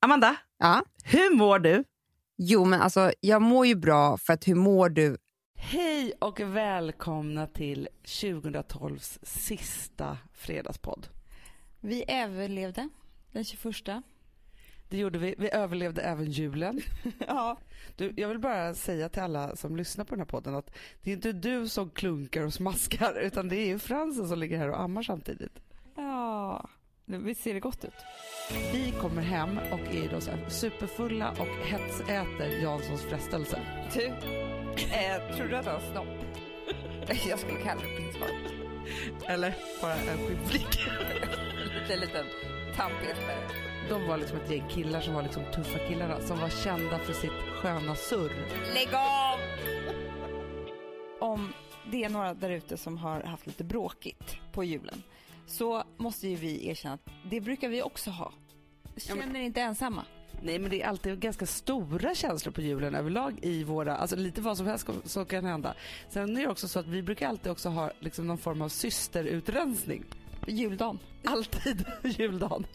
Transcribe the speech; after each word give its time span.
Amanda, 0.00 0.36
Ja. 0.58 0.82
hur 1.04 1.36
mår 1.36 1.58
du? 1.58 1.84
Jo, 2.36 2.64
men 2.64 2.80
alltså 2.80 3.12
jag 3.20 3.42
mår 3.42 3.66
ju 3.66 3.74
bra 3.74 4.16
för 4.16 4.32
att 4.32 4.48
hur 4.48 4.54
mår 4.54 4.88
du? 4.88 5.16
Hej 5.56 6.12
och 6.18 6.40
välkomna 6.40 7.46
till 7.46 7.88
2012s 8.04 9.18
sista 9.22 10.18
fredagspodd. 10.34 11.06
Vi 11.80 12.04
överlevde 12.08 12.88
den 13.32 13.44
21. 13.44 13.74
Det 14.88 14.98
gjorde 14.98 15.18
vi. 15.18 15.34
Vi 15.38 15.50
överlevde 15.52 16.02
även 16.02 16.30
julen. 16.30 16.80
Ja. 17.26 17.56
Du, 17.96 18.12
jag 18.16 18.28
vill 18.28 18.38
bara 18.38 18.74
säga 18.74 19.08
till 19.08 19.22
alla 19.22 19.56
som 19.56 19.76
lyssnar 19.76 20.04
på 20.04 20.10
den 20.14 20.20
här 20.20 20.26
podden 20.26 20.54
att 20.54 20.70
det 21.02 21.10
är 21.10 21.14
inte 21.14 21.32
du 21.32 21.68
som 21.68 21.90
klunkar 21.90 22.42
och 22.44 22.54
smaskar 22.54 23.20
utan 23.22 23.48
det 23.48 23.56
är 23.56 23.66
ju 23.66 23.78
Fransen 23.78 24.28
som 24.28 24.38
ligger 24.38 24.58
här 24.58 24.70
och 24.70 24.80
ammar 24.80 25.02
samtidigt. 25.02 25.58
Ja, 25.96 26.68
vi 27.18 27.34
ser 27.34 27.54
det 27.54 27.60
gott 27.60 27.84
ut. 27.84 27.94
Vi 28.72 28.94
kommer 29.00 29.22
hem 29.22 29.58
och 29.58 29.94
är 29.94 30.10
då 30.10 30.20
så 30.20 30.30
här 30.30 30.48
superfulla 30.48 31.30
och 31.30 31.66
hetsäter 31.66 32.62
Janssons 32.62 33.02
frestelse. 33.02 33.60
Du, 33.94 34.06
eh, 34.06 35.36
tror 35.36 35.48
du 35.48 35.56
att 35.56 35.66
han 35.66 35.74
har 35.74 35.92
snopp? 35.92 36.08
Jag 37.28 37.38
skulle 37.38 37.60
kalla 37.60 37.80
det 37.80 37.96
pinsvar. 37.96 38.28
Eller 39.26 39.54
bara 39.82 39.94
en 39.94 40.18
skivflik. 40.18 40.78
Lite 41.80 42.00
liten 42.00 42.26
tandpetare. 42.76 43.48
De 43.88 44.06
var 44.06 44.18
liksom 44.18 44.38
ett 44.38 44.50
gäng 44.50 44.68
killar 44.68 45.00
som 45.00 45.14
var 45.14 45.22
liksom 45.22 45.42
tuffa 45.54 45.78
killarna 45.88 46.20
som 46.20 46.38
var 46.38 46.48
kända 46.48 46.98
för 46.98 47.12
sitt 47.12 47.30
sköna 47.30 47.94
surr. 47.94 48.32
Lägg 48.74 48.94
av! 48.94 49.38
Om 51.30 51.52
det 51.90 52.04
är 52.04 52.08
några 52.08 52.34
där 52.34 52.50
ute 52.50 52.76
som 52.76 52.98
har 52.98 53.20
haft 53.20 53.46
lite 53.46 53.64
bråkigt 53.64 54.36
på 54.52 54.64
julen 54.64 55.02
så 55.50 55.84
måste 55.96 56.28
ju 56.28 56.36
vi 56.36 56.68
erkänna 56.68 56.94
att 56.94 57.08
det 57.30 57.40
brukar 57.40 57.68
vi 57.68 57.82
också 57.82 58.10
ha. 58.10 58.32
Känner 58.96 59.26
men- 59.26 59.36
er 59.36 59.40
inte 59.40 59.60
ensamma. 59.60 60.04
Nej 60.42 60.58
men 60.58 60.70
det 60.70 60.82
är 60.82 60.86
alltid 60.88 61.20
ganska 61.20 61.46
stora 61.46 62.14
känslor 62.14 62.52
på 62.52 62.60
julen 62.60 62.94
överlag 62.94 63.38
i 63.42 63.64
våra, 63.64 63.96
alltså 63.96 64.16
lite 64.16 64.40
vad 64.40 64.56
som 64.56 64.66
helst 64.66 64.88
så 65.04 65.24
kan 65.24 65.44
hända. 65.44 65.74
Sen 66.08 66.36
är 66.36 66.40
det 66.42 66.48
också 66.48 66.68
så 66.68 66.78
att 66.78 66.86
vi 66.86 67.02
brukar 67.02 67.28
alltid 67.28 67.52
också 67.52 67.68
ha 67.68 67.90
liksom 68.00 68.26
någon 68.26 68.38
form 68.38 68.62
av 68.62 68.68
systerutrensning. 68.68 70.04
Juldagen. 70.46 70.98
Alltid 71.24 71.84
juldagen. 72.04 72.66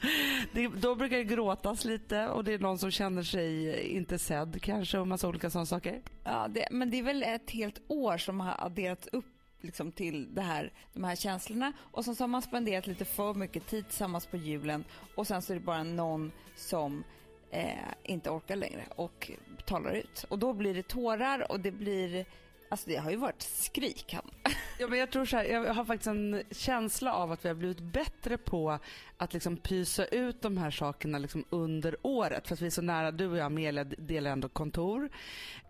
Det, 0.54 0.68
då 0.68 0.96
brukar 0.96 1.18
det 1.18 1.24
gråtas 1.24 1.86
lite 1.86 2.28
och 2.28 2.44
det 2.44 2.54
är 2.54 2.60
någon 2.60 2.78
som 2.78 2.92
känner 2.92 3.24
sig 3.24 3.80
inte 3.88 4.20
sedd 4.20 4.62
kanske 4.62 5.00
och 5.00 5.08
massa 5.08 5.28
olika 5.28 5.50
sådana 5.50 5.66
saker. 5.66 6.02
Ja, 6.24 6.48
det, 6.50 6.68
men 6.72 6.90
det 6.92 7.00
är 7.00 7.04
väl 7.04 7.24
ett 7.24 7.52
helt 7.52 7.82
år 7.88 8.18
som 8.18 8.40
har 8.40 8.66
adderats 8.66 9.08
upp 9.12 9.26
liksom 9.66 9.92
till 9.92 10.36
det 10.36 10.42
här, 10.42 10.74
de 10.94 11.04
här 11.04 11.16
känslorna 11.16 11.74
och 11.80 12.06
sen 12.06 12.16
så 12.16 12.24
har 12.24 12.28
man 12.28 12.42
spenderat 12.42 12.88
lite 12.88 13.06
för 13.06 13.34
mycket 13.34 13.68
tid 13.68 13.88
tillsammans 13.88 14.26
på 14.26 14.38
julen 14.38 14.84
och 15.16 15.28
sen 15.28 15.42
så 15.42 15.54
är 15.54 15.58
det 15.58 15.66
bara 15.66 15.84
någon 15.84 16.32
som 16.56 17.04
eh, 17.52 17.94
inte 18.04 18.30
orkar 18.30 18.56
längre 18.56 18.86
och 18.96 19.32
talar 19.66 19.92
ut. 19.92 20.26
Och 20.30 20.40
då 20.40 20.54
blir 20.54 20.74
det 20.74 20.88
tårar 20.88 21.52
och 21.52 21.60
det 21.60 21.72
blir, 21.72 22.26
alltså 22.70 22.90
det 22.90 22.96
har 22.96 23.12
ju 23.12 23.18
varit 23.18 23.42
skrik. 23.42 24.14
Han. 24.14 24.32
Ja, 24.80 24.88
men 24.88 25.00
jag, 25.00 25.12
tror 25.12 25.26
så 25.26 25.38
här, 25.38 25.46
jag 25.46 25.74
har 25.74 25.86
faktiskt 25.86 26.08
en 26.08 26.44
känsla 26.52 27.14
av 27.14 27.32
att 27.32 27.46
vi 27.46 27.50
har 27.50 27.56
blivit 27.56 27.80
bättre 27.80 28.38
på 28.38 28.80
att 29.18 29.34
liksom 29.34 29.58
pysa 29.58 30.06
ut 30.06 30.42
de 30.42 30.58
här 30.58 30.72
sakerna 30.72 31.18
liksom 31.18 31.46
under 31.50 31.96
året. 32.02 32.48
För 32.48 32.54
att 32.54 32.62
vi 32.62 32.66
är 32.66 32.70
så 32.70 32.82
nära, 32.82 33.12
du 33.12 33.28
och 33.28 33.38
jag 33.38 33.46
Amelia 33.46 33.84
delar 33.84 34.32
ändå 34.32 34.50
kontor. 34.50 35.10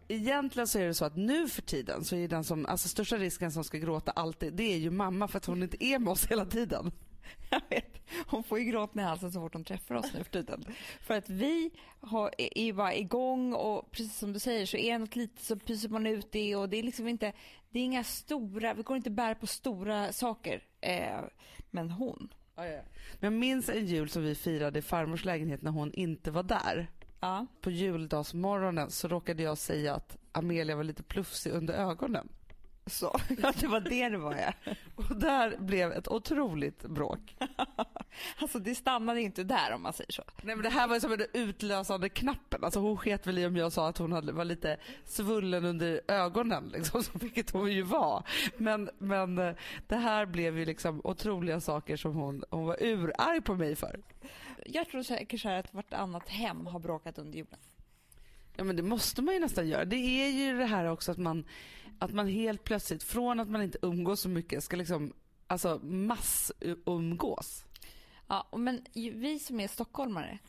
Egentligen 0.07 0.67
så 0.67 0.79
är 0.79 0.87
det 0.87 0.93
så 0.93 1.05
att 1.05 1.15
nu 1.15 1.49
för 1.49 1.61
tiden 1.61 2.03
så 2.03 2.15
är 2.15 2.27
den 2.27 2.43
som, 2.43 2.65
alltså 2.65 2.87
största 2.87 3.17
risken 3.17 3.51
som 3.51 3.63
ska 3.63 3.77
gråta 3.77 4.11
alltid, 4.11 4.53
det 4.53 4.63
är 4.63 4.77
ju 4.77 4.91
mamma 4.91 5.27
för 5.27 5.37
att 5.37 5.45
hon 5.45 5.63
inte 5.63 5.85
är 5.85 5.99
med 5.99 6.11
oss 6.11 6.27
hela 6.27 6.45
tiden. 6.45 6.91
Jag 7.49 7.61
vet, 7.69 8.01
hon 8.27 8.43
får 8.43 8.59
ju 8.59 8.65
gråten 8.65 8.99
i 8.99 9.03
halsen 9.03 9.31
så 9.31 9.39
fort 9.39 9.53
hon 9.53 9.63
träffar 9.63 9.95
oss 9.95 10.13
nu 10.13 10.23
för 10.23 10.31
tiden. 10.31 10.65
För 11.01 11.13
att 11.13 11.29
vi 11.29 11.71
har, 11.99 12.31
är 12.37 12.63
ju 12.63 12.73
bara 12.73 12.95
igång 12.95 13.53
och 13.53 13.91
precis 13.91 14.17
som 14.17 14.33
du 14.33 14.39
säger 14.39 14.65
så 14.65 14.77
är 14.77 14.91
det 14.91 14.97
något 14.97 15.15
litet 15.15 15.39
så 15.39 15.55
pyser 15.55 15.89
man 15.89 16.07
ut 16.07 16.31
det 16.31 16.55
och 16.55 16.69
det 16.69 16.77
är 16.77 16.83
liksom 16.83 17.07
inte, 17.07 17.33
det 17.69 17.79
är 17.79 17.83
inga 17.83 18.03
stora, 18.03 18.73
vi 18.73 18.83
går 18.83 18.97
inte 18.97 19.09
bära 19.09 19.35
på 19.35 19.47
stora 19.47 20.13
saker. 20.13 20.63
Eh, 20.81 21.19
men 21.71 21.89
hon, 21.91 22.33
Men 23.19 23.33
jag 23.33 23.33
minns 23.33 23.69
en 23.69 23.85
jul 23.85 24.09
som 24.09 24.23
vi 24.23 24.35
firade 24.35 24.79
i 24.79 24.81
farmors 24.81 25.25
lägenhet 25.25 25.61
när 25.61 25.71
hon 25.71 25.93
inte 25.93 26.31
var 26.31 26.43
där 26.43 26.87
ja. 27.19 27.45
På 27.61 27.71
juldagsmorgonen 27.71 28.91
så 28.91 29.07
råkade 29.07 29.43
jag 29.43 29.57
säga 29.57 29.95
att 29.95 30.17
Amelia 30.31 30.75
var 30.75 30.83
lite 30.83 31.03
plufsig 31.03 31.51
under 31.51 31.73
ögonen. 31.73 32.29
Så, 32.87 33.19
ja, 33.41 33.53
det 33.59 33.67
var 33.67 33.79
det 33.79 34.09
det 34.09 34.17
var 34.17 34.35
ja. 34.35 34.73
Och 34.95 35.15
där 35.15 35.57
blev 35.57 35.91
ett 35.91 36.07
otroligt 36.07 36.81
bråk. 36.81 37.35
Alltså 38.41 38.59
det 38.59 38.75
stannade 38.75 39.21
inte 39.21 39.43
där 39.43 39.73
om 39.73 39.81
man 39.81 39.93
säger 39.93 40.11
så. 40.11 40.23
Nej 40.41 40.55
men 40.55 40.63
det 40.63 40.69
här 40.69 40.87
var 40.87 40.95
ju 40.95 41.01
som 41.01 41.11
den 41.11 41.27
utlösande 41.33 42.09
knappen. 42.09 42.63
Alltså 42.63 42.79
hon 42.79 42.97
sket 42.97 43.27
väl 43.27 43.37
i 43.37 43.45
om 43.45 43.55
jag 43.55 43.71
sa 43.71 43.87
att 43.87 43.97
hon 43.97 44.11
hade, 44.11 44.31
var 44.31 44.45
lite 44.45 44.77
svullen 45.03 45.65
under 45.65 46.01
ögonen 46.07 46.69
liksom, 46.73 47.03
så 47.03 47.11
vilket 47.13 47.51
hon 47.51 47.71
ju 47.71 47.81
var. 47.81 48.23
Men, 48.57 48.89
men 48.97 49.37
eh, 49.37 49.55
det 49.87 49.95
här 49.95 50.25
blev 50.25 50.57
ju 50.57 50.65
liksom 50.65 51.01
otroliga 51.03 51.61
saker 51.61 51.97
som 51.97 52.15
hon, 52.15 52.43
hon 52.49 52.65
var 52.65 52.83
urarg 52.83 53.41
på 53.41 53.55
mig 53.55 53.75
för. 53.75 53.99
Jag 54.65 54.89
tror 54.89 55.03
säkert 55.03 55.41
så 55.41 55.49
här 55.49 55.59
att 55.59 55.73
vartannat 55.73 56.29
hem 56.29 56.65
har 56.65 56.79
bråkat 56.79 57.17
under 57.17 57.37
julen. 57.37 57.59
Ja 58.55 58.63
men 58.63 58.75
det 58.75 58.83
måste 58.83 59.21
man 59.21 59.33
ju 59.33 59.39
nästan 59.39 59.67
göra. 59.67 59.85
Det 59.85 59.95
är 59.95 60.29
ju 60.29 60.57
det 60.57 60.65
här 60.65 60.85
också 60.85 61.11
att 61.11 61.17
man, 61.17 61.45
att 61.99 62.13
man 62.13 62.27
helt 62.27 62.63
plötsligt, 62.63 63.03
från 63.03 63.39
att 63.39 63.49
man 63.49 63.61
inte 63.61 63.77
umgås 63.81 64.21
så 64.21 64.29
mycket, 64.29 64.63
ska 64.63 64.77
liksom 64.77 65.13
alltså 65.47 65.79
massumgås. 65.83 67.65
Ja, 68.27 68.47
men 68.57 68.85
vi 68.93 69.39
som 69.39 69.59
är 69.59 69.67
stockholmare, 69.67 70.39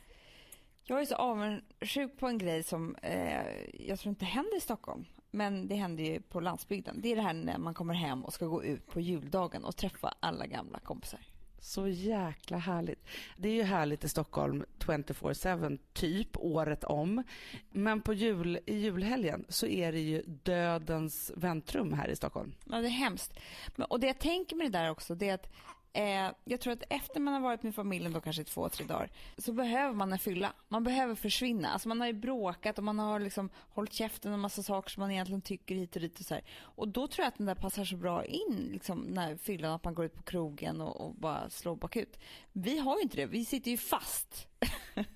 jag 0.83 1.01
är 1.01 1.05
så 1.05 1.15
avundsjuk 1.15 2.17
på 2.19 2.27
en 2.27 2.37
grej 2.37 2.63
som 2.63 2.95
eh, 2.95 3.85
jag 3.87 3.99
tror 3.99 4.09
inte 4.09 4.25
händer 4.25 4.57
i 4.57 4.61
Stockholm, 4.61 5.05
men 5.31 5.67
det 5.67 5.75
händer 5.75 6.03
ju 6.03 6.21
på 6.21 6.39
landsbygden. 6.39 7.01
Det 7.01 7.11
är 7.11 7.15
det 7.15 7.21
här 7.21 7.33
när 7.33 7.57
man 7.57 7.73
kommer 7.73 7.93
hem 7.93 8.25
och 8.25 8.33
ska 8.33 8.45
gå 8.45 8.63
ut 8.63 8.87
på 8.87 8.99
juldagen 8.99 9.65
och 9.65 9.75
träffa 9.75 10.13
alla 10.19 10.45
gamla 10.45 10.79
kompisar. 10.79 11.19
Så 11.59 11.87
jäkla 11.87 12.57
härligt. 12.57 13.05
Det 13.37 13.49
är 13.49 13.53
ju 13.53 13.63
härligt 13.63 14.03
i 14.03 14.09
Stockholm 14.09 14.63
24-7 14.79 15.79
typ 15.93 16.37
året 16.37 16.83
om. 16.83 17.23
Men 17.71 18.01
på 18.01 18.13
jul, 18.13 18.59
i 18.65 18.75
julhelgen 18.75 19.45
så 19.49 19.67
är 19.67 19.91
det 19.91 19.99
ju 19.99 20.21
dödens 20.21 21.31
väntrum 21.35 21.93
här 21.93 22.07
i 22.07 22.15
Stockholm. 22.15 22.53
Ja, 22.65 22.77
det 22.77 22.87
är 22.87 22.89
hemskt. 22.89 23.39
Men, 23.75 23.87
och 23.87 23.99
det 23.99 24.07
jag 24.07 24.19
tänker 24.19 24.55
med 24.55 24.71
det 24.71 24.79
där 24.79 24.91
också, 24.91 25.15
det 25.15 25.29
är 25.29 25.33
att 25.33 25.53
eh, 25.97 26.31
jag 26.43 26.59
tror 26.59 26.73
att 26.73 26.83
efter 26.89 27.19
man 27.19 27.33
har 27.33 27.41
varit 27.41 27.63
med 27.63 27.75
familjen 27.75 28.13
då 28.13 28.21
kanske 28.21 28.43
två, 28.43 28.69
tre 28.69 28.85
dagar, 28.85 29.09
så 29.37 29.53
behöver 29.53 29.93
man 29.93 30.11
en 30.11 30.19
fylla. 30.19 30.53
Man 30.67 30.83
behöver 30.83 31.15
försvinna. 31.15 31.69
Alltså 31.69 31.87
man 31.87 31.99
har 31.99 32.07
ju 32.07 32.13
bråkat 32.13 32.77
och 32.77 32.83
man 32.83 32.99
har 32.99 33.19
liksom 33.19 33.49
hållit 33.69 33.93
käften 33.93 34.33
om 34.33 34.41
massa 34.41 34.63
saker 34.63 34.89
som 34.89 35.01
man 35.01 35.11
egentligen 35.11 35.41
tycker 35.41 35.75
hit 35.75 35.95
och 35.95 36.01
dit 36.01 36.19
och 36.19 36.25
så 36.25 36.33
här. 36.33 36.43
Och 36.59 36.87
då 36.87 37.07
tror 37.07 37.23
jag 37.23 37.27
att 37.27 37.37
den 37.37 37.47
där 37.47 37.55
passar 37.55 37.85
så 37.85 37.97
bra 37.97 38.25
in, 38.25 38.69
liksom 38.71 38.99
när 38.99 39.37
fyllan, 39.37 39.71
att 39.71 39.83
man 39.83 39.93
går 39.95 40.05
ut 40.05 40.15
på 40.15 40.23
krogen 40.23 40.81
och, 40.81 41.01
och 41.01 41.15
bara 41.15 41.49
slår 41.49 41.75
bakut. 41.75 42.19
Vi 42.51 42.77
har 42.77 42.95
ju 42.95 43.01
inte 43.01 43.17
det, 43.17 43.25
vi 43.25 43.45
sitter 43.45 43.71
ju 43.71 43.77
fast. 43.77 44.47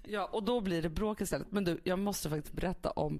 Ja, 0.03 0.25
och 0.25 0.43
då 0.43 0.61
blir 0.61 0.81
det 0.81 0.89
bråk 0.89 1.21
istället. 1.21 1.51
Men 1.51 1.63
du, 1.63 1.79
jag 1.83 1.99
måste 1.99 2.29
faktiskt 2.29 2.55
berätta 2.55 2.91
om 2.91 3.19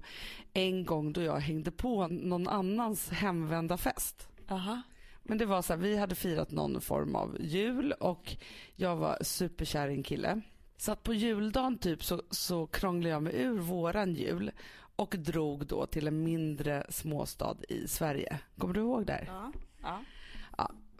en 0.52 0.84
gång 0.84 1.12
då 1.12 1.22
jag 1.22 1.36
hängde 1.36 1.70
på 1.70 2.06
någon 2.08 2.48
annans 2.48 3.10
hemvända 3.10 3.76
fest. 3.76 4.28
Aha. 4.48 4.82
Men 5.22 5.38
det 5.38 5.46
var 5.46 5.62
så 5.62 5.72
här, 5.72 5.80
vi 5.80 5.96
hade 5.96 6.14
firat 6.14 6.50
någon 6.50 6.80
form 6.80 7.16
av 7.16 7.36
jul 7.40 7.92
och 7.92 8.36
jag 8.74 8.96
var 8.96 9.18
superkär 9.22 9.88
i 9.88 9.92
en 9.92 10.02
kille. 10.02 10.40
Så 10.76 10.92
att 10.92 11.02
på 11.02 11.14
juldagen 11.14 11.78
typ 11.78 12.04
så, 12.04 12.22
så 12.30 12.66
krånglade 12.66 13.12
jag 13.12 13.22
mig 13.22 13.34
ur 13.36 13.58
våran 13.58 14.14
jul 14.14 14.50
och 14.96 15.14
drog 15.18 15.66
då 15.66 15.86
till 15.86 16.06
en 16.06 16.24
mindre 16.24 16.86
småstad 16.88 17.56
i 17.68 17.88
Sverige. 17.88 18.38
Kommer 18.58 18.74
du 18.74 18.80
ihåg 18.80 19.06
där? 19.06 19.24
Ja. 19.26 19.52
ja. 19.82 20.02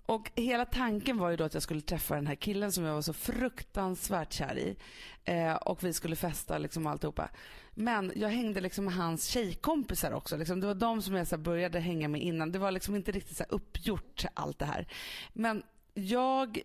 Och 0.07 0.31
hela 0.35 0.65
tanken 0.65 1.19
var 1.19 1.31
ju 1.31 1.37
då 1.37 1.45
att 1.45 1.55
jag 1.55 1.63
skulle 1.63 1.81
träffa 1.81 2.15
den 2.15 2.27
här 2.27 2.35
killen 2.35 2.73
som 2.73 2.85
jag 2.85 2.95
var 2.95 3.03
så 3.03 3.13
fruktansvärt 3.13 4.33
kär 4.33 4.59
i. 4.59 4.77
Eh, 5.25 5.55
och 5.55 5.85
vi 5.85 5.93
skulle 5.93 6.17
festa 6.17 6.59
liksom 6.59 6.87
alltihopa. 6.87 7.31
Men 7.75 8.13
jag 8.17 8.29
hängde 8.29 8.61
liksom 8.61 8.85
med 8.85 8.95
hans 8.95 9.27
tjejkompisar 9.27 10.13
också. 10.13 10.37
Liksom. 10.37 10.61
Det 10.61 10.67
var 10.67 10.75
de 10.75 11.03
som 11.03 11.15
jag 11.15 11.27
så 11.27 11.39
började 11.39 11.81
hänga 11.81 12.09
med 12.09 12.23
innan. 12.23 12.53
Det 12.53 12.59
var 12.59 12.71
liksom 12.71 12.97
inte 12.97 13.13
riktigt 13.13 13.37
så 13.37 13.45
uppgjort 13.49 14.25
allt 14.35 14.59
det 14.59 14.65
här. 14.65 14.87
Men 15.33 15.63
jag 15.95 16.63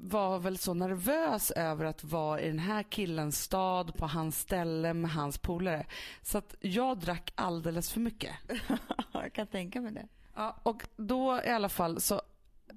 var 0.00 0.38
väl 0.38 0.58
så 0.58 0.74
nervös 0.74 1.50
över 1.50 1.84
att 1.84 2.04
vara 2.04 2.40
i 2.40 2.46
den 2.46 2.58
här 2.58 2.82
killens 2.82 3.42
stad, 3.42 3.94
på 3.94 4.06
hans 4.06 4.40
ställe 4.40 4.94
med 4.94 5.10
hans 5.10 5.38
polare. 5.38 5.86
Så 6.22 6.38
att 6.38 6.54
jag 6.60 6.98
drack 6.98 7.32
alldeles 7.34 7.92
för 7.92 8.00
mycket. 8.00 8.34
jag 9.12 9.32
kan 9.32 9.46
tänka 9.46 9.80
mig 9.80 9.92
det. 9.92 10.08
Ja, 10.34 10.56
och 10.62 10.86
då 10.96 11.40
i 11.44 11.48
alla 11.48 11.68
fall 11.68 12.00
så 12.00 12.22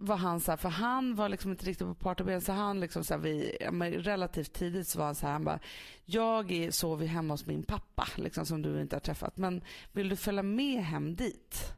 var 0.01 0.17
han 0.17 0.39
så 0.39 0.51
här, 0.51 0.57
för 0.57 0.69
han 0.69 1.15
var 1.15 1.29
liksom 1.29 1.51
inte 1.51 1.65
riktigt 1.65 1.87
på 1.87 1.95
partyben 1.95 2.41
så 2.41 2.51
han 2.51 2.79
liksom 2.79 3.03
så 3.03 3.13
här, 3.13 3.21
vi, 3.21 3.57
relativt 3.97 4.53
tidigt 4.53 4.87
så 4.87 4.99
var 4.99 5.05
han 5.05 5.15
så 5.15 5.25
här, 5.25 5.33
han 5.33 5.43
bara, 5.43 5.59
jag 6.05 6.73
sover 6.73 7.05
hemma 7.05 7.33
hos 7.33 7.45
min 7.45 7.63
pappa 7.63 8.07
liksom 8.15 8.45
som 8.45 8.61
du 8.61 8.81
inte 8.81 8.95
har 8.95 9.01
träffat, 9.01 9.37
men 9.37 9.61
vill 9.91 10.09
du 10.09 10.15
följa 10.15 10.43
med 10.43 10.83
hem 10.83 11.15
dit? 11.15 11.73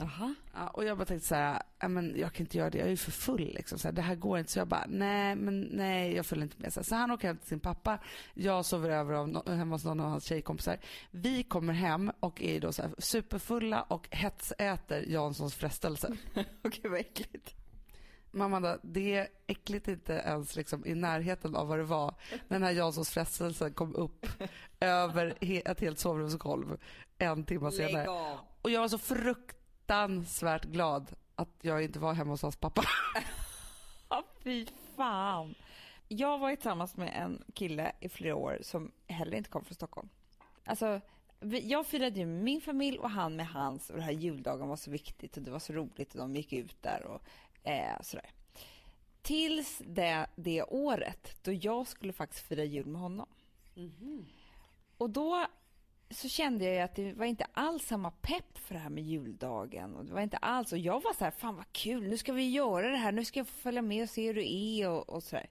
Jaha. 0.00 0.34
Ja, 0.54 0.68
och 0.68 0.84
jag 0.84 0.98
bara 0.98 1.04
tänkte 1.04 1.28
så 1.28 1.34
här, 1.34 1.62
"Ja, 1.80 1.88
men 1.88 2.14
jag 2.18 2.32
kan 2.32 2.46
inte 2.46 2.58
göra 2.58 2.70
det, 2.70 2.78
jag 2.78 2.86
är 2.86 2.90
ju 2.90 2.96
för 2.96 3.10
full 3.10 3.52
liksom. 3.54 3.78
Så 3.78 3.88
här, 3.88 3.92
det 3.92 4.02
här 4.02 4.14
går 4.14 4.38
inte. 4.38 4.52
Så 4.52 4.58
jag 4.58 4.68
bara, 4.68 4.84
nej 4.88 5.36
men 5.36 5.60
nej 5.60 6.14
jag 6.14 6.26
följer 6.26 6.44
inte 6.44 6.56
med. 6.62 6.72
Så, 6.72 6.80
här, 6.80 6.84
så 6.84 6.94
han 6.94 7.10
åker 7.10 7.28
hem 7.28 7.36
till 7.36 7.48
sin 7.48 7.60
pappa, 7.60 7.98
jag 8.34 8.64
sover 8.64 8.90
över 8.90 9.14
av 9.14 9.28
no- 9.28 9.54
hemma 9.54 9.74
hos 9.74 9.84
någon 9.84 10.00
av 10.00 10.10
hans 10.10 10.24
tjejkompisar. 10.24 10.78
Vi 11.10 11.42
kommer 11.42 11.72
hem 11.72 12.12
och 12.20 12.42
är 12.42 12.60
då 12.60 12.72
så 12.72 12.82
här 12.82 12.90
superfulla 12.98 13.82
och 13.82 14.08
hetsäter 14.10 15.04
Janssons 15.08 15.54
frestelse. 15.54 16.16
Okej, 16.64 16.90
vad 16.90 17.00
äckligt. 17.00 17.54
Mamma, 18.30 18.78
det 18.82 19.14
är 19.14 19.28
äckligt 19.46 19.88
inte 19.88 20.12
ens 20.12 20.56
liksom 20.56 20.86
i 20.86 20.94
närheten 20.94 21.56
av 21.56 21.66
vad 21.68 21.78
det 21.78 21.84
var 21.84 22.14
när 22.30 22.58
den 22.58 22.62
här 22.62 22.72
Janssons 22.72 23.10
frestelse 23.10 23.70
kom 23.70 23.94
upp 23.94 24.26
över 24.80 25.34
he- 25.40 25.62
ett 25.70 25.80
helt 25.80 25.98
sovrumsgolv 25.98 26.78
en 27.18 27.44
timme 27.44 27.70
senare. 27.72 28.08
Och 28.62 28.70
jag 28.70 28.80
var 28.80 28.88
så 28.88 28.98
fruktansvärt 28.98 30.64
glad 30.64 31.12
att 31.34 31.48
jag 31.60 31.82
inte 31.84 31.98
var 31.98 32.12
hemma 32.14 32.30
hos 32.30 32.42
hans 32.42 32.56
pappa. 32.56 32.82
Ja, 34.10 34.24
fy 34.44 34.66
fan. 34.96 35.54
Jag 36.08 36.38
var 36.38 36.54
tillsammans 36.54 36.96
med 36.96 37.12
en 37.22 37.42
kille 37.54 37.92
i 38.00 38.08
flera 38.08 38.34
år 38.36 38.58
som 38.62 38.92
heller 39.06 39.36
inte 39.36 39.50
kom 39.50 39.64
från 39.64 39.74
Stockholm. 39.74 40.08
Alltså, 40.64 41.00
jag 41.62 41.86
firade 41.86 42.18
ju 42.20 42.26
med 42.26 42.44
min 42.44 42.60
familj 42.60 42.98
och 42.98 43.10
han 43.10 43.36
med 43.36 43.46
hans 43.48 43.90
och 43.90 43.96
den 43.96 44.04
här 44.04 44.12
juldagen 44.12 44.68
var 44.68 44.76
så 44.76 44.90
viktigt 44.90 45.36
och 45.36 45.42
det 45.42 45.50
var 45.50 45.58
så 45.58 45.72
roligt 45.72 46.12
och 46.14 46.18
de 46.20 46.36
gick 46.36 46.52
ut 46.52 46.82
där 46.82 47.02
och 47.02 47.22
eh, 47.64 48.00
sådär. 48.00 48.30
Tills 49.22 49.82
det, 49.86 50.26
det 50.36 50.62
året 50.62 51.44
då 51.44 51.52
jag 51.52 51.86
skulle 51.86 52.12
faktiskt 52.12 52.46
fira 52.46 52.64
jul 52.64 52.86
med 52.86 53.00
honom. 53.00 53.26
Och 54.98 55.10
då 55.10 55.46
så 56.10 56.28
kände 56.28 56.64
jag 56.64 56.84
att 56.84 56.94
det 56.94 57.12
var 57.12 57.26
inte 57.26 57.46
alls 57.52 57.86
samma 57.86 58.10
pepp 58.10 58.58
för 58.58 58.74
det 58.74 58.80
här 58.80 58.90
med 58.90 59.04
juldagen. 59.04 59.94
Och 59.96 60.04
det 60.04 60.12
var 60.12 60.20
inte 60.20 60.36
alls, 60.36 60.72
och 60.72 60.78
jag 60.78 61.02
var 61.02 61.12
så 61.14 61.24
här, 61.24 61.30
fan 61.30 61.56
vad 61.56 61.72
kul, 61.72 62.08
nu 62.08 62.18
ska 62.18 62.32
vi 62.32 62.50
göra 62.50 62.90
det 62.90 62.96
här, 62.96 63.12
nu 63.12 63.24
ska 63.24 63.40
jag 63.40 63.48
få 63.48 63.60
följa 63.60 63.82
med 63.82 64.02
och 64.02 64.10
se 64.10 64.26
hur 64.26 64.34
det 64.34 64.52
är 64.52 64.88
och, 64.88 65.08
och 65.08 65.22
sådär. 65.22 65.48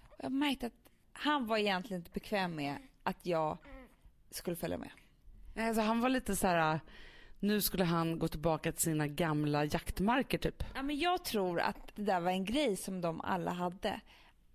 Och 0.00 0.16
jag 0.18 0.32
märkte 0.32 0.66
att 0.66 0.72
han 1.12 1.46
var 1.46 1.58
egentligen 1.58 2.00
inte 2.00 2.10
bekväm 2.10 2.54
med 2.54 2.76
att 3.02 3.26
jag 3.26 3.58
skulle 4.30 4.56
följa 4.56 4.78
med. 4.78 4.90
Nej, 5.54 5.68
Alltså, 5.68 5.82
han 5.82 6.00
var 6.00 6.08
lite 6.08 6.36
så 6.36 6.46
här, 6.46 6.80
nu 7.44 7.60
skulle 7.60 7.84
han 7.84 8.18
gå 8.18 8.28
tillbaka 8.28 8.72
till 8.72 8.82
sina 8.82 9.06
gamla 9.06 9.64
jaktmarker 9.64 10.38
typ. 10.38 10.64
Ja, 10.74 10.82
men 10.82 10.98
jag 10.98 11.24
tror 11.24 11.60
att 11.60 11.96
det 11.96 12.02
där 12.02 12.20
var 12.20 12.30
en 12.30 12.44
grej 12.44 12.76
som 12.76 13.00
de 13.00 13.20
alla 13.20 13.50
hade. 13.50 14.00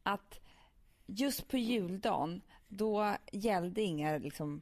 Att 0.04 0.40
just 1.06 1.48
på 1.48 1.58
juldagen, 1.58 2.42
då 2.68 3.16
gällde 3.32 3.82
inga, 3.82 4.18
liksom, 4.18 4.62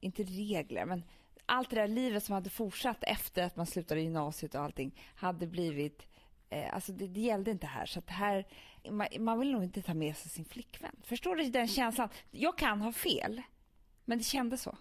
inte 0.00 0.22
regler, 0.22 0.84
men 0.84 1.02
allt 1.46 1.70
det 1.70 1.76
där 1.76 1.88
livet 1.88 2.24
som 2.24 2.34
hade 2.34 2.50
fortsatt 2.50 3.04
efter 3.04 3.42
att 3.42 3.56
man 3.56 3.66
slutade 3.66 4.00
gymnasiet 4.00 4.54
och 4.54 4.60
allting 4.60 5.00
hade 5.14 5.46
blivit, 5.46 6.06
eh, 6.50 6.74
alltså 6.74 6.92
det, 6.92 7.06
det 7.06 7.20
gällde 7.20 7.50
inte 7.50 7.66
här. 7.66 7.86
Så 7.86 7.98
att 7.98 8.10
här, 8.10 8.46
man, 8.90 9.06
man 9.18 9.38
vill 9.38 9.52
nog 9.52 9.64
inte 9.64 9.82
ta 9.82 9.94
med 9.94 10.16
sig 10.16 10.30
sin 10.30 10.44
flickvän. 10.44 10.96
Förstår 11.02 11.36
du 11.36 11.50
den 11.50 11.68
känslan? 11.68 12.08
Jag 12.30 12.58
kan 12.58 12.80
ha 12.80 12.92
fel, 12.92 13.42
men 14.04 14.18
det 14.18 14.24
kändes 14.24 14.62
så. 14.62 14.76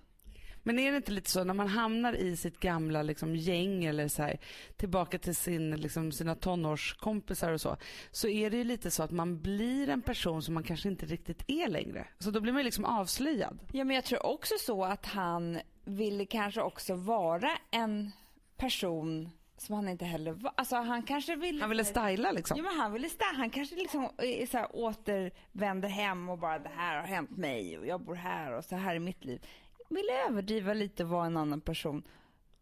Men 0.63 0.79
är 0.79 0.91
det 0.91 0.97
inte 0.97 1.11
lite 1.11 1.29
så 1.29 1.43
när 1.43 1.53
man 1.53 1.67
hamnar 1.67 2.13
i 2.13 2.37
sitt 2.37 2.59
gamla 2.59 3.03
liksom, 3.03 3.35
gäng 3.35 3.85
eller 3.85 4.07
så 4.07 4.23
här, 4.23 4.39
tillbaka 4.77 5.19
till 5.19 5.35
sin, 5.35 5.71
liksom, 5.71 6.11
sina 6.11 6.35
tonårskompisar 6.35 7.51
och 7.51 7.61
så, 7.61 7.77
så 8.11 8.27
är 8.27 8.49
det 8.49 8.57
ju 8.57 8.63
lite 8.63 8.91
så 8.91 9.03
att 9.03 9.11
man 9.11 9.41
blir 9.41 9.89
en 9.89 10.01
person 10.01 10.41
som 10.41 10.53
man 10.53 10.63
kanske 10.63 10.89
inte 10.89 11.05
riktigt 11.05 11.43
är 11.47 11.67
längre. 11.67 12.07
Så 12.19 12.31
då 12.31 12.41
blir 12.41 12.53
man 12.53 12.59
ju 12.59 12.63
liksom 12.65 12.85
avslöjad. 12.85 13.59
Ja, 13.71 13.83
men 13.83 13.95
jag 13.95 14.05
tror 14.05 14.25
också 14.25 14.55
så 14.59 14.85
att 14.85 15.05
han 15.05 15.59
ville 15.85 16.25
kanske 16.25 16.61
också 16.61 16.93
vara 16.93 17.51
en 17.71 18.11
person 18.57 19.29
som 19.57 19.75
han 19.75 19.87
inte 19.87 20.05
heller 20.05 20.31
var. 20.31 20.53
Alltså 20.57 20.75
han 20.75 21.03
kanske 21.03 21.35
ville... 21.35 21.61
Han 21.61 21.69
ville 21.69 21.85
styla 21.85 22.31
liksom. 22.31 22.57
Ja, 22.57 22.63
men 22.63 22.79
han 22.79 22.93
ville 22.93 23.09
styla. 23.09 23.31
Han 23.35 23.49
kanske 23.49 23.75
liksom 23.75 24.03
eh, 24.03 24.47
så 24.47 24.57
här, 24.57 24.67
återvänder 24.75 25.89
hem 25.89 26.29
och 26.29 26.37
bara 26.37 26.59
det 26.59 26.69
här 26.69 26.95
har 26.95 27.07
hänt 27.07 27.37
mig 27.37 27.77
och 27.77 27.87
jag 27.87 28.01
bor 28.01 28.15
här 28.15 28.51
och 28.51 28.65
så 28.65 28.75
här 28.75 28.95
är 28.95 28.99
mitt 28.99 29.25
liv. 29.25 29.45
Ville 29.89 30.27
överdriva 30.27 30.73
lite 30.73 31.03
och 31.03 31.09
vara 31.09 31.25
en 31.25 31.37
annan 31.37 31.61
person. 31.61 32.03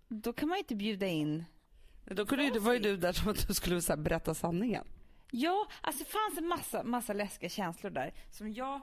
Då 0.07 0.33
kan 0.33 0.50
man 0.50 0.57
ju 0.57 0.59
inte 0.59 0.75
bjuda 0.75 1.07
in 1.07 1.45
Då 2.06 2.25
kunde 2.25 2.44
ju, 2.44 2.59
var 2.59 2.74
ju 2.74 2.79
du 2.79 2.97
där 2.97 3.13
som 3.13 3.31
att 3.31 3.47
du 3.47 3.53
skulle 3.53 3.81
så 3.81 3.97
berätta 3.97 4.33
sanningen. 4.33 4.88
Ja, 5.31 5.68
alltså 5.81 6.03
det 6.03 6.09
fanns 6.09 6.38
en 6.38 6.47
massa, 6.47 6.83
massa 6.83 7.13
läskiga 7.13 7.50
känslor 7.50 7.91
där 7.91 8.13
som 8.29 8.53
jag 8.53 8.81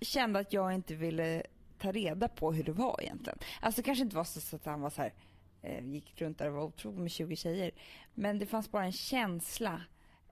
kände 0.00 0.38
att 0.38 0.52
jag 0.52 0.74
inte 0.74 0.94
ville 0.94 1.42
ta 1.78 1.92
reda 1.92 2.28
på 2.28 2.52
hur 2.52 2.64
det 2.64 2.72
var 2.72 3.00
egentligen. 3.02 3.38
Alltså 3.60 3.80
det 3.80 3.86
kanske 3.86 4.04
inte 4.04 4.16
var 4.16 4.24
så, 4.24 4.40
så 4.40 4.56
att 4.56 4.64
han 4.64 4.80
var 4.80 4.90
så 4.90 5.02
här, 5.02 5.12
eh, 5.62 5.86
gick 5.86 6.20
runt 6.20 6.38
där 6.38 6.48
och 6.48 6.54
var 6.54 6.64
otrogen 6.64 7.02
med 7.02 7.10
20 7.10 7.36
tjejer. 7.36 7.70
Men 8.14 8.38
det 8.38 8.46
fanns 8.46 8.70
bara 8.70 8.84
en 8.84 8.92
känsla 8.92 9.82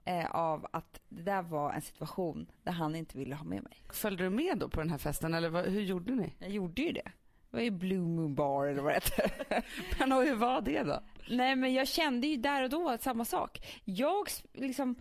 eh, 0.05 0.31
av 0.31 0.67
att 0.71 1.01
det 1.09 1.23
där 1.23 1.41
var 1.41 1.73
en 1.73 1.81
situation 1.81 2.51
där 2.63 2.71
han 2.71 2.95
inte 2.95 3.17
ville 3.17 3.35
ha 3.35 3.45
med 3.45 3.63
mig. 3.63 3.83
Följde 3.89 4.23
du 4.23 4.29
med 4.29 4.57
då 4.57 4.69
på 4.69 4.79
den 4.79 4.89
här 4.89 4.97
festen 4.97 5.33
eller 5.33 5.49
vad, 5.49 5.65
hur 5.65 5.81
gjorde 5.81 6.15
ni? 6.15 6.33
Jag 6.39 6.49
gjorde 6.49 6.81
ju 6.81 6.91
det. 6.91 7.11
Var 7.51 7.59
ju 7.59 7.71
Blue 7.71 7.99
Moon 7.99 8.35
Bar 8.35 8.65
eller 8.65 8.81
vad 8.81 8.93
det 8.93 8.95
hette. 8.95 9.63
Men 9.99 10.11
hur 10.11 10.35
var 10.35 10.61
det 10.61 10.83
då? 10.83 10.99
Nej 11.29 11.55
men 11.55 11.73
jag 11.73 11.87
kände 11.87 12.27
ju 12.27 12.37
där 12.37 12.63
och 12.63 12.69
då 12.69 12.97
samma 12.99 13.25
sak. 13.25 13.65
Jag 13.85 14.27
liksom 14.53 14.95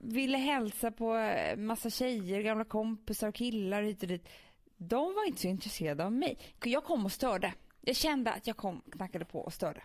ville 0.00 0.38
hälsa 0.38 0.90
på 0.90 1.16
eh, 1.16 1.56
massa 1.56 1.90
tjejer, 1.90 2.42
gamla 2.42 2.64
kompisar 2.64 3.28
och 3.28 3.34
killar 3.34 3.82
hit 3.82 4.02
och 4.02 4.08
dit. 4.08 4.28
De 4.76 5.14
var 5.14 5.26
inte 5.26 5.40
så 5.40 5.48
intresserade 5.48 6.04
av 6.04 6.12
mig. 6.12 6.38
Jag 6.64 6.84
kom 6.84 7.04
och 7.04 7.12
störde. 7.12 7.54
Jag 7.80 7.96
kände 7.96 8.32
att 8.32 8.46
jag 8.46 8.56
kom, 8.56 8.82
knackade 8.92 9.24
på 9.24 9.40
och 9.40 9.52
störde. 9.52 9.82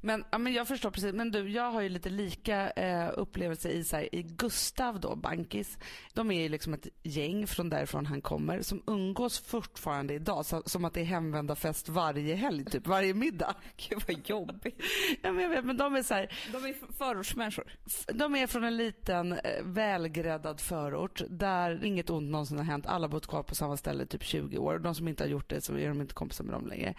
Men, 0.00 0.24
ja, 0.30 0.38
men 0.38 0.52
jag 0.52 0.68
förstår 0.68 0.90
precis. 0.90 1.12
Men 1.12 1.30
du, 1.30 1.50
jag 1.50 1.70
har 1.70 1.80
ju 1.80 1.88
lite 1.88 2.10
lika 2.10 2.70
eh, 2.70 3.10
upplevelse 3.16 3.68
i, 3.70 3.84
så 3.84 3.96
här, 3.96 4.14
i 4.14 4.22
Gustav 4.22 5.00
då, 5.00 5.16
Bankis. 5.16 5.78
De 6.14 6.30
är 6.30 6.42
ju 6.42 6.48
liksom 6.48 6.74
ett 6.74 6.88
gäng 7.02 7.46
från 7.46 7.68
därifrån 7.68 8.06
han 8.06 8.20
kommer 8.20 8.62
som 8.62 8.82
umgås 8.86 9.38
fortfarande 9.38 10.14
idag. 10.14 10.46
Så, 10.46 10.62
som 10.66 10.84
att 10.84 10.94
det 10.94 11.00
är 11.00 11.04
hemvända 11.04 11.56
fest 11.56 11.88
varje 11.88 12.34
helg, 12.34 12.64
typ 12.64 12.86
varje 12.86 13.14
middag. 13.14 13.54
Gud 13.88 14.02
vad 14.08 14.28
jobbigt. 14.28 14.80
Ja, 15.22 15.32
men 15.32 15.42
jag 15.42 15.50
vet, 15.50 15.64
men 15.64 15.76
de 15.76 15.94
är 15.94 16.02
så 16.02 16.14
här, 16.14 16.32
De 16.52 16.64
är 16.64 16.74
förortsmänniskor. 16.98 17.72
de 18.14 18.36
är 18.36 18.46
från 18.46 18.64
en 18.64 18.76
liten 18.76 19.32
eh, 19.32 19.38
välgräddad 19.62 20.60
förort 20.60 21.22
där 21.28 21.84
inget 21.84 22.10
ont 22.10 22.30
någonsin 22.30 22.58
har 22.58 22.64
hänt. 22.64 22.86
Alla 22.86 23.04
har 23.04 23.12
bott 23.12 23.26
kvar 23.26 23.42
på 23.42 23.54
samma 23.54 23.76
ställe 23.76 24.02
i 24.02 24.06
typ 24.06 24.22
20 24.22 24.58
år. 24.58 24.78
De 24.78 24.94
som 24.94 25.08
inte 25.08 25.24
har 25.24 25.28
gjort 25.28 25.50
det 25.50 25.60
så 25.60 25.76
är 25.76 25.88
de 25.88 26.00
inte 26.00 26.14
kompisar 26.14 26.44
med 26.44 26.54
dem 26.54 26.66
längre. 26.66 26.94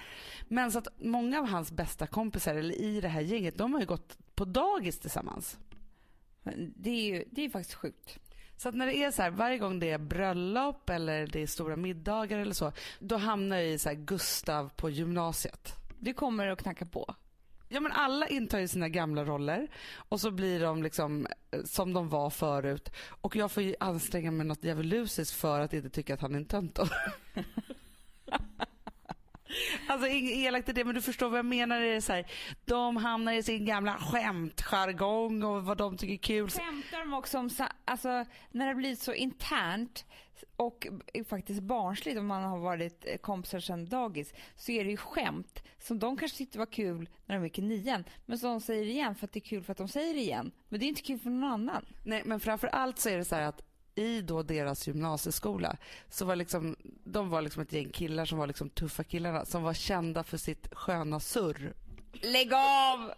Men 0.48 0.71
så 0.71 0.80
att 0.80 0.88
många 0.98 1.39
av 1.39 1.48
hans 1.48 1.71
bästa 1.71 2.07
kompisar 2.07 2.56
eller 2.56 2.81
i 2.81 2.91
det 3.00 3.08
här 3.08 3.22
gänget, 3.22 3.58
de 3.58 3.74
har 3.74 3.80
ju 3.80 3.86
gått 3.86 4.18
på 4.36 4.46
dagis 4.46 5.00
tillsammans. 5.00 5.58
Det 6.76 6.90
är 6.90 7.16
ju 7.16 7.26
det 7.32 7.46
är 7.46 7.50
faktiskt 7.50 7.76
sjukt. 7.76 8.20
Så 8.58 8.70
att 8.70 8.76
när 8.76 8.86
det 8.86 8.96
är 8.96 9.12
så 9.12 9.22
här, 9.22 9.30
varje 9.30 9.58
gång 9.58 9.80
det 9.80 9.90
är 9.90 9.98
bröllop 9.98 10.90
eller 10.90 11.28
det 11.28 11.42
är 11.42 11.48
stora 11.48 11.76
middagar 11.76 12.40
eller 12.40 12.54
så, 12.54 12.72
då 13.00 13.18
hamnar 13.18 13.58
jag 13.58 13.68
i 13.68 13.78
så 13.78 13.90
här 13.90 13.96
Gustav 13.96 14.70
på 14.76 14.90
gymnasiet. 14.90 15.74
Du 16.00 16.13
kommer 16.13 16.48
att 16.48 16.62
knacka 16.62 16.86
på. 16.86 17.15
Ja 17.70 17.80
men 17.80 17.92
alla 17.92 18.27
intar 18.27 18.60
ju 18.60 18.68
sina 18.68 18.89
gamla 18.89 19.25
roller 19.25 19.68
och 19.96 20.22
så 20.22 20.32
blir 20.32 20.60
de 20.60 20.84
liksom 20.84 21.27
eh, 21.51 21.63
som 21.63 21.94
de 21.94 22.10
var 22.10 22.30
förut 22.30 22.92
och 23.08 23.36
jag 23.36 23.51
får 23.51 23.63
ju 23.63 23.75
anstränga 23.80 24.32
mig 24.32 24.46
något 24.46 24.63
djävulusiskt 24.63 25.36
för 25.36 25.60
att 25.60 25.74
inte 25.74 25.89
tycka 25.89 26.13
att 26.13 26.22
han 26.22 26.36
är 26.36 26.39
en 26.39 26.46
tönt. 26.46 26.80
Alltså 29.88 30.08
inget 30.08 30.34
elakt 30.34 30.70
i 30.70 30.74
det 30.74 30.86
men 30.86 30.96
du 30.96 31.01
förstår 31.01 31.29
vad 31.29 31.38
jag 31.38 31.46
menar. 31.46 31.79
Det 31.79 31.88
är 31.88 32.01
så 32.01 32.13
här, 32.13 32.25
de 32.65 32.98
hamnar 32.98 33.34
i 33.34 33.43
sin 33.43 33.65
gamla 33.65 33.98
skämtjargong 33.98 35.43
och 35.43 35.65
vad 35.65 35.77
de 35.77 35.98
tycker 35.98 36.13
är 36.13 36.17
kul. 36.17 36.50
Skämtar 36.50 37.00
de 37.00 37.13
också 37.13 37.39
om, 37.39 37.50
alltså 37.86 38.25
när 38.51 38.67
det 38.67 38.75
blir 38.75 38.96
så 38.96 39.13
internt 39.13 40.05
och 40.55 40.88
faktiskt 41.29 41.62
barnsligt 41.62 42.20
om 42.20 42.27
man 42.27 42.43
har 42.43 42.58
varit 42.58 43.05
eh, 43.05 43.17
kompisar 43.17 43.60
sedan 43.60 43.86
dagis 43.86 44.34
så 44.55 44.72
är 44.72 44.84
det 44.84 44.89
ju 44.89 44.98
skämt 44.98 45.63
som 45.79 46.00
de 46.00 46.17
kanske 46.17 46.38
tyckte 46.38 46.60
var 46.60 46.65
kul 46.65 47.10
när 47.25 47.36
de 47.36 47.43
gick 47.43 47.60
i 47.60 47.62
nian 47.62 48.03
men 48.25 48.39
som 48.39 48.50
de 48.50 48.62
säger 48.62 48.86
igen 48.86 49.15
för 49.15 49.25
att 49.25 49.31
det 49.31 49.39
är 49.39 49.41
kul 49.41 49.63
för 49.63 49.72
att 49.72 49.77
de 49.77 49.88
säger 49.88 50.13
det 50.13 50.20
igen. 50.20 50.51
Men 50.70 50.79
det 50.79 50.86
är 50.86 50.88
inte 50.88 51.01
kul 51.01 51.20
för 51.20 51.29
någon 51.29 51.43
annan. 51.43 51.86
Nej, 52.03 52.22
men 52.25 52.39
framför 52.39 52.67
allt 52.67 53.00
så 53.00 53.10
är 53.10 53.17
det 53.17 53.25
så 53.25 53.36
här 53.36 53.43
att 53.43 53.62
i 54.01 54.22
då 54.22 54.43
deras 54.43 54.88
gymnasieskola 54.88 55.77
så 56.10 56.25
var 56.25 56.36
liksom, 56.36 56.75
de 57.03 57.29
var 57.29 57.41
liksom 57.41 57.62
ett 57.62 57.74
gäng 57.74 57.89
killar 57.89 58.25
som 58.25 58.38
var 58.38 58.48
liksom 58.48 58.70
tuffa 58.70 59.03
killarna 59.03 59.46
som 59.46 59.63
var 59.63 59.74
kända 59.74 60.24
för 60.24 60.38
sitt 60.38 60.67
sköna 60.72 61.20
surr. 61.20 61.74
Lägg 62.13 62.53
av! 62.53 63.12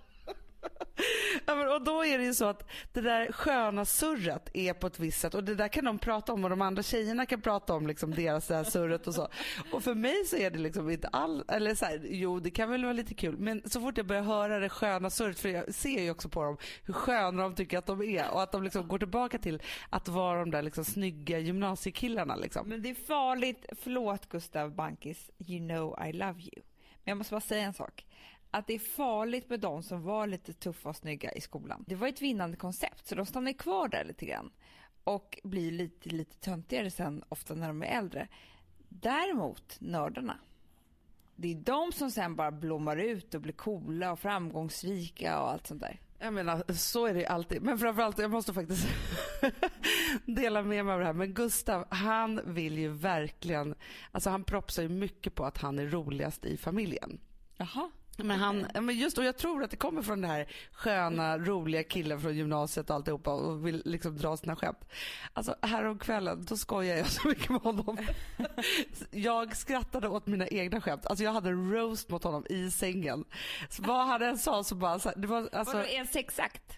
Ja, 1.45 1.55
men, 1.55 1.71
och 1.71 1.83
då 1.83 2.05
är 2.05 2.17
det 2.17 2.23
ju 2.23 2.33
så 2.33 2.45
att 2.45 2.69
det 2.93 3.01
där 3.01 3.31
sköna 3.31 3.85
surret 3.85 4.49
är 4.53 4.73
på 4.73 4.87
ett 4.87 4.99
visst 4.99 5.19
sätt 5.19 5.33
och 5.33 5.43
det 5.43 5.55
där 5.55 5.67
kan 5.67 5.85
de 5.85 5.99
prata 5.99 6.33
om 6.33 6.43
och 6.43 6.49
de 6.49 6.61
andra 6.61 6.83
tjejerna 6.83 7.25
kan 7.25 7.41
prata 7.41 7.73
om 7.73 7.87
liksom 7.87 8.11
deras 8.11 8.47
det 8.47 8.55
här 8.55 8.63
surret 8.63 9.07
och 9.07 9.15
så. 9.15 9.27
Och 9.71 9.83
för 9.83 9.95
mig 9.95 10.25
så 10.25 10.35
är 10.35 10.51
det 10.51 10.59
liksom 10.59 10.89
inte 10.89 11.07
all, 11.07 11.43
eller 11.47 11.75
så 11.75 11.85
här, 11.85 12.01
jo 12.03 12.39
det 12.39 12.51
kan 12.51 12.69
väl 12.69 12.83
vara 12.83 12.93
lite 12.93 13.13
kul 13.13 13.37
men 13.37 13.61
så 13.65 13.81
fort 13.81 13.97
jag 13.97 14.05
börjar 14.05 14.21
höra 14.23 14.59
det 14.59 14.69
sköna 14.69 15.09
surret 15.09 15.39
för 15.39 15.49
jag 15.49 15.73
ser 15.73 16.01
ju 16.01 16.11
också 16.11 16.29
på 16.29 16.43
dem 16.43 16.57
hur 16.83 16.93
sköna 16.93 17.43
de 17.43 17.55
tycker 17.55 17.77
att 17.77 17.85
de 17.85 18.01
är 18.01 18.31
och 18.31 18.43
att 18.43 18.51
de 18.51 18.63
liksom 18.63 18.87
går 18.87 18.99
tillbaka 18.99 19.37
till 19.37 19.61
att 19.89 20.07
vara 20.07 20.39
de 20.39 20.51
där 20.51 20.61
liksom 20.61 20.85
snygga 20.85 21.39
gymnasiekillarna 21.39 22.35
liksom. 22.35 22.69
Men 22.69 22.81
det 22.81 22.89
är 22.89 22.95
farligt, 22.95 23.65
förlåt 23.81 24.29
Gustav 24.29 24.75
Bankis, 24.75 25.31
you 25.37 25.67
know 25.67 26.07
I 26.07 26.13
love 26.13 26.41
you. 26.41 26.61
Men 27.03 27.11
jag 27.11 27.17
måste 27.17 27.33
bara 27.33 27.41
säga 27.41 27.63
en 27.63 27.73
sak 27.73 28.05
att 28.53 28.67
det 28.67 28.73
är 28.73 28.79
farligt 28.79 29.49
med 29.49 29.59
de 29.59 29.83
som 29.83 30.03
var 30.03 30.27
lite 30.27 30.53
tuffa 30.53 30.89
och 30.89 30.95
snygga 30.95 31.31
i 31.31 31.41
skolan. 31.41 31.83
Det 31.87 31.95
var 31.95 32.07
ett 32.07 32.21
vinnande 32.21 32.57
koncept 32.57 33.07
så 33.07 33.15
de 33.15 33.25
stannar 33.25 33.53
kvar 33.53 33.87
där 33.87 34.03
lite 34.05 34.25
grann 34.25 34.51
och 35.03 35.39
blir 35.43 35.71
lite, 35.71 36.09
lite 36.09 36.37
töntigare 36.37 36.91
sen 36.91 37.23
ofta 37.29 37.55
när 37.55 37.67
de 37.67 37.83
är 37.83 37.87
äldre. 37.87 38.27
Däremot 38.89 39.77
nördarna, 39.79 40.37
det 41.35 41.51
är 41.51 41.55
de 41.55 41.91
som 41.91 42.11
sen 42.11 42.35
bara 42.35 42.51
blommar 42.51 42.97
ut 42.97 43.33
och 43.33 43.41
blir 43.41 43.53
coola 43.53 44.11
och 44.11 44.19
framgångsrika 44.19 45.39
och 45.41 45.51
allt 45.51 45.67
sånt 45.67 45.81
där. 45.81 45.99
Jag 46.19 46.33
menar, 46.33 46.73
så 46.73 47.05
är 47.05 47.13
det 47.13 47.25
alltid. 47.25 47.61
Men 47.61 47.77
framförallt, 47.77 48.19
jag 48.19 48.31
måste 48.31 48.53
faktiskt 48.53 48.87
dela 50.25 50.61
med 50.61 50.85
mig 50.85 50.93
av 50.93 50.99
det 50.99 51.05
här. 51.05 51.13
Men 51.13 51.33
Gustav, 51.33 51.85
han 51.89 52.53
vill 52.53 52.77
ju 52.77 52.89
verkligen... 52.89 53.75
Alltså 54.11 54.29
han 54.29 54.43
propsar 54.43 54.83
ju 54.83 54.89
mycket 54.89 55.35
på 55.35 55.45
att 55.45 55.57
han 55.57 55.79
är 55.79 55.85
roligast 55.85 56.45
i 56.45 56.57
familjen. 56.57 57.19
Jaha. 57.57 57.91
Men 58.17 58.39
han, 58.39 58.67
men 58.73 58.95
just 58.95 59.17
och 59.17 59.23
jag 59.23 59.37
tror 59.37 59.63
att 59.63 59.71
det 59.71 59.77
kommer 59.77 60.01
från 60.01 60.21
den 60.21 60.31
här 60.31 60.47
sköna, 60.71 61.37
roliga 61.37 61.83
killen 61.83 62.21
från 62.21 62.35
gymnasiet 62.35 62.89
och 62.89 62.95
alltihopa 62.95 63.33
och 63.33 63.67
vill 63.67 63.81
liksom 63.85 64.17
dra 64.17 64.37
sina 64.37 64.55
skämt. 64.55 64.79
Alltså 65.33 65.55
häromkvällen, 65.61 66.45
då 66.45 66.57
skojar 66.57 66.97
jag 66.97 67.07
så 67.07 67.27
mycket 67.27 67.49
med 67.49 67.61
honom. 67.61 67.97
Jag 69.11 69.55
skrattade 69.55 70.07
åt 70.07 70.27
mina 70.27 70.47
egna 70.47 70.81
skämt. 70.81 71.05
Alltså 71.05 71.23
jag 71.23 71.31
hade 71.31 71.49
en 71.49 71.71
roast 71.71 72.09
mot 72.09 72.23
honom 72.23 72.45
i 72.49 72.71
sängen. 72.71 73.25
Så 73.69 73.83
vad 73.83 74.07
han 74.07 74.21
än 74.21 74.37
sa 74.37 74.63
så 74.63 74.75
bara, 74.75 74.99
så 74.99 75.09
här, 75.09 75.15
det 75.15 75.27
var 75.27 75.49
alltså... 75.51 75.77
Vadå, 75.77 75.89
en 75.89 76.07
sexakt? 76.07 76.77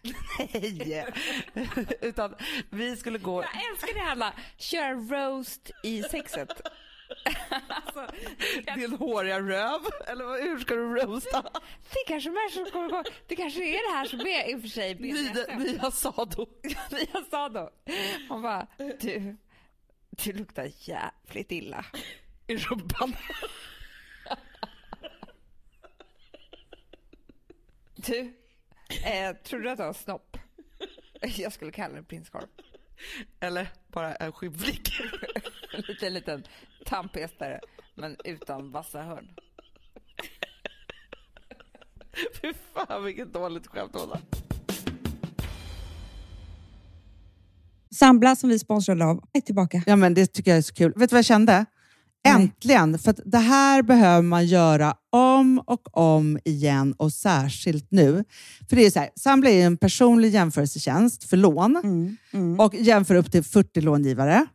Nej! 0.53 1.13
Utan 2.01 2.35
vi 2.69 2.95
skulle 2.95 3.19
gå... 3.19 3.43
Jag 3.43 3.71
älskar 3.71 4.05
det 4.05 4.11
alla, 4.11 4.33
köra 4.57 4.93
roast 4.93 5.71
i 5.83 6.03
sexet. 6.03 6.61
Alltså, 7.67 8.07
Din 8.75 8.93
håriga 8.93 9.39
röv? 9.39 9.81
Eller 10.07 10.43
hur 10.43 10.59
ska 10.59 10.75
du 10.75 10.95
roasta? 10.95 11.41
Det 11.89 12.03
kanske 12.07 12.29
människor 12.29 12.71
kommer 12.71 12.89
ihåg. 12.89 13.05
Det 13.27 13.35
kanske 13.35 13.63
är 13.63 13.91
det 13.91 13.97
här 13.97 14.05
som 14.05 14.19
är 14.19 14.49
i 14.51 14.55
och 14.55 14.61
för 14.61 14.67
sig 14.67 14.95
Mia 14.95 15.91
Sado. 15.91 16.47
Mia 16.91 17.25
Sado. 17.31 17.69
Hon 18.29 18.41
bara, 18.41 18.67
du, 18.77 19.37
du 20.09 20.33
luktar 20.33 20.71
jävligt 20.79 21.51
illa. 21.51 21.85
I 22.47 22.57
rumpan. 22.57 23.15
Du, 27.97 28.33
eh, 29.05 29.35
tror 29.35 29.59
du 29.59 29.69
att 29.69 29.77
du 29.77 29.83
har 29.83 29.93
snopp? 29.93 30.37
Jag 31.21 31.53
skulle 31.53 31.71
kalla 31.71 31.95
det 31.95 32.03
prinskorv. 32.03 32.47
Eller 33.39 33.67
bara 33.87 34.15
en 34.15 34.31
skinnflick. 34.31 35.01
en 35.77 35.83
liten, 35.87 36.13
liten 36.13 36.43
tandpestare, 36.85 37.59
men 37.95 38.17
utan 38.23 38.71
vassa 38.71 39.01
hörn. 39.01 39.29
Fy 42.41 42.53
fan 42.73 43.03
vilket 43.03 43.33
dåligt 43.33 43.67
skämt 43.67 43.95
Ola. 43.95 44.19
Sambla 47.95 48.35
som 48.35 48.49
vi 48.49 48.59
sponsrade 48.59 49.05
av 49.05 49.23
är 49.33 49.41
tillbaka. 49.41 49.83
Ja, 49.85 49.95
men 49.95 50.13
det 50.13 50.25
tycker 50.25 50.51
jag 50.51 50.57
är 50.57 50.61
så 50.61 50.73
kul. 50.73 50.93
Vet 50.95 51.09
du 51.09 51.13
vad 51.13 51.17
jag 51.17 51.25
kände? 51.25 51.65
Äntligen! 52.27 52.99
För 52.99 53.15
det 53.25 53.37
här 53.37 53.81
behöver 53.81 54.21
man 54.21 54.45
göra 54.45 54.95
om 55.11 55.59
och 55.65 55.97
om 55.97 56.39
igen 56.43 56.93
och 56.97 57.13
särskilt 57.13 57.91
nu. 57.91 58.23
För 58.69 58.75
det 58.75 58.85
är 58.85 58.91
så 58.91 58.99
här, 58.99 59.09
Sambla 59.15 59.49
är 59.49 59.65
en 59.65 59.77
personlig 59.77 60.29
jämförelsetjänst 60.29 61.23
för 61.23 61.37
lån 61.37 61.75
mm, 61.75 62.17
mm. 62.33 62.59
och 62.59 62.75
jämför 62.75 63.15
upp 63.15 63.31
till 63.31 63.43
40 63.43 63.81
långivare. 63.81 64.47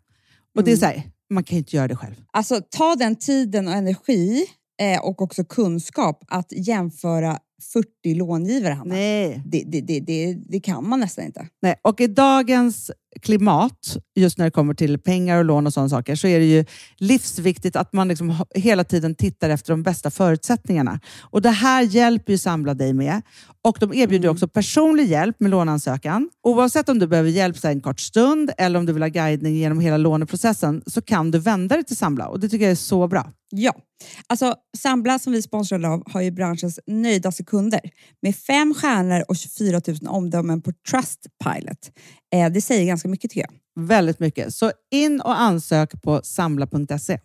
Och 0.56 0.64
det 0.64 0.70
är 0.70 0.72
mm. 0.72 0.80
så 0.80 0.86
här, 0.86 1.10
man 1.30 1.44
kan 1.44 1.58
inte 1.58 1.76
göra 1.76 1.88
det 1.88 1.96
själv. 1.96 2.14
Alltså 2.32 2.60
ta 2.70 2.96
den 2.96 3.16
tiden 3.16 3.68
och 3.68 3.74
energi 3.74 4.46
eh, 4.80 5.04
och 5.04 5.22
också 5.22 5.44
kunskap 5.44 6.24
att 6.28 6.52
jämföra 6.52 7.38
40 7.72 8.14
långivare, 8.14 8.72
Hanna. 8.72 8.94
Nej. 8.94 9.42
Det, 9.46 9.64
det, 9.66 9.80
det, 9.80 10.00
det, 10.00 10.34
det 10.48 10.60
kan 10.60 10.88
man 10.88 11.00
nästan 11.00 11.24
inte. 11.24 11.46
Nej. 11.62 11.74
Och 11.82 12.00
i 12.00 12.06
dagens 12.06 12.90
klimat, 13.22 13.96
just 14.14 14.38
när 14.38 14.44
det 14.44 14.50
kommer 14.50 14.74
till 14.74 14.98
pengar 14.98 15.38
och 15.38 15.44
lån 15.44 15.66
och 15.66 15.72
sådana 15.72 15.88
saker, 15.88 16.14
så 16.16 16.26
är 16.26 16.38
det 16.38 16.44
ju 16.44 16.64
livsviktigt 16.98 17.76
att 17.76 17.92
man 17.92 18.08
liksom 18.08 18.44
hela 18.54 18.84
tiden 18.84 19.14
tittar 19.14 19.50
efter 19.50 19.72
de 19.72 19.82
bästa 19.82 20.10
förutsättningarna. 20.10 21.00
Och 21.20 21.42
Det 21.42 21.50
här 21.50 21.82
hjälper 21.82 22.32
ju 22.32 22.38
Samla 22.38 22.74
dig 22.74 22.92
med. 22.92 23.22
Och 23.64 23.76
De 23.80 23.94
erbjuder 23.94 24.24
mm. 24.24 24.34
också 24.34 24.48
personlig 24.48 25.06
hjälp 25.06 25.40
med 25.40 25.50
låneansökan. 25.50 26.30
Oavsett 26.42 26.88
om 26.88 26.98
du 26.98 27.06
behöver 27.06 27.30
hjälp 27.30 27.64
en 27.64 27.80
kort 27.80 28.00
stund 28.00 28.50
eller 28.58 28.78
om 28.78 28.86
du 28.86 28.92
vill 28.92 29.02
ha 29.02 29.08
guidning 29.08 29.54
genom 29.54 29.80
hela 29.80 29.96
låneprocessen 29.96 30.82
så 30.86 31.02
kan 31.02 31.30
du 31.30 31.38
vända 31.38 31.74
dig 31.74 31.84
till 31.84 31.96
Samla 31.96 32.28
och 32.28 32.40
det 32.40 32.48
tycker 32.48 32.64
jag 32.64 32.72
är 32.72 32.76
så 32.76 33.08
bra. 33.08 33.32
Ja, 33.50 33.74
alltså 34.26 34.54
Sambla 34.78 35.18
som 35.18 35.32
vi 35.32 35.42
sponsrar 35.42 35.84
av 35.84 36.02
har 36.12 36.20
ju 36.20 36.30
branschens 36.30 36.80
nöjdaste 36.86 37.44
kunder 37.44 37.80
med 38.22 38.36
fem 38.36 38.74
stjärnor 38.74 39.24
och 39.28 39.36
24 39.36 39.80
000 39.86 39.96
omdömen 40.06 40.62
på 40.62 40.72
Trustpilot. 40.90 41.90
Eh, 42.34 42.52
det 42.52 42.60
säger 42.60 42.86
ganska 42.86 43.08
mycket 43.08 43.30
tycker 43.30 43.46
jag. 43.50 43.86
Väldigt 43.86 44.20
mycket. 44.20 44.54
Så 44.54 44.72
in 44.90 45.20
och 45.20 45.40
ansök 45.40 46.02
på 46.02 46.20
samla.se. 46.24 47.18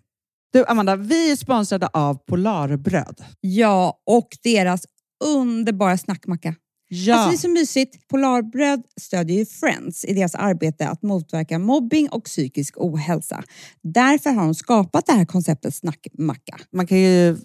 Du 0.53 0.65
Amanda, 0.65 0.96
vi 0.96 1.32
är 1.32 1.36
sponsrade 1.36 1.88
av 1.88 2.15
Polarbröd. 2.15 3.24
Ja, 3.41 4.01
och 4.05 4.27
deras 4.44 4.86
underbara 5.24 5.98
snackmacka. 5.98 6.55
Ja. 6.96 7.16
Alltså 7.16 7.30
det 7.30 7.36
är 7.36 7.38
så 7.38 7.50
mysigt. 7.50 8.08
Polarbröd 8.08 8.84
stödjer 9.02 9.38
ju 9.38 9.46
Friends 9.46 10.06
i 10.06 10.14
deras 10.14 10.36
arbete 10.36 10.88
att 10.88 11.02
motverka 11.02 11.60
mobbing 11.60 12.10
och 12.10 12.24
psykisk 12.24 12.74
ohälsa. 12.78 13.44
Därför 13.82 14.30
har 14.30 14.44
de 14.44 14.56
skapat 14.56 15.06
det 15.06 15.14
här 15.14 15.25
konceptet 15.25 15.75
snackmacka. 15.75 16.58
Man 16.72 16.88
kan 16.88 16.98
ju 16.98 17.38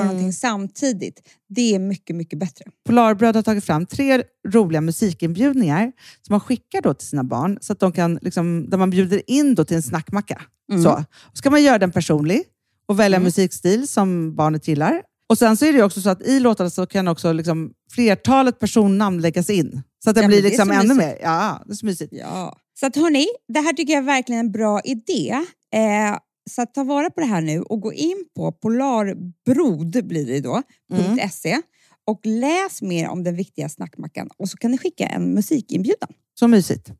Göra 0.00 0.12
någonting 0.12 0.32
samtidigt. 0.32 1.28
Det 1.48 1.74
är 1.74 1.78
mycket, 1.78 2.16
mycket 2.16 2.38
bättre. 2.38 2.64
Polarbröd 2.86 3.36
har 3.36 3.42
tagit 3.42 3.64
fram 3.64 3.86
tre 3.86 4.22
roliga 4.48 4.80
musikinbjudningar 4.80 5.92
som 6.26 6.32
man 6.32 6.40
skickar 6.40 6.82
då 6.82 6.94
till 6.94 7.08
sina 7.08 7.24
barn, 7.24 7.58
så 7.60 7.72
att 7.72 7.80
de 7.80 7.92
kan, 7.92 8.18
liksom, 8.22 8.70
där 8.70 8.78
man 8.78 8.90
bjuder 8.90 9.30
in 9.30 9.54
då 9.54 9.64
till 9.64 9.76
en 9.76 9.82
snackmacka. 9.82 10.42
Mm. 10.72 10.82
Så. 10.82 11.04
ska 11.32 11.50
man 11.50 11.62
göra 11.62 11.78
den 11.78 11.92
personlig 11.92 12.42
och 12.86 13.00
välja 13.00 13.16
mm. 13.16 13.24
musikstil 13.24 13.88
som 13.88 14.36
barnet 14.36 14.68
gillar. 14.68 15.02
Och 15.28 15.38
Sen 15.38 15.56
så 15.56 15.66
är 15.66 15.72
det 15.72 15.82
också 15.82 16.00
så 16.00 16.10
att 16.10 16.22
i 16.22 16.40
låtarna 16.40 16.70
så 16.70 16.86
kan 16.86 17.08
också 17.08 17.32
liksom 17.32 17.72
flertalet 17.90 18.58
personnamn 18.58 19.20
läggas 19.20 19.50
in. 19.50 19.82
Så 20.04 20.10
att 20.10 20.16
det 20.16 20.22
ja, 20.22 20.28
blir 20.28 20.42
liksom 20.42 20.70
ännu 20.70 20.94
mer. 20.94 21.18
Ja, 21.22 21.62
det 21.66 21.72
är 21.72 21.76
så 21.76 21.86
mysigt. 21.86 22.12
Ja. 22.12 22.56
Så 22.80 22.86
att 22.86 22.96
hörni, 22.96 23.26
det 23.48 23.60
här 23.60 23.72
tycker 23.72 23.92
jag 23.92 24.02
är 24.02 24.06
verkligen 24.06 24.40
en 24.40 24.52
bra 24.52 24.80
idé. 24.80 25.30
Eh, 25.74 26.18
så 26.50 26.66
ta 26.66 26.84
vara 26.84 27.10
på 27.10 27.20
det 27.20 27.26
här 27.26 27.40
nu 27.40 27.62
och 27.62 27.80
gå 27.80 27.92
in 27.92 28.24
på 28.36 28.52
polarbrod 28.52 30.06
blir 30.06 30.26
det 30.26 30.40
då, 30.40 30.62
mm. 30.92 31.28
.se 31.30 31.62
och 32.04 32.20
läs 32.24 32.82
mer 32.82 33.08
om 33.08 33.24
den 33.24 33.36
viktiga 33.36 33.68
snackmackan 33.68 34.28
och 34.36 34.48
så 34.48 34.56
kan 34.56 34.70
ni 34.70 34.78
skicka 34.78 35.06
en 35.06 35.34
musikinbjudan. 35.34 36.08
Så 36.34 36.48
mysigt. 36.48 36.90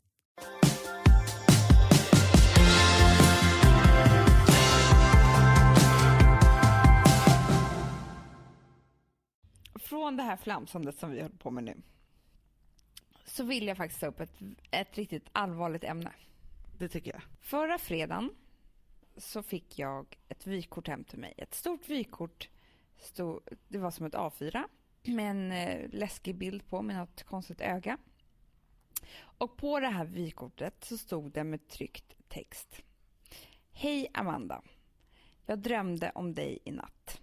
Från 9.80 10.16
det 10.16 10.22
här 10.22 10.36
flamsandet 10.36 10.98
som 10.98 11.10
vi 11.10 11.22
håller 11.22 11.36
på 11.36 11.50
med 11.50 11.64
nu 11.64 11.82
så 13.26 13.44
vill 13.44 13.66
jag 13.66 13.76
faktiskt 13.76 14.00
ta 14.00 14.06
upp 14.06 14.20
ett, 14.20 14.34
ett 14.70 14.98
riktigt 14.98 15.24
allvarligt 15.32 15.84
ämne. 15.84 16.12
Det 16.78 16.88
tycker 16.88 17.12
jag. 17.12 17.22
Förra 17.40 17.78
fredagen 17.78 18.30
så 19.20 19.42
fick 19.42 19.78
jag 19.78 20.18
ett 20.28 20.46
vykort 20.46 20.88
hem 20.88 21.04
till 21.04 21.18
mig. 21.18 21.34
Ett 21.36 21.54
stort 21.54 21.88
vykort. 21.88 22.48
Stod, 22.98 23.40
det 23.68 23.78
var 23.78 23.90
som 23.90 24.06
ett 24.06 24.14
A4 24.14 24.64
med 25.02 25.30
en 25.30 25.52
eh, 25.52 25.88
läskig 25.90 26.36
bild 26.36 26.66
på 26.66 26.82
med 26.82 26.96
något 26.96 27.22
konstigt 27.22 27.60
öga. 27.60 27.98
Och 29.18 29.56
på 29.56 29.80
det 29.80 29.88
här 29.88 30.04
vykortet 30.04 30.84
så 30.84 30.98
stod 30.98 31.32
det 31.32 31.44
med 31.44 31.68
tryckt 31.68 32.16
text. 32.28 32.82
Hej 33.72 34.08
Amanda. 34.14 34.62
Jag 35.46 35.58
drömde 35.58 36.12
om 36.14 36.34
dig 36.34 36.58
i 36.64 36.70
natt. 36.70 37.20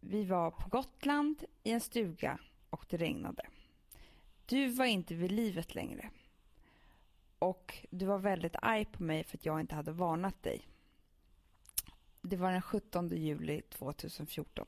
Vi 0.00 0.24
var 0.24 0.50
på 0.50 0.68
Gotland 0.68 1.44
i 1.62 1.70
en 1.70 1.80
stuga 1.80 2.38
och 2.70 2.86
det 2.88 2.96
regnade. 2.96 3.46
Du 4.46 4.68
var 4.68 4.84
inte 4.84 5.14
vid 5.14 5.32
livet 5.32 5.74
längre. 5.74 6.10
Och 7.38 7.86
du 7.90 8.06
var 8.06 8.18
väldigt 8.18 8.56
arg 8.62 8.84
på 8.84 9.02
mig 9.02 9.24
för 9.24 9.38
att 9.38 9.46
jag 9.46 9.60
inte 9.60 9.74
hade 9.74 9.92
varnat 9.92 10.42
dig. 10.42 10.66
Det 12.32 12.36
var 12.36 12.52
den 12.52 12.62
17 12.62 13.08
juli 13.08 13.62
2014. 13.62 14.66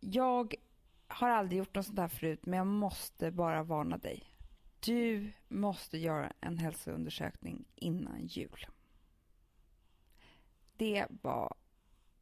Jag 0.00 0.54
har 1.06 1.28
aldrig 1.28 1.58
gjort 1.58 1.74
något 1.74 1.86
sånt 1.86 1.98
här 1.98 2.08
förut, 2.08 2.46
men 2.46 2.56
jag 2.56 2.66
måste 2.66 3.30
bara 3.30 3.62
varna 3.62 3.98
dig. 3.98 4.22
Du 4.80 5.32
måste 5.48 5.98
göra 5.98 6.32
en 6.40 6.58
hälsoundersökning 6.58 7.64
innan 7.74 8.26
jul. 8.26 8.66
Det 10.76 11.06
var 11.22 11.54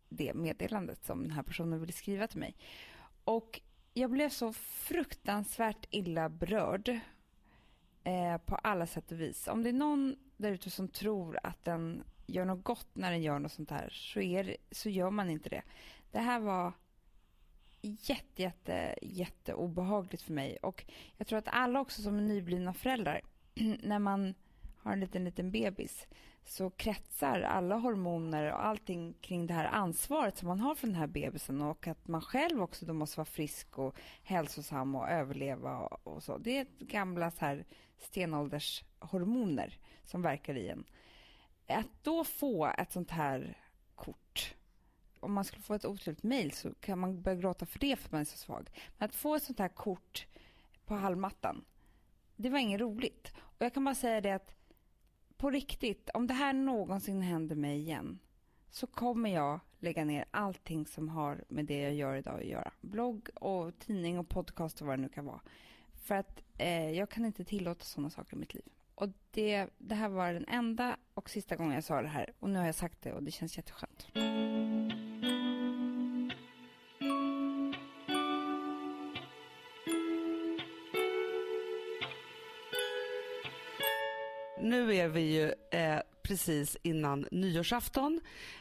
det 0.08 0.34
meddelandet 0.34 1.04
som 1.04 1.22
den 1.22 1.30
här 1.30 1.42
personen 1.42 1.80
ville 1.80 1.92
skriva 1.92 2.26
till 2.26 2.40
mig. 2.40 2.56
Och 3.24 3.60
jag 3.94 4.10
blev 4.10 4.28
så 4.28 4.52
fruktansvärt 4.52 5.86
illa 5.90 6.28
berörd 6.28 7.00
eh, 8.04 8.38
på 8.38 8.54
alla 8.54 8.86
sätt 8.86 9.12
och 9.12 9.20
vis. 9.20 9.48
Om 9.48 9.62
det 9.62 9.68
är 9.68 9.72
någon 9.72 10.16
där 10.36 10.52
ute 10.52 10.70
som 10.70 10.88
tror 10.88 11.38
att 11.42 11.64
den 11.64 12.04
gör 12.26 12.44
något 12.44 12.64
gott 12.64 12.88
när 12.92 13.10
den 13.10 13.22
gör 13.22 13.38
något 13.38 13.52
sånt 13.52 13.70
här 13.70 13.88
så, 13.92 14.20
är, 14.20 14.56
så 14.70 14.88
gör 14.88 15.10
man 15.10 15.30
inte 15.30 15.48
det. 15.48 15.62
Det 16.10 16.18
här 16.18 16.40
var 16.40 16.72
jätte, 17.80 18.42
jätte, 18.42 18.94
jätte 19.02 19.54
obehagligt 19.54 20.22
för 20.22 20.32
mig 20.32 20.56
och 20.56 20.84
jag 21.16 21.26
tror 21.26 21.38
att 21.38 21.48
alla 21.48 21.80
också 21.80 22.02
som 22.02 22.18
är 22.18 22.22
nyblivna 22.22 22.74
föräldrar 22.74 23.20
när 23.82 23.98
man 23.98 24.34
har 24.76 24.92
en 24.92 25.00
liten, 25.00 25.24
liten 25.24 25.50
bebis 25.50 26.06
så 26.44 26.70
kretsar 26.70 27.40
alla 27.40 27.76
hormoner 27.76 28.52
och 28.52 28.64
allting 28.64 29.14
kring 29.20 29.46
det 29.46 29.54
här 29.54 29.64
ansvaret 29.64 30.36
som 30.36 30.48
man 30.48 30.60
har 30.60 30.74
för 30.74 30.86
den 30.86 30.96
här 30.96 31.06
bebisen 31.06 31.62
och 31.62 31.86
att 31.86 32.08
man 32.08 32.20
själv 32.20 32.62
också 32.62 32.86
då 32.86 32.92
måste 32.92 33.18
vara 33.18 33.24
frisk 33.24 33.78
och 33.78 33.96
hälsosam 34.22 34.94
och 34.94 35.08
överleva 35.08 35.78
och, 35.78 36.06
och 36.06 36.22
så. 36.22 36.38
Det 36.38 36.58
är 36.58 36.66
gamla 36.78 37.30
så 37.30 37.44
här 37.44 37.64
stenåldershormoner 37.98 39.78
som 40.04 40.22
verkar 40.22 40.56
i 40.56 40.68
en. 40.68 40.84
Att 41.66 41.88
då 42.02 42.24
få 42.24 42.66
ett 42.78 42.92
sånt 42.92 43.10
här 43.10 43.58
kort 43.94 44.54
om 45.22 45.32
man 45.32 45.44
skulle 45.44 45.62
få 45.62 45.74
ett 45.74 45.84
otrevligt 45.84 46.22
mejl 46.22 46.52
så 46.52 46.74
kan 46.74 46.98
man 46.98 47.22
börja 47.22 47.36
gråta 47.40 47.66
för 47.66 47.78
det 47.78 47.96
för 47.96 48.06
att 48.06 48.12
man 48.12 48.20
är 48.20 48.24
så 48.24 48.36
svag. 48.36 48.70
Men 48.98 49.08
att 49.08 49.14
få 49.14 49.34
ett 49.34 49.42
sånt 49.42 49.58
här 49.58 49.68
kort 49.68 50.26
på 50.84 50.94
halmmattan, 50.94 51.64
det 52.36 52.50
var 52.50 52.58
inget 52.58 52.80
roligt. 52.80 53.32
Och 53.36 53.64
jag 53.64 53.74
kan 53.74 53.84
bara 53.84 53.94
säga 53.94 54.20
det 54.20 54.32
att 54.32 54.54
på 55.36 55.50
riktigt, 55.50 56.10
om 56.14 56.26
det 56.26 56.34
här 56.34 56.52
någonsin 56.52 57.22
händer 57.22 57.56
mig 57.56 57.78
igen 57.78 58.18
så 58.70 58.86
kommer 58.86 59.30
jag 59.30 59.60
lägga 59.78 60.04
ner 60.04 60.24
allting 60.30 60.86
som 60.86 61.08
har 61.08 61.44
med 61.48 61.64
det 61.64 61.80
jag 61.80 61.94
gör 61.94 62.16
idag 62.16 62.40
att 62.40 62.46
göra. 62.46 62.72
Blogg 62.80 63.28
och 63.34 63.78
tidning 63.78 64.18
och 64.18 64.28
podcast 64.28 64.80
och 64.80 64.86
vad 64.86 64.98
det 64.98 65.02
nu 65.02 65.08
kan 65.08 65.24
vara. 65.24 65.40
För 65.94 66.14
att 66.14 66.42
eh, 66.58 66.90
jag 66.90 67.10
kan 67.10 67.24
inte 67.24 67.44
tillåta 67.44 67.84
sådana 67.84 68.10
saker 68.10 68.36
i 68.36 68.38
mitt 68.38 68.54
liv. 68.54 68.68
Och 68.94 69.08
det, 69.30 69.66
det 69.78 69.94
här 69.94 70.08
var 70.08 70.32
den 70.32 70.44
enda 70.48 70.96
och 71.14 71.30
sista 71.30 71.56
gången 71.56 71.74
jag 71.74 71.84
sa 71.84 72.02
det 72.02 72.08
här 72.08 72.32
och 72.38 72.50
nu 72.50 72.58
har 72.58 72.66
jag 72.66 72.74
sagt 72.74 73.02
det 73.02 73.12
och 73.12 73.22
det 73.22 73.30
känns 73.30 73.56
jätteskönt. 73.56 74.06
Nu 84.62 84.96
är 84.96 85.08
vi 85.08 85.20
ju 85.20 85.52
eh, 85.78 86.00
precis 86.22 86.76
innan 86.82 87.26
nyårsafton. 87.30 88.20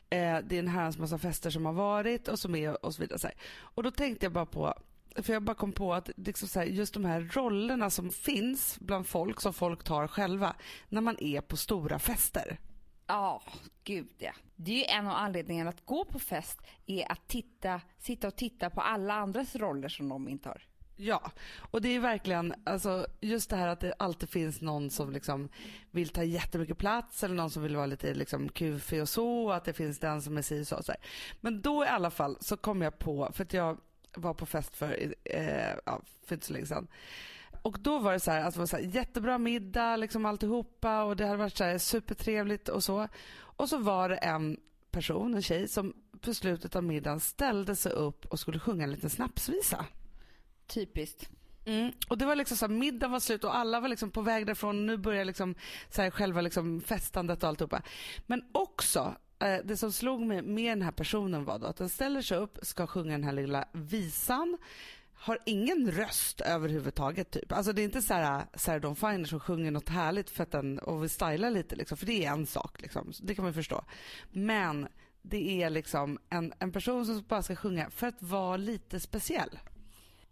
Eh, 0.10 0.38
det 0.44 0.56
är 0.56 0.60
en 0.60 0.68
herrans 0.68 0.98
massa 0.98 1.18
fester 1.18 1.50
som 1.50 1.66
har 1.66 1.74
varit 1.74 2.28
och 2.28 2.40
som 2.40 2.56
är 2.56 2.86
och 2.86 2.94
så 2.94 3.02
vidare. 3.02 3.32
Och 3.60 3.84
då 3.84 3.92
tänkte 3.92 4.26
jag 4.26 4.34
bara 4.34 4.46
på 4.46 4.74
för 5.16 5.34
jag 5.34 5.44
bara 5.44 5.56
kom 5.56 5.72
på 5.72 5.94
att 5.94 6.10
liksom 6.18 6.48
så 6.48 6.60
här, 6.60 6.66
just 6.66 6.94
de 6.94 7.06
här 7.06 7.30
rollerna 7.34 7.90
som 7.90 8.12
finns 8.12 8.80
bland 8.80 9.08
folk, 9.08 9.42
som 9.42 9.54
folk 9.54 9.84
tar 9.84 10.08
själva, 10.08 10.56
när 10.90 11.02
man 11.02 11.18
är 11.20 11.42
på 11.42 11.58
stora 11.58 12.00
fester. 12.00 12.60
Ja, 13.08 13.42
oh, 13.46 13.54
gud 13.84 14.14
ja. 14.18 14.32
Det 14.56 14.72
är 14.72 14.78
ju 14.78 14.84
en 15.00 15.08
av 15.08 15.16
anledningarna 15.16 15.70
att 15.70 15.86
gå 15.86 16.06
på 16.06 16.20
fest 16.20 16.62
är 16.86 17.12
att 17.12 17.28
titta, 17.28 17.82
sitta 17.98 18.28
och 18.28 18.36
titta 18.36 18.70
på 18.70 18.82
alla 18.82 19.14
andras 19.14 19.56
roller 19.56 19.90
som 19.90 20.10
de 20.10 20.30
intar. 20.30 20.68
Ja, 20.96 21.32
och 21.58 21.82
det 21.82 21.90
är 21.90 22.00
verkligen 22.00 22.54
alltså, 22.64 23.08
just 23.22 23.50
det 23.50 23.56
här 23.56 23.68
att 23.68 23.80
det 23.80 23.94
alltid 24.00 24.30
finns 24.30 24.62
någon 24.62 24.90
som 24.90 25.12
liksom 25.12 25.50
vill 25.92 26.10
ta 26.10 26.24
jättemycket 26.24 26.78
plats 26.78 27.24
eller 27.24 27.36
någon 27.36 27.50
som 27.50 27.64
vill 27.64 27.76
vara 27.76 27.86
lite 27.86 28.14
liksom 28.14 28.50
kufig 28.50 29.02
och 29.02 29.10
så, 29.10 29.52
att 29.52 29.66
det 29.66 29.74
finns 29.74 30.00
den 30.00 30.22
som 30.22 30.38
är 30.38 30.42
si 30.42 30.62
och 30.62 30.86
så. 30.86 30.94
Men 31.42 31.62
då 31.62 31.86
i 31.86 31.88
alla 31.88 32.12
fall 32.12 32.38
så 32.42 32.58
kom 32.58 32.82
jag 32.82 33.00
på, 33.00 33.30
för 33.34 33.44
att 33.44 33.54
jag 33.54 33.78
var 34.14 34.34
på 34.34 34.46
fest 34.46 34.76
för, 34.76 35.14
eh, 35.24 35.74
ja, 35.86 36.02
för 36.26 36.36
inte 36.36 36.48
så 36.48 36.54
länge 36.54 36.66
sedan. 36.66 36.88
Och 37.62 37.80
då 37.80 38.00
var 38.00 38.14
det 38.14 38.20
så 38.20 38.32
här, 38.32 38.44
alltså, 38.44 38.58
det 38.58 38.62
var 38.62 38.68
så 38.68 38.76
här, 38.78 38.84
jättebra 38.84 39.38
middag, 39.38 39.96
liksom 39.96 40.26
alltihopa 40.26 41.04
och 41.04 41.16
det 41.16 41.26
hade 41.26 41.38
varit 41.38 41.58
så 41.58 41.64
här, 41.64 41.78
supertrevligt 41.78 42.70
och 42.70 42.84
så. 42.84 43.08
Och 43.34 43.70
så 43.70 43.78
var 43.78 44.10
det 44.10 44.16
en 44.16 44.58
person, 44.92 45.34
en 45.34 45.42
tjej, 45.42 45.68
som 45.68 45.94
på 46.22 46.34
slutet 46.34 46.76
av 46.76 46.84
middagen 46.84 47.20
ställde 47.20 47.76
sig 47.76 47.92
upp 47.92 48.26
och 48.26 48.40
skulle 48.40 48.60
sjunga 48.60 48.84
en 48.84 48.92
liten 48.92 49.10
snapsvisa. 49.10 49.86
Typiskt. 50.68 51.30
Mm. 51.66 51.92
Och 52.08 52.18
det 52.18 52.26
var 52.26 52.36
liksom 52.36 52.58
så 52.58 52.68
här, 52.68 52.74
middagen 52.74 53.12
var 53.12 53.20
slut 53.20 53.44
och 53.44 53.56
alla 53.56 53.80
var 53.80 53.88
liksom 53.88 54.12
på 54.12 54.22
väg 54.22 54.46
därifrån. 54.46 54.86
Nu 54.86 54.98
börjar 54.98 55.26
liksom 55.26 55.56
så 55.90 56.02
här, 56.02 56.12
själva 56.12 56.42
liksom 56.42 56.82
festandet 56.82 57.44
och 57.44 57.50
alltihopa. 57.50 57.82
Men 58.26 58.44
också 58.52 59.16
Eh, 59.42 59.60
det 59.64 59.78
som 59.78 59.92
slog 59.92 60.22
mig 60.22 60.42
med 60.42 60.72
den 60.72 60.82
här 60.82 60.92
personen 60.92 61.46
var 61.46 61.60
då 61.60 61.68
att 61.68 61.78
den 61.78 61.90
ställer 61.90 62.22
sig 62.22 62.38
upp, 62.38 62.58
ska 62.62 62.88
sjunga 62.88 63.12
den 63.12 63.24
här 63.24 63.34
lilla 63.34 63.66
visan 63.72 64.58
har 65.22 65.38
ingen 65.46 65.92
röst 65.92 66.42
överhuvudtaget. 66.42 67.32
Typ. 67.32 67.52
Alltså 67.52 67.74
det 67.74 67.82
är 67.82 67.84
inte 67.84 68.02
så 68.02 68.14
här 68.14 68.46
Sarah 68.54 68.82
Dawn 68.82 68.96
Finer 68.96 69.26
som 69.26 69.40
sjunger 69.40 69.72
något 69.72 69.90
härligt 69.90 70.30
för 70.30 70.44
att 70.44 70.52
den, 70.52 70.80
och 70.80 71.04
vill 71.04 71.10
styla 71.10 71.50
lite, 71.50 71.76
liksom, 71.76 71.98
för 71.98 72.06
det 72.06 72.26
är 72.26 72.32
en 72.32 72.46
sak. 72.46 72.82
Liksom. 72.82 73.12
Det 73.22 73.36
kan 73.36 73.46
man 73.46 73.54
förstå. 73.54 73.84
Men 74.32 74.88
det 75.22 75.64
är 75.64 75.70
liksom 75.70 76.20
en, 76.30 76.54
en 76.60 76.72
person 76.72 77.06
som 77.06 77.24
bara 77.28 77.44
ska 77.44 77.56
sjunga 77.56 77.90
för 77.90 78.08
att 78.08 78.22
vara 78.22 78.58
lite 78.58 79.00
speciell. 79.00 79.60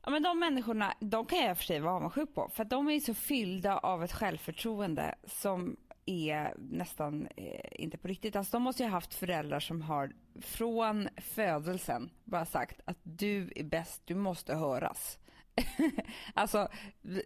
Ja, 0.04 0.10
men 0.10 0.24
de 0.24 0.40
människorna, 0.40 0.94
de 1.00 1.26
kan 1.26 1.40
jag 1.40 1.50
i 1.50 1.54
och 1.54 1.58
för 1.58 1.66
sig 1.66 1.80
vara 1.80 1.94
avundsjuk 1.94 2.36
på. 2.36 2.50
För 2.54 2.66
de 2.66 2.90
är 2.90 3.00
så 3.00 3.14
fyllda 3.14 3.78
av 3.78 4.04
ett 4.04 4.14
självförtroende 4.14 5.16
som 5.28 5.78
är 6.10 6.54
nästan 6.58 7.28
eh, 7.36 7.70
inte 7.72 7.98
på 7.98 8.08
riktigt. 8.08 8.36
Alltså, 8.36 8.58
de 8.58 8.64
måste 8.64 8.84
ju 8.84 8.90
ha 8.90 8.94
haft 8.94 9.14
föräldrar 9.14 9.60
som 9.60 9.82
har 9.82 10.12
från 10.42 11.10
födelsen 11.18 12.10
bara 12.24 12.46
sagt 12.46 12.82
att 12.86 12.98
du 13.04 13.52
är 13.56 13.64
bäst, 13.64 14.02
du 14.06 14.16
måste 14.16 14.56
höras. 14.56 15.20
alltså, 16.34 16.68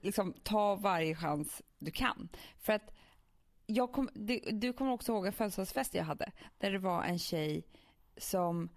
liksom 0.02 0.34
ta 0.44 0.76
varje 0.76 1.16
chans 1.16 1.62
du 1.80 1.92
kan. 1.92 2.30
För 2.58 2.74
att 2.74 2.94
jag 3.66 3.92
kom, 3.92 4.10
du, 4.14 4.40
du 4.40 4.74
kommer 4.74 4.92
också 4.92 5.12
ihåg 5.12 5.26
en 5.26 5.34
födelsedagsfest 5.34 5.94
jag 5.94 6.04
hade 6.04 6.32
där 6.58 6.72
det 6.72 6.80
var 6.80 7.04
en 7.04 7.20
tjej 7.20 7.68
som 8.18 8.70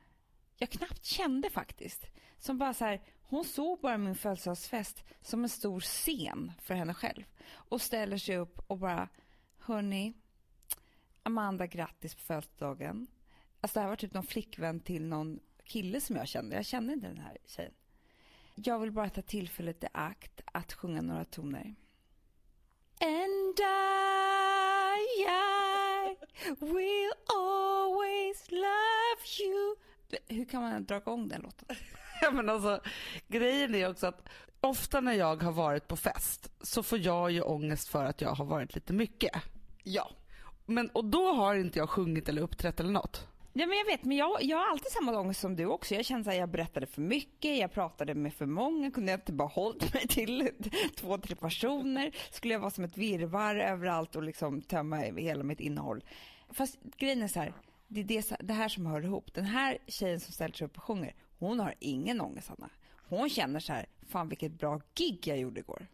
jag 0.57 0.71
knappt 0.71 1.05
kände 1.05 1.51
faktiskt. 1.51 2.07
Som 2.39 2.59
bara 2.59 2.75
så 2.75 2.85
här, 2.85 3.03
hon 3.29 3.45
såg 3.45 3.81
bara 3.81 3.99
min 3.99 4.15
födelsedagsfest 4.15 5.05
som 5.23 5.43
en 5.43 5.49
stor 5.49 5.81
scen 5.81 6.53
för 6.61 6.75
henne 6.75 6.95
själv. 6.95 7.25
Och 7.53 7.81
ställer 7.81 8.19
sig 8.19 8.37
upp 8.37 8.61
och 8.67 8.79
bara, 8.79 9.09
hörni, 9.67 10.15
Amanda 11.23 11.67
grattis 11.67 12.15
på 12.15 12.21
födelsedagen. 12.21 13.07
Alltså 13.61 13.79
det 13.79 13.83
här 13.83 13.89
var 13.89 13.97
typ 13.97 14.15
någon 14.15 14.27
flickvän 14.27 14.81
till 14.81 15.07
någon 15.07 15.41
kille 15.65 16.01
som 16.01 16.17
jag 16.17 16.29
kände. 16.29 16.57
Jag 16.57 16.67
kände 16.67 16.93
inte 16.93 17.07
den 17.07 17.19
här 17.19 17.39
tjejen. 17.47 17.73
Jag 18.55 18.79
vill 18.79 18.93
bara 18.93 19.11
ta 19.11 19.23
tillfället 19.23 19.85
i 19.85 19.87
akt 19.93 20.41
att 20.45 20.73
sjunga 20.73 21.03
några 21.03 21.25
toner. 21.25 21.75
And 23.01 23.61
I, 23.61 25.23
I 25.23 26.17
will 26.61 27.13
always 27.37 28.51
love 28.51 29.23
you. 29.41 29.77
Hur 30.29 30.45
kan 30.45 30.63
man 30.63 30.85
dra 30.85 30.97
igång 30.97 31.29
den 31.29 31.43
låten? 31.43 31.69
Ja, 32.21 32.31
men 32.31 32.49
alltså, 32.49 32.81
grejen 33.29 33.75
är 33.75 33.91
också 33.91 34.07
att 34.07 34.29
ofta 34.61 35.01
när 35.01 35.13
jag 35.13 35.43
har 35.43 35.53
varit 35.53 35.89
på 35.89 35.97
fest 35.97 36.51
så 36.61 36.83
får 36.83 36.99
jag 36.99 37.31
ju 37.31 37.41
ångest 37.41 37.89
för 37.89 38.05
att 38.05 38.21
jag 38.21 38.31
har 38.31 38.45
varit 38.45 38.75
lite 38.75 38.93
mycket. 38.93 39.33
Ja. 39.89 40.11
Men, 40.67 40.89
och 40.89 41.05
då 41.05 41.33
har 41.33 41.55
inte 41.55 41.79
jag 41.79 41.91
sjungit 41.91 42.29
eller 42.29 42.43
uppträtt 42.43 42.81
eller 42.81 42.93
något. 42.93 43.29
Ja, 43.53 43.67
men 43.67 43.79
jag 43.79 43.85
vet, 43.85 44.05
men 44.05 44.17
jag, 44.17 44.43
jag 44.43 44.57
har 44.57 44.71
alltid 44.71 44.93
samma 44.93 45.19
ångest 45.19 45.41
som 45.41 45.57
du 45.57 45.67
också. 45.67 45.95
Jag 45.95 46.05
känner 46.05 46.31
att 46.31 46.37
jag 46.37 46.49
berättade 46.49 46.87
för 46.87 47.01
mycket, 47.01 47.59
jag 47.59 47.73
pratade 47.73 48.15
med 48.15 48.35
för 48.35 48.47
många, 48.47 48.91
kunde 48.91 49.13
jag 49.13 49.21
inte 49.21 49.33
bara 49.33 49.49
hållit 49.49 49.95
mig 49.95 50.09
till 50.09 50.51
två, 50.97 51.19
tre 51.19 51.37
personer? 51.37 52.17
Skulle 52.31 52.55
jag 52.55 52.61
vara 52.61 52.71
som 52.71 52.85
ett 52.85 52.99
virvar 52.99 53.57
överallt 53.57 54.17
och 54.17 54.23
liksom 54.23 54.63
tömma 54.63 54.97
hela 54.97 55.45
mitt 55.45 55.61
innehåll? 55.61 56.05
Fast 56.51 56.79
grejen 56.97 57.23
är 57.23 57.29
så 57.29 57.41
här, 57.41 57.53
det 57.89 58.01
är 58.01 58.05
det, 58.05 58.37
det 58.41 58.55
här 58.55 58.69
som 58.69 58.87
hör 58.87 59.05
ihop. 59.05 59.35
Den 59.35 59.45
här 59.45 59.79
tjejen 59.87 60.21
som 60.21 60.33
ställer 60.33 60.55
sig 60.55 60.65
upp 60.65 60.77
och 60.77 60.83
sjunger, 60.83 61.15
hon 61.39 61.61
har 61.61 61.75
ingen 61.79 62.21
ångest, 62.21 62.51
Anna. 62.59 62.71
Hon 63.09 63.29
känner 63.31 63.61
så 63.61 63.73
här, 63.73 63.87
fan 64.09 64.29
vilket 64.29 64.53
bra 64.53 64.81
gig 64.95 65.19
jag 65.27 65.39
gjorde 65.39 65.61
igår. 65.61 65.87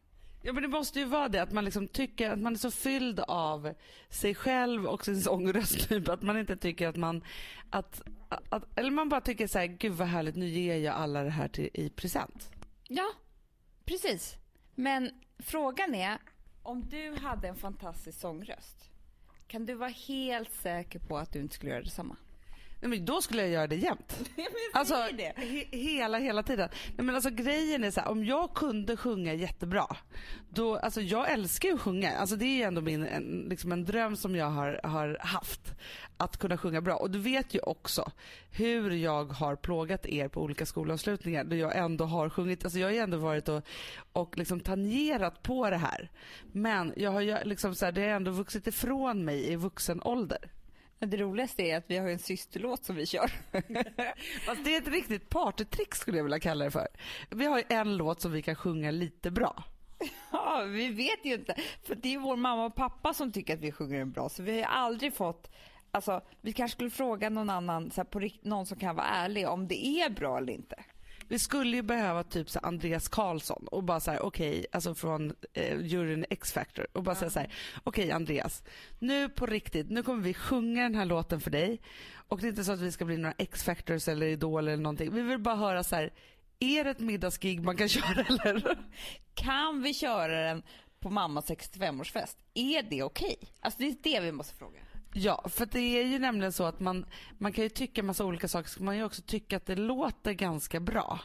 Ja 0.42 0.52
men 0.52 0.62
det 0.62 0.68
måste 0.68 0.98
ju 0.98 1.04
vara 1.04 1.28
det 1.28 1.42
att 1.42 1.52
man 1.52 1.64
liksom 1.64 1.88
tycker 1.88 2.30
att 2.30 2.38
man 2.38 2.52
är 2.52 2.58
så 2.58 2.70
fylld 2.70 3.20
av 3.20 3.74
sig 4.08 4.34
själv 4.34 4.86
och 4.86 5.04
sin 5.04 5.20
sångröst 5.22 5.88
typ 5.88 6.08
att 6.08 6.22
man 6.22 6.38
inte 6.38 6.56
tycker 6.56 6.88
att 6.88 6.96
man 6.96 7.24
att, 7.70 8.02
att 8.48 8.78
eller 8.78 8.90
man 8.90 9.08
bara 9.08 9.20
tycker 9.20 9.46
så 9.46 9.58
här, 9.58 9.66
gud 9.66 9.92
vad 9.92 10.08
härligt 10.08 10.36
nu 10.36 10.48
ger 10.48 10.76
jag 10.76 10.94
alla 10.94 11.22
det 11.22 11.30
här 11.30 11.48
till, 11.48 11.70
i 11.74 11.90
present. 11.90 12.50
Ja, 12.88 13.12
precis. 13.84 14.36
Men 14.74 15.10
frågan 15.38 15.94
är 15.94 16.18
om 16.62 16.88
du 16.88 17.16
hade 17.16 17.48
en 17.48 17.56
fantastisk 17.56 18.20
sångröst 18.20 18.92
kan 19.52 19.66
du 19.66 19.74
vara 19.74 19.90
helt 19.90 20.52
säker 20.52 20.98
på 20.98 21.18
att 21.18 21.32
du 21.32 21.40
inte 21.40 21.54
skulle 21.54 21.70
göra 21.70 21.82
detsamma? 21.82 22.16
Nej, 22.82 22.88
men 22.88 23.04
då 23.04 23.22
skulle 23.22 23.42
jag 23.42 23.50
göra 23.50 23.66
det 23.66 23.76
jämt. 23.76 24.30
Alltså 24.74 24.94
det. 25.12 25.32
he 25.36 25.64
hela, 25.70 26.18
hela 26.18 26.42
tiden. 26.42 26.68
Nej, 26.96 27.06
men 27.06 27.14
alltså, 27.14 27.30
grejen 27.30 27.84
är 27.84 27.90
så 27.90 28.00
här, 28.00 28.08
om 28.08 28.24
jag 28.24 28.54
kunde 28.54 28.96
sjunga 28.96 29.34
jättebra, 29.34 29.96
då, 30.48 30.76
alltså 30.76 31.00
jag 31.00 31.30
älskar 31.30 31.68
ju 31.68 31.74
att 31.74 31.80
sjunga. 31.80 32.16
Alltså, 32.16 32.36
det 32.36 32.62
är 32.62 32.66
ändå 32.66 32.80
min, 32.80 33.06
en, 33.06 33.46
liksom 33.48 33.72
en 33.72 33.84
dröm 33.84 34.16
som 34.16 34.36
jag 34.36 34.50
har, 34.50 34.80
har 34.84 35.18
haft. 35.20 35.74
Att 36.16 36.36
kunna 36.36 36.58
sjunga 36.58 36.80
bra. 36.80 36.96
Och 36.96 37.10
du 37.10 37.18
vet 37.18 37.54
ju 37.54 37.60
också 37.60 38.10
hur 38.50 38.90
jag 38.90 39.24
har 39.24 39.56
plågat 39.56 40.06
er 40.06 40.28
på 40.28 40.42
olika 40.42 40.66
skolavslutningar 40.66 41.44
då 41.44 41.56
jag 41.56 41.76
ändå 41.76 42.04
har 42.04 42.28
sjungit. 42.28 42.64
Alltså 42.64 42.78
jag 42.78 42.86
har 42.86 42.92
ju 42.92 42.98
ändå 42.98 43.16
varit 43.16 43.48
och, 43.48 43.62
och 44.12 44.38
liksom 44.38 44.60
tangerat 44.60 45.42
på 45.42 45.70
det 45.70 45.76
här. 45.76 46.10
Men 46.52 46.92
jag 46.96 47.10
har 47.10 47.44
liksom 47.44 47.74
så 47.74 47.84
här, 47.84 47.92
det 47.92 48.00
har 48.00 48.08
ändå 48.08 48.30
vuxit 48.30 48.66
ifrån 48.66 49.24
mig 49.24 49.52
i 49.52 49.56
vuxen 49.56 50.02
ålder. 50.02 50.50
Men 51.02 51.10
det 51.10 51.16
roligaste 51.16 51.62
är 51.62 51.76
att 51.76 51.84
vi 51.86 51.98
har 51.98 52.08
en 52.08 52.18
systerlåt 52.18 52.84
som 52.84 52.96
vi 52.96 53.06
kör. 53.06 53.28
Fast 54.46 54.64
det 54.64 54.76
är 54.76 54.80
ett 54.80 54.88
riktigt 54.88 55.28
partytrick 55.28 55.94
skulle 55.94 56.16
jag 56.16 56.24
vilja 56.24 56.40
kalla 56.40 56.64
det 56.64 56.70
för. 56.70 56.88
Vi 57.30 57.44
har 57.44 57.62
en 57.68 57.96
låt 57.96 58.20
som 58.20 58.32
vi 58.32 58.42
kan 58.42 58.54
sjunga 58.54 58.90
lite 58.90 59.30
bra. 59.30 59.64
Ja, 60.32 60.62
vi 60.62 60.88
vet 60.88 61.24
ju 61.24 61.34
inte. 61.34 61.54
För 61.82 61.94
det 61.94 62.14
är 62.14 62.18
vår 62.18 62.36
mamma 62.36 62.64
och 62.64 62.74
pappa 62.74 63.14
som 63.14 63.32
tycker 63.32 63.54
att 63.54 63.60
vi 63.60 63.72
sjunger 63.72 63.98
den 63.98 64.10
bra. 64.10 64.28
Så 64.28 64.42
vi 64.42 64.62
har 64.62 64.68
aldrig 64.68 65.14
fått 65.14 65.50
Alltså, 65.90 66.20
vi 66.40 66.52
kanske 66.52 66.74
skulle 66.74 66.90
fråga 66.90 67.30
någon 67.30 67.50
annan, 67.50 67.90
så 67.90 68.00
här, 68.00 68.04
på 68.04 68.28
någon 68.42 68.66
som 68.66 68.78
kan 68.78 68.96
vara 68.96 69.06
ärlig, 69.06 69.48
om 69.48 69.68
det 69.68 69.86
är 69.86 70.10
bra 70.10 70.38
eller 70.38 70.52
inte. 70.52 70.84
Vi 71.32 71.38
skulle 71.38 71.76
ju 71.76 71.82
behöva 71.82 72.22
typ 72.22 72.50
så 72.50 72.58
Andreas 72.58 73.08
Karlsson 73.08 73.66
och 73.70 73.84
bara 73.84 74.00
så 74.00 74.10
här, 74.10 74.22
okej, 74.22 74.50
okay, 74.50 74.66
alltså 74.72 74.94
från 74.94 75.32
eh, 75.52 75.80
juryn 75.80 76.24
X-Factor 76.30 76.86
och 76.92 77.02
bara 77.02 77.10
ja. 77.10 77.18
säga 77.18 77.30
så 77.30 77.38
här, 77.38 77.54
okej 77.84 78.04
okay, 78.04 78.16
Andreas, 78.16 78.62
nu 78.98 79.28
på 79.28 79.46
riktigt, 79.46 79.90
nu 79.90 80.02
kommer 80.02 80.22
vi 80.22 80.34
sjunga 80.34 80.82
den 80.82 80.94
här 80.94 81.04
låten 81.04 81.40
för 81.40 81.50
dig 81.50 81.80
och 82.28 82.40
det 82.40 82.46
är 82.46 82.48
inte 82.48 82.64
så 82.64 82.72
att 82.72 82.80
vi 82.80 82.92
ska 82.92 83.04
bli 83.04 83.16
några 83.16 83.34
X-Factors 83.38 84.08
eller 84.08 84.26
Idol 84.26 84.68
eller 84.68 84.82
någonting. 84.82 85.14
Vi 85.14 85.22
vill 85.22 85.38
bara 85.38 85.56
höra 85.56 85.84
så 85.84 85.96
här, 85.96 86.12
är 86.58 86.84
det 86.84 86.90
ett 86.90 87.00
middagsgig 87.00 87.64
man 87.64 87.76
kan 87.76 87.88
köra 87.98 88.24
eller? 88.44 88.78
Kan 89.34 89.82
vi 89.82 89.94
köra 89.94 90.40
den 90.48 90.62
på 91.00 91.10
mammas 91.10 91.50
65-årsfest? 91.50 92.36
Är 92.54 92.82
det 92.82 93.02
okej? 93.02 93.36
Okay? 93.38 93.48
Alltså 93.60 93.78
det 93.78 93.86
är 93.86 93.96
det 94.02 94.20
vi 94.20 94.32
måste 94.32 94.54
fråga. 94.54 94.80
Ja, 95.14 95.44
för 95.48 95.66
det 95.66 95.80
är 95.80 96.04
ju 96.04 96.18
nämligen 96.18 96.52
så 96.52 96.64
att 96.64 96.80
man, 96.80 97.06
man 97.38 97.52
kan 97.52 97.64
ju 97.64 97.68
tycka 97.68 98.02
massa 98.02 98.24
olika 98.24 98.48
saker, 98.48 98.68
så 98.68 98.82
man 98.82 98.96
ju 98.96 99.04
också 99.04 99.22
tycka 99.22 99.56
att 99.56 99.66
det 99.66 99.76
låter 99.76 100.32
ganska 100.32 100.80
bra. 100.80 101.20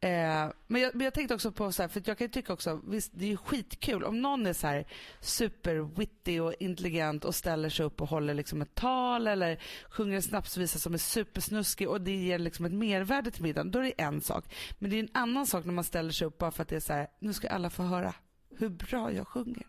Eh, 0.00 0.50
men, 0.66 0.82
jag, 0.82 0.94
men, 0.94 1.04
jag, 1.04 1.14
tänkte 1.14 1.34
också 1.34 1.52
på, 1.52 1.72
så 1.72 1.82
här, 1.82 1.88
för 1.88 2.02
jag 2.04 2.18
kan 2.18 2.24
ju 2.24 2.30
tycka 2.30 2.52
också, 2.52 2.80
visst 2.86 3.12
det 3.14 3.24
är 3.24 3.28
ju 3.28 3.36
skitkul 3.36 4.04
om 4.04 4.22
någon 4.22 4.46
är 4.46 4.52
så 4.52 4.66
här 4.66 4.86
superwitty 5.20 6.40
och 6.40 6.54
intelligent 6.60 7.24
och 7.24 7.34
ställer 7.34 7.68
sig 7.68 7.86
upp 7.86 8.00
och 8.00 8.08
håller 8.08 8.34
liksom 8.34 8.62
ett 8.62 8.74
tal 8.74 9.26
eller 9.26 9.60
sjunger 9.90 10.16
en 10.16 10.22
snapsvisa 10.22 10.78
som 10.78 10.94
är 10.94 10.98
supersnuskig 10.98 11.88
och 11.88 12.00
det 12.00 12.16
ger 12.16 12.38
liksom 12.38 12.64
ett 12.64 12.72
mervärde 12.72 13.30
till 13.30 13.42
middagen, 13.42 13.70
då 13.70 13.78
är 13.78 13.82
det 13.82 14.02
en 14.02 14.20
sak. 14.20 14.54
Men 14.78 14.90
det 14.90 14.96
är 14.96 15.00
en 15.00 15.08
annan 15.12 15.46
sak 15.46 15.64
när 15.64 15.72
man 15.72 15.84
ställer 15.84 16.12
sig 16.12 16.26
upp 16.26 16.38
bara 16.38 16.50
för 16.50 16.62
att 16.62 16.68
det 16.68 16.76
är 16.76 16.80
så 16.80 16.92
här, 16.92 17.08
nu 17.18 17.32
ska 17.32 17.48
alla 17.48 17.70
få 17.70 17.82
höra 17.82 18.14
hur 18.58 18.68
bra 18.68 19.12
jag 19.12 19.28
sjunger. 19.28 19.66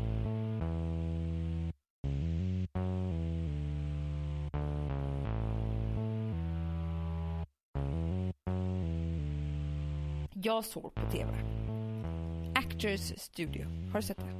jag 10.43 10.65
såg 10.65 10.95
på 10.95 11.11
TV. 11.11 11.31
Actors 12.55 13.13
Studio. 13.17 13.65
Har 13.91 14.01
du 14.01 14.07
sett 14.07 14.17
det? 14.17 14.33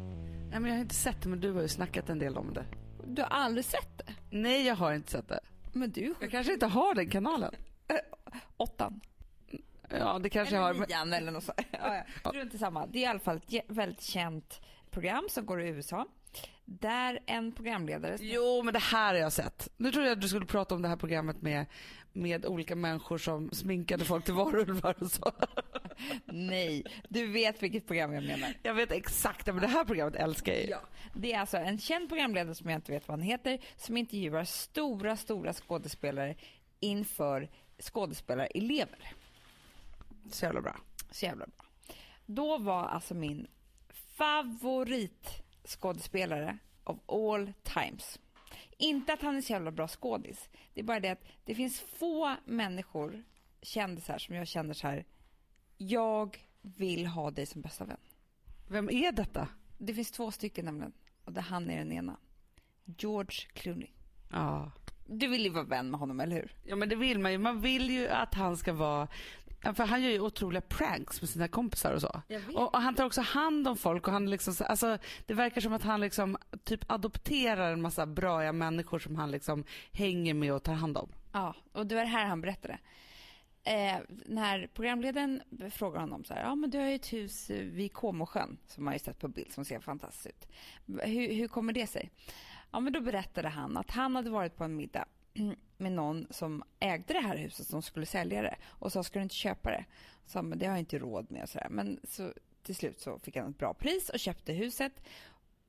Nej, 0.52 0.60
men 0.60 0.66
jag 0.66 0.72
har 0.72 0.82
inte 0.82 0.96
sett 0.96 1.22
det, 1.22 1.30
men 1.30 1.40
du 1.40 1.52
har 1.52 1.62
ju 1.62 1.68
snackat 1.68 2.10
en 2.10 2.20
del 2.20 2.38
om 2.38 2.54
det. 2.54 2.66
Du 3.08 3.22
har 3.22 3.30
aldrig 3.30 3.66
sett 3.66 3.98
det? 3.98 4.14
Nej, 4.30 4.68
jag 4.68 4.76
har 4.76 4.94
inte 4.94 5.12
sett 5.12 5.28
det. 5.28 5.40
Men 5.74 5.92
du... 5.92 6.16
Jag 6.22 6.32
kanske 6.32 6.54
inte 6.54 6.66
har 6.66 6.96
den 6.96 7.10
kanalen. 7.10 7.56
Åttan. 8.58 9.02
Ja, 9.90 10.20
det 10.20 10.30
kanske 10.30 10.56
eller 10.56 10.68
jag 10.68 10.74
har. 10.74 10.88
Nian 10.88 11.14
eller 11.14 11.32
något 11.32 11.44
sånt. 11.44 11.60
Ja, 11.72 12.04
ja. 12.24 12.60
Samma. 12.60 12.86
Det 12.88 12.98
är 12.98 13.02
i 13.02 13.06
alla 13.06 13.20
fall 13.20 13.42
ett 13.48 13.64
väldigt 13.68 14.02
känt 14.02 14.62
program 14.90 15.28
som 15.30 15.46
går 15.46 15.62
i 15.62 15.70
USA. 15.70 16.08
Där 16.66 17.20
en 17.26 17.52
programledare... 17.52 18.18
Jo, 18.20 18.62
men 18.64 18.74
det 18.74 18.80
här 18.80 19.14
har 19.14 19.22
jag 19.22 19.34
sett. 19.34 19.70
Nu 19.78 19.92
trodde 19.92 20.08
jag 20.08 20.16
att 20.16 20.22
du 20.22 20.28
skulle 20.28 20.46
prata 20.46 20.76
om 20.76 20.82
det 20.82 20.88
här 20.88 20.96
programmet 20.96 21.42
med, 21.42 21.66
med 22.14 22.46
olika 22.46 22.76
människor 22.76 23.18
som 23.18 23.52
sminkade 23.52 24.06
folk 24.06 24.26
till 24.26 24.34
varulvar 24.34 24.96
och 25.00 25.12
så. 25.12 25.32
Nej, 26.26 26.84
du 27.10 27.28
vet 27.28 27.64
vilket 27.64 27.88
program 27.88 28.14
jag 28.14 28.24
menar. 28.24 28.54
Jag 28.64 28.74
vet 28.74 28.92
exakt, 28.92 29.48
men 29.48 29.56
det 29.56 29.68
här 29.68 29.86
programmet 29.86 30.16
älskar 30.16 30.54
jag 30.54 30.70
ja. 30.70 30.82
Det 31.16 31.34
är 31.34 31.40
alltså 31.40 31.58
en 31.58 31.80
känd 31.80 32.10
programledare 32.10 32.56
som 32.56 32.70
jag 32.70 32.78
inte 32.78 32.92
vet 32.92 33.08
vad 33.08 33.20
han 33.20 33.28
heter 33.28 33.60
som 33.78 33.98
intervjuar 33.98 34.44
stora, 34.44 35.18
stora 35.18 35.54
skådespelare 35.54 36.36
inför 36.80 37.50
skådespelarelever. 37.80 39.14
Så 40.32 40.46
jävla 40.46 40.62
bra. 40.62 40.76
Så 41.12 41.26
jävla 41.26 41.46
bra. 41.46 41.66
Då 42.26 42.58
var 42.58 42.88
alltså 42.88 43.14
min 43.14 43.48
favoritskådespelare 44.18 46.58
of 46.84 46.98
all 47.06 47.54
times. 47.64 48.20
Inte 48.78 49.14
att 49.14 49.22
han 49.22 49.38
är 49.38 49.42
så 49.42 49.54
jävla 49.54 49.72
bra 49.72 49.88
skådis. 49.88 50.50
Det 50.74 50.80
är 50.80 50.84
bara 50.84 51.00
det 51.00 51.10
att 51.10 51.24
det 51.46 51.56
finns 51.56 51.80
få 51.80 52.36
människor, 52.46 53.24
kändisar, 53.62 54.18
som 54.18 54.36
jag 54.36 54.48
känner 54.48 54.74
så 54.74 54.88
här 54.88 55.06
jag 55.82 56.38
vill 56.62 57.08
ha 57.08 57.32
dig 57.32 57.46
som 57.46 57.62
bästa 57.62 57.86
vän. 57.86 57.98
Vem 58.68 58.90
är 58.90 59.12
detta? 59.12 59.48
Det 59.78 59.94
finns 59.94 60.12
två 60.12 60.32
stycken 60.32 60.66
nämligen. 60.66 60.94
Och 61.26 61.34
det 61.34 61.42
han 61.42 61.70
är 61.70 61.78
den 61.78 61.92
ena. 61.92 62.18
George 62.86 63.48
Clooney. 63.54 63.90
Ja. 64.32 64.72
Du 65.06 65.28
vill 65.28 65.44
ju 65.44 65.50
vara 65.50 65.64
vän 65.64 65.92
med 65.92 66.00
honom, 66.00 66.20
eller 66.20 66.36
hur? 66.36 66.56
Ja, 66.64 66.76
men 66.76 66.90
det 66.90 66.96
vill 66.96 67.20
man 67.20 67.32
ju. 67.32 67.38
Man 67.38 67.62
vill 67.62 67.90
ju 67.90 68.08
att 68.08 68.34
han 68.34 68.58
ska 68.58 68.74
vara 68.74 69.08
för 69.64 69.86
han 69.86 70.04
gör 70.04 70.10
ju 70.10 70.20
otroliga 70.20 70.62
pranks 70.62 71.22
med 71.22 71.30
sina 71.30 71.48
kompisar 71.48 71.94
och 71.94 72.02
så. 72.02 72.22
Och, 72.56 72.76
och, 72.76 72.82
han 72.82 72.96
tar 72.96 73.06
också 73.06 73.22
hand 73.22 73.68
om 73.68 73.78
folk 73.78 74.08
och 74.08 74.14
han 74.14 74.30
liksom, 74.30 74.54
alltså, 74.60 74.98
det 75.26 75.34
verkar 75.34 75.62
som 75.62 75.74
att 75.74 75.84
han 75.84 76.02
liksom 76.02 76.38
typ 76.64 76.92
adopterar 76.92 77.74
en 77.74 77.82
massa 77.82 78.06
bra 78.06 78.52
människor 78.52 79.00
som 79.00 79.16
han 79.16 79.32
liksom 79.32 79.64
hänger 79.92 80.34
med 80.34 80.54
och 80.54 80.64
tar 80.64 80.74
hand 80.74 80.98
om. 80.98 81.10
Ja, 81.32 81.56
och 81.72 81.88
det 81.88 81.96
var 81.96 82.02
det 82.02 82.08
här 82.08 82.26
han 82.26 82.42
berättade 82.42 82.80
eh, 83.64 84.00
när 84.26 84.68
programledaren 84.68 85.42
frågar 85.72 86.00
honom 86.00 86.24
så 86.24 86.34
här, 86.34 86.42
ja 86.42 86.56
men 86.56 86.70
du 86.70 86.78
har 86.78 86.86
ju 86.86 86.96
ett 86.96 87.14
hus 87.14 87.50
vid 87.50 87.94
Comosjön 87.94 88.58
som 88.68 88.84
man 88.84 88.94
ju 88.94 89.00
sett 89.00 89.20
på 89.20 89.28
bild 89.28 89.52
som 89.52 89.66
ser 89.66 89.80
fantastiskt 89.80 90.26
ut. 90.28 90.48
Hur, 91.04 91.34
hur 91.34 91.48
kommer 91.48 91.74
det 91.74 91.88
sig? 91.88 92.12
Ja 92.72 92.80
men 92.80 92.94
då 92.94 93.02
berättade 93.02 93.50
han 93.50 93.78
att 93.78 93.92
han 93.92 94.16
hade 94.16 94.30
varit 94.30 94.56
på 94.56 94.64
en 94.64 94.76
middag 94.76 95.06
med 95.78 95.92
någon 95.92 96.28
som 96.30 96.64
ägde 96.80 97.14
det 97.14 97.20
här 97.20 97.38
huset 97.38 97.68
som 97.68 97.82
skulle 97.82 98.06
sälja 98.06 98.42
det 98.42 98.56
och 98.66 98.92
sa 98.92 99.04
ska 99.04 99.20
du 99.20 99.24
inte 99.24 99.36
köpa 99.36 99.70
det? 99.70 99.86
Så 100.26 100.42
men 100.42 100.60
det 100.60 100.66
har 100.66 100.74
jag 100.74 100.80
inte 100.80 101.00
råd 101.00 101.32
med 101.32 101.44
och 101.44 101.50
sådär. 101.50 101.68
Men 101.70 102.00
så 102.04 102.34
till 102.64 102.76
slut 102.76 103.00
så 103.00 103.20
fick 103.20 103.36
han 103.36 103.50
ett 103.50 103.58
bra 103.58 103.74
pris 103.74 104.10
och 104.10 104.20
köpte 104.20 104.54
huset 104.54 104.94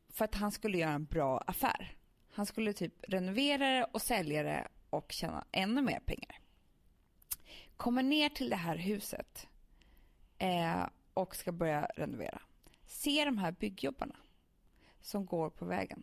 för 0.09 0.24
att 0.24 0.35
han 0.35 0.52
skulle 0.52 0.78
göra 0.78 0.92
en 0.92 1.05
bra 1.05 1.38
affär. 1.46 1.96
Han 2.33 2.46
skulle 2.46 2.72
typ 2.72 2.94
renovera 3.09 3.68
det 3.68 3.85
och 3.85 4.02
sälja 4.02 4.42
det 4.42 4.68
och 4.90 5.12
tjäna 5.12 5.44
ännu 5.52 5.83
mer 5.83 6.00
pengar 6.00 6.41
kommer 7.76 8.02
ner 8.02 8.28
till 8.28 8.50
det 8.50 8.56
här 8.56 8.76
huset 8.76 9.48
eh, 10.38 10.87
och 11.14 11.37
ska 11.37 11.52
börja 11.52 11.85
renovera. 11.96 12.40
Ser 12.87 13.26
de 13.26 13.38
här 13.38 13.52
byggjobbarna 13.52 14.16
som 15.00 15.26
går 15.26 15.50
på 15.50 15.64
vägen. 15.64 16.02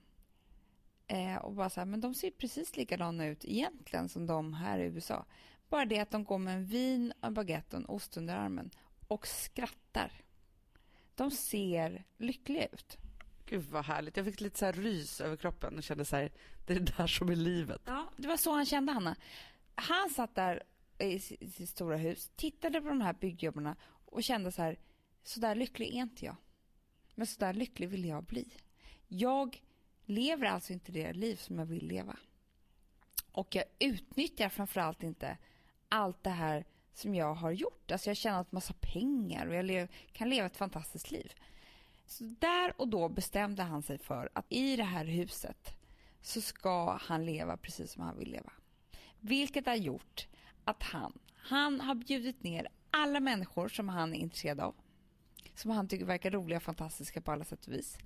Eh, 1.08 1.36
och 1.36 1.54
bara 1.54 1.70
så 1.70 1.80
här, 1.80 1.86
men 1.86 2.02
de 2.02 2.14
ser 2.14 2.32
precis 2.32 2.78
likadana 2.78 3.26
ut 3.26 3.46
egentligen 3.46 4.10
som 4.10 4.28
de 4.28 4.54
här 4.54 4.80
i 4.80 4.84
USA. 4.84 5.26
Bara 5.70 5.86
det 5.86 6.00
att 6.00 6.12
de 6.12 6.24
går 6.24 6.38
med 6.38 6.56
en 6.56 6.66
vin, 6.66 7.14
en 7.22 7.34
baguette 7.34 7.76
och 7.76 7.82
en 7.82 7.90
ost 7.90 8.18
under 8.18 8.36
armen 8.36 8.70
och 9.08 9.28
skrattar. 9.28 10.12
De 11.16 11.32
ser 11.32 12.04
lyckliga 12.18 12.66
ut. 12.66 12.98
Gud 13.46 13.64
vad 13.64 13.86
härligt. 13.86 14.18
Jag 14.18 14.26
fick 14.26 14.42
lite 14.42 14.60
så 14.60 14.72
rys 14.72 15.22
över 15.22 15.38
kroppen 15.38 15.78
och 15.78 15.84
kände 15.84 16.06
så 16.06 16.16
här, 16.16 16.32
det 16.66 16.74
är 16.74 16.80
det 16.80 16.98
där 16.98 17.08
som 17.08 17.30
är 17.30 17.36
livet. 17.36 17.82
Ja, 17.86 18.10
det 18.18 18.28
var 18.28 18.38
så 18.38 18.52
han 18.52 18.66
kände, 18.66 18.92
Hanna. 18.92 19.16
Han 19.76 20.10
satt 20.10 20.36
där 20.36 20.64
i 21.00 21.20
sitt 21.20 21.70
stora 21.70 21.98
hus, 21.98 22.32
tittade 22.36 22.82
på 22.82 22.88
de 22.88 23.02
här 23.02 23.14
byggjobbarna 23.14 23.76
och 24.06 24.24
kände 24.24 24.52
så 24.52 24.62
här, 24.62 24.80
så 25.24 25.40
där 25.40 25.56
lycklig 25.56 25.88
är 25.88 26.02
inte 26.02 26.26
jag. 26.26 26.36
Men 27.16 27.28
så 27.28 27.40
där 27.40 27.54
lycklig 27.54 27.90
vill 27.90 28.06
jag 28.06 28.24
bli. 28.24 28.48
Jag 29.08 29.62
lever 30.06 30.48
alltså 30.48 30.74
inte 30.74 30.92
det 30.92 31.14
liv 31.14 31.36
som 31.36 31.60
jag 31.60 31.66
vill 31.66 31.88
leva. 31.88 32.18
Och 33.32 33.56
jag 33.56 33.66
utnyttjar 33.80 34.50
framförallt 34.50 35.04
inte 35.04 35.38
allt 35.90 36.24
det 36.24 36.30
här 36.30 36.66
som 36.94 37.16
jag 37.16 37.34
har 37.34 37.52
gjort. 37.52 37.92
Alltså 37.92 38.08
jag 38.08 38.12
har 38.12 38.16
tjänat 38.16 38.52
massa 38.52 38.74
pengar 38.74 39.48
och 39.48 39.56
jag 39.56 39.66
lev, 39.66 39.88
kan 40.12 40.30
leva 40.30 40.46
ett 40.46 40.58
fantastiskt 40.58 41.12
liv. 41.12 41.34
Så 42.06 42.24
där 42.24 42.82
och 42.82 42.88
då 42.88 43.10
bestämde 43.10 43.64
han 43.64 43.84
sig 43.84 43.98
för 43.98 44.30
att 44.34 44.46
i 44.50 44.76
det 44.76 44.84
här 44.84 45.06
huset 45.06 45.78
så 46.22 46.42
ska 46.42 46.98
han 47.02 47.26
leva 47.26 47.58
precis 47.58 47.92
som 47.92 48.04
han 48.04 48.18
vill 48.18 48.32
leva. 48.32 48.52
Vilket 49.20 49.66
har 49.66 49.76
gjort 49.76 50.28
att 50.70 50.84
han, 50.84 51.20
han 51.36 51.82
har 51.82 51.96
bjudit 51.96 52.44
ner 52.44 52.68
alla 52.92 53.20
människor 53.20 53.68
som 53.70 53.90
han 53.90 54.14
är 54.14 54.20
intresserad 54.20 54.60
av. 54.60 54.76
Som 55.56 55.72
han 55.72 55.88
tycker 55.88 56.06
verkar 56.06 56.32
roliga 56.32 56.58
och 56.58 56.64
fantastiska 56.64 57.22
på 57.22 57.32
alla 57.32 57.44
sätt 57.44 57.68
och 57.68 57.74
vis. 57.74 57.98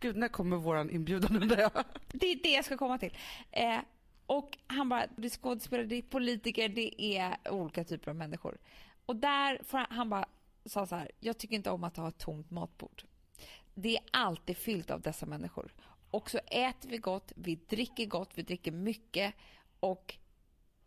Gud, 0.00 0.16
när 0.16 0.28
kommer 0.28 0.56
våran 0.56 0.90
inbjudan 0.90 1.42
undrar 1.42 1.58
jag? 1.58 1.84
Det 2.12 2.26
är 2.26 2.42
det 2.42 2.50
jag 2.50 2.64
ska 2.64 2.76
komma 2.76 2.98
till. 2.98 3.16
Eh, 3.50 3.78
Och 4.26 4.58
han 4.66 4.88
bara, 4.88 5.06
det 5.16 5.26
är 5.26 5.30
skådespelare, 5.30 5.86
det 5.86 5.96
är 5.96 6.02
politiker, 6.02 6.68
det 6.68 7.16
är 7.16 7.36
olika 7.50 7.84
typer 7.84 8.10
av 8.10 8.16
människor. 8.16 8.58
Och 9.06 9.16
där 9.16 9.60
får 9.64 9.78
han, 9.78 9.86
han 9.90 10.10
bara 10.10 10.26
sa 10.64 10.86
så 10.86 10.96
här, 10.96 11.10
jag 11.20 11.38
tycker 11.38 11.56
inte 11.56 11.70
om 11.70 11.84
att 11.84 11.96
ha 11.96 12.08
ett 12.08 12.18
tomt 12.18 12.50
matbord. 12.50 13.02
Det 13.74 13.96
är 13.96 14.04
alltid 14.12 14.56
fyllt 14.56 14.90
av 14.90 15.00
dessa 15.00 15.26
människor. 15.26 15.74
Och 16.10 16.30
så 16.30 16.38
äter 16.46 16.88
vi 16.88 16.98
gott, 16.98 17.32
vi 17.36 17.54
dricker 17.54 18.06
gott, 18.06 18.30
vi 18.34 18.42
dricker 18.42 18.72
mycket 18.72 19.34
och 19.80 20.14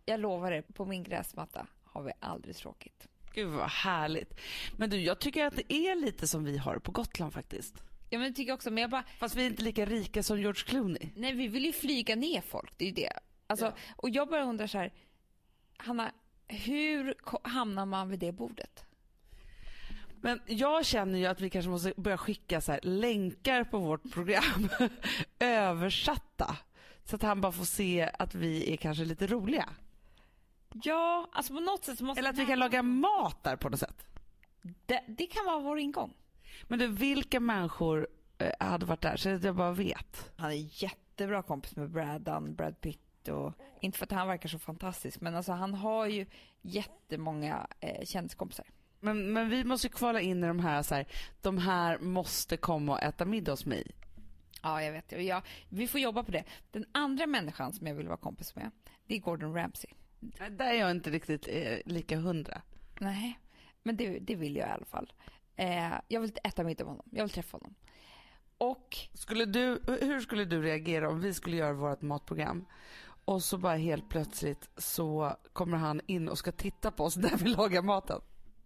jag 0.06 0.20
lovar 0.20 0.52
er, 0.52 0.62
på 0.62 0.86
min 0.86 1.04
gräsmatta 1.04 1.68
har 1.84 2.04
vi 2.04 2.12
aldrig 2.20 2.56
tråkigt. 2.56 3.08
Gud 3.34 3.50
vad 3.50 3.70
härligt. 3.70 4.40
Men 4.78 4.90
du, 4.90 4.98
jag 4.98 5.20
tycker 5.20 5.46
att 5.46 5.56
det 5.56 5.74
är 5.74 5.96
lite 5.96 6.28
som 6.28 6.44
vi 6.44 6.58
har 6.58 6.80
på 6.80 6.92
Gotland 6.92 7.34
faktiskt. 7.34 7.76
Ja 8.10 8.20
men 8.20 8.32
det 8.32 8.36
tycker 8.36 8.50
jag 8.50 8.56
också, 8.56 8.72
men 8.72 8.82
jag 8.82 8.90
bara, 8.92 9.04
Fast 9.20 9.36
vi 9.36 9.42
är 9.46 9.48
inte 9.48 9.64
lika 9.64 9.86
rika 9.86 10.24
som 10.24 10.40
George 10.40 10.64
Clooney. 10.64 11.10
nej 11.16 11.34
vi 11.34 11.48
vill 11.48 11.66
ju 11.66 11.74
flyga 11.74 12.16
ner 12.16 12.42
folk, 12.42 12.74
det 12.78 12.86
är 12.86 12.90
ju 12.90 12.96
det. 12.96 13.14
Alltså, 13.48 13.74
Och 13.96 14.10
jag 14.10 14.30
bara 14.30 14.44
undrar 14.44 14.68
så 14.68 14.78
här, 14.78 14.94
Hanna, 15.78 16.12
hur 16.48 17.16
hamnar 17.44 17.86
man 17.86 18.10
vid 18.10 18.20
det 18.20 18.32
bordet? 18.32 18.86
Men 20.22 20.42
jag 20.46 20.86
känner 20.86 21.20
ju 21.20 21.26
att 21.26 21.42
vi 21.42 21.50
kanske 21.50 21.70
måste 21.70 21.94
börja 21.98 22.18
skicka 22.18 22.62
så 22.62 22.72
här, 22.72 22.80
länkar 22.84 23.64
på 23.64 23.80
vårt 23.80 24.12
program 24.12 24.70
översatta. 25.40 26.58
Så 27.06 27.16
att 27.16 27.22
han 27.22 27.42
bara 27.42 27.52
får 27.52 27.66
se 27.66 28.10
att 28.20 28.36
vi 28.36 28.74
är 28.74 28.78
kanske 28.78 29.06
lite 29.06 29.28
roliga. 29.28 29.70
Ja, 30.84 31.28
alltså 31.32 31.54
på 31.54 31.60
något 31.60 31.86
sätt 31.86 32.02
måste 32.02 32.20
Eller 32.20 32.30
att 32.30 32.38
vi 32.38 32.46
kan 32.46 32.60
laga 32.60 32.84
mat 32.84 33.44
där 33.44 33.56
på 33.56 33.70
något 33.70 33.80
sätt. 33.80 34.06
det, 34.86 35.04
det 35.08 35.28
kan 35.28 35.46
vara 35.46 35.60
vår 35.60 35.80
ingång. 35.80 36.14
Men 36.68 36.80
du, 36.80 36.88
vilka 36.88 37.40
människor 37.40 38.08
eh, 38.38 38.52
hade 38.60 38.86
varit 38.86 39.02
där? 39.02 39.18
Så 39.18 39.30
att 39.30 39.44
jag 39.44 39.56
bara 39.56 39.72
vet. 39.72 40.32
Han 40.38 40.52
är 40.52 40.84
jättebra 40.84 41.44
kompis 41.44 41.76
med 41.76 41.90
Brad 41.90 42.22
Dunn, 42.22 42.56
Brad 42.56 42.82
Pitt 42.82 43.28
och 43.28 43.54
inte 43.82 43.98
för 43.98 44.06
att 44.06 44.12
han 44.12 44.28
verkar 44.28 44.50
så 44.50 44.60
fantastisk 44.60 45.22
men 45.22 45.36
alltså 45.36 45.52
han 45.52 45.74
har 45.74 46.08
ju 46.08 46.26
jättemånga 46.62 47.68
eh, 47.80 48.06
kändiskompisar. 48.06 48.66
Men, 49.00 49.34
men 49.34 49.50
vi 49.50 49.64
måste 49.64 49.90
kvala 49.90 50.22
in 50.22 50.44
i 50.44 50.48
de 50.48 50.60
här, 50.60 50.84
så 50.84 50.96
här, 50.96 51.08
de 51.42 51.58
här 51.58 52.00
måste 52.00 52.58
komma 52.58 52.92
och 52.92 53.02
äta 53.02 53.26
middag 53.26 53.52
hos 53.52 53.66
mig. 53.66 53.92
Ja, 54.62 54.84
jag 54.84 54.92
vet. 54.92 55.12
Ja, 55.12 55.42
vi 55.70 55.88
får 55.88 56.00
jobba 56.00 56.24
på 56.24 56.32
det. 56.32 56.44
Den 56.72 56.86
andra 56.92 57.28
människan 57.28 57.74
som 57.74 57.88
jag 57.88 57.96
vill 57.96 58.08
vara 58.08 58.18
kompis 58.18 58.56
med, 58.56 58.72
det 59.08 59.16
är 59.16 59.20
Gordon 59.20 59.54
Ramsay. 59.54 59.92
Där 60.52 60.66
är 60.66 60.80
jag 60.80 60.92
inte 60.92 61.10
riktigt 61.10 61.48
eh, 61.50 61.78
lika 61.86 62.18
hundra. 62.18 62.62
Nej, 63.00 63.40
men 63.84 63.98
det, 63.98 64.20
det 64.20 64.36
vill 64.36 64.56
jag 64.56 64.68
i 64.68 64.72
alla 64.72 64.86
fall. 64.86 65.14
Eh, 65.56 65.94
jag 66.08 66.22
vill 66.22 66.32
äta 66.44 66.64
middag 66.64 66.84
med 66.84 66.92
honom. 66.92 67.06
Jag 67.12 67.24
vill 67.24 67.32
träffa 67.34 67.58
honom. 67.58 67.76
Och 68.58 68.98
Skulle 69.14 69.46
du, 69.46 69.82
hur 70.02 70.20
skulle 70.20 70.46
du 70.46 70.62
reagera 70.62 71.10
om 71.10 71.22
vi 71.22 71.34
skulle 71.34 71.58
göra 71.58 71.74
vårt 71.74 72.02
matprogram 72.02 72.66
och 73.26 73.44
så 73.44 73.58
bara 73.58 73.76
helt 73.76 74.10
plötsligt 74.10 74.70
så 74.78 75.38
kommer 75.54 75.78
han 75.78 76.02
in 76.08 76.30
och 76.30 76.38
ska 76.38 76.52
titta 76.52 76.92
på 76.92 77.04
oss 77.04 77.18
när 77.18 77.38
vi 77.38 77.50
lagar 77.50 77.82
maten? 77.82 78.22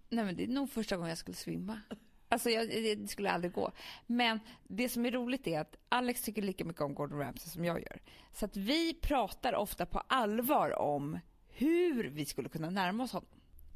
nej, 0.10 0.26
men 0.26 0.36
det 0.36 0.44
är 0.44 0.48
nog 0.48 0.70
första 0.70 0.96
gången 0.96 1.10
jag 1.10 1.18
skulle 1.18 1.38
svimma. 1.38 1.82
Alltså 2.30 2.50
jag, 2.50 2.68
det 2.70 3.10
skulle 3.10 3.32
aldrig 3.32 3.54
gå. 3.54 3.72
Men 4.08 4.40
det 4.68 4.90
som 4.90 5.06
är 5.06 5.12
roligt 5.12 5.48
är 5.48 5.60
att 5.60 5.76
Alex 5.90 6.22
tycker 6.22 6.42
lika 6.42 6.66
mycket 6.66 6.82
om 6.82 6.94
Gordon 6.94 7.20
Ramsay 7.20 7.50
som 7.50 7.66
jag 7.66 7.80
gör. 7.80 8.02
Så 8.34 8.46
att 8.46 8.58
vi 8.58 8.94
pratar 8.94 9.56
ofta 9.56 9.86
på 9.86 10.00
allvar 10.08 10.80
om 10.80 11.20
hur 11.58 12.04
vi 12.04 12.26
skulle 12.26 12.50
kunna 12.50 12.70
närma 12.70 13.04
oss 13.04 13.12
honom. 13.12 13.30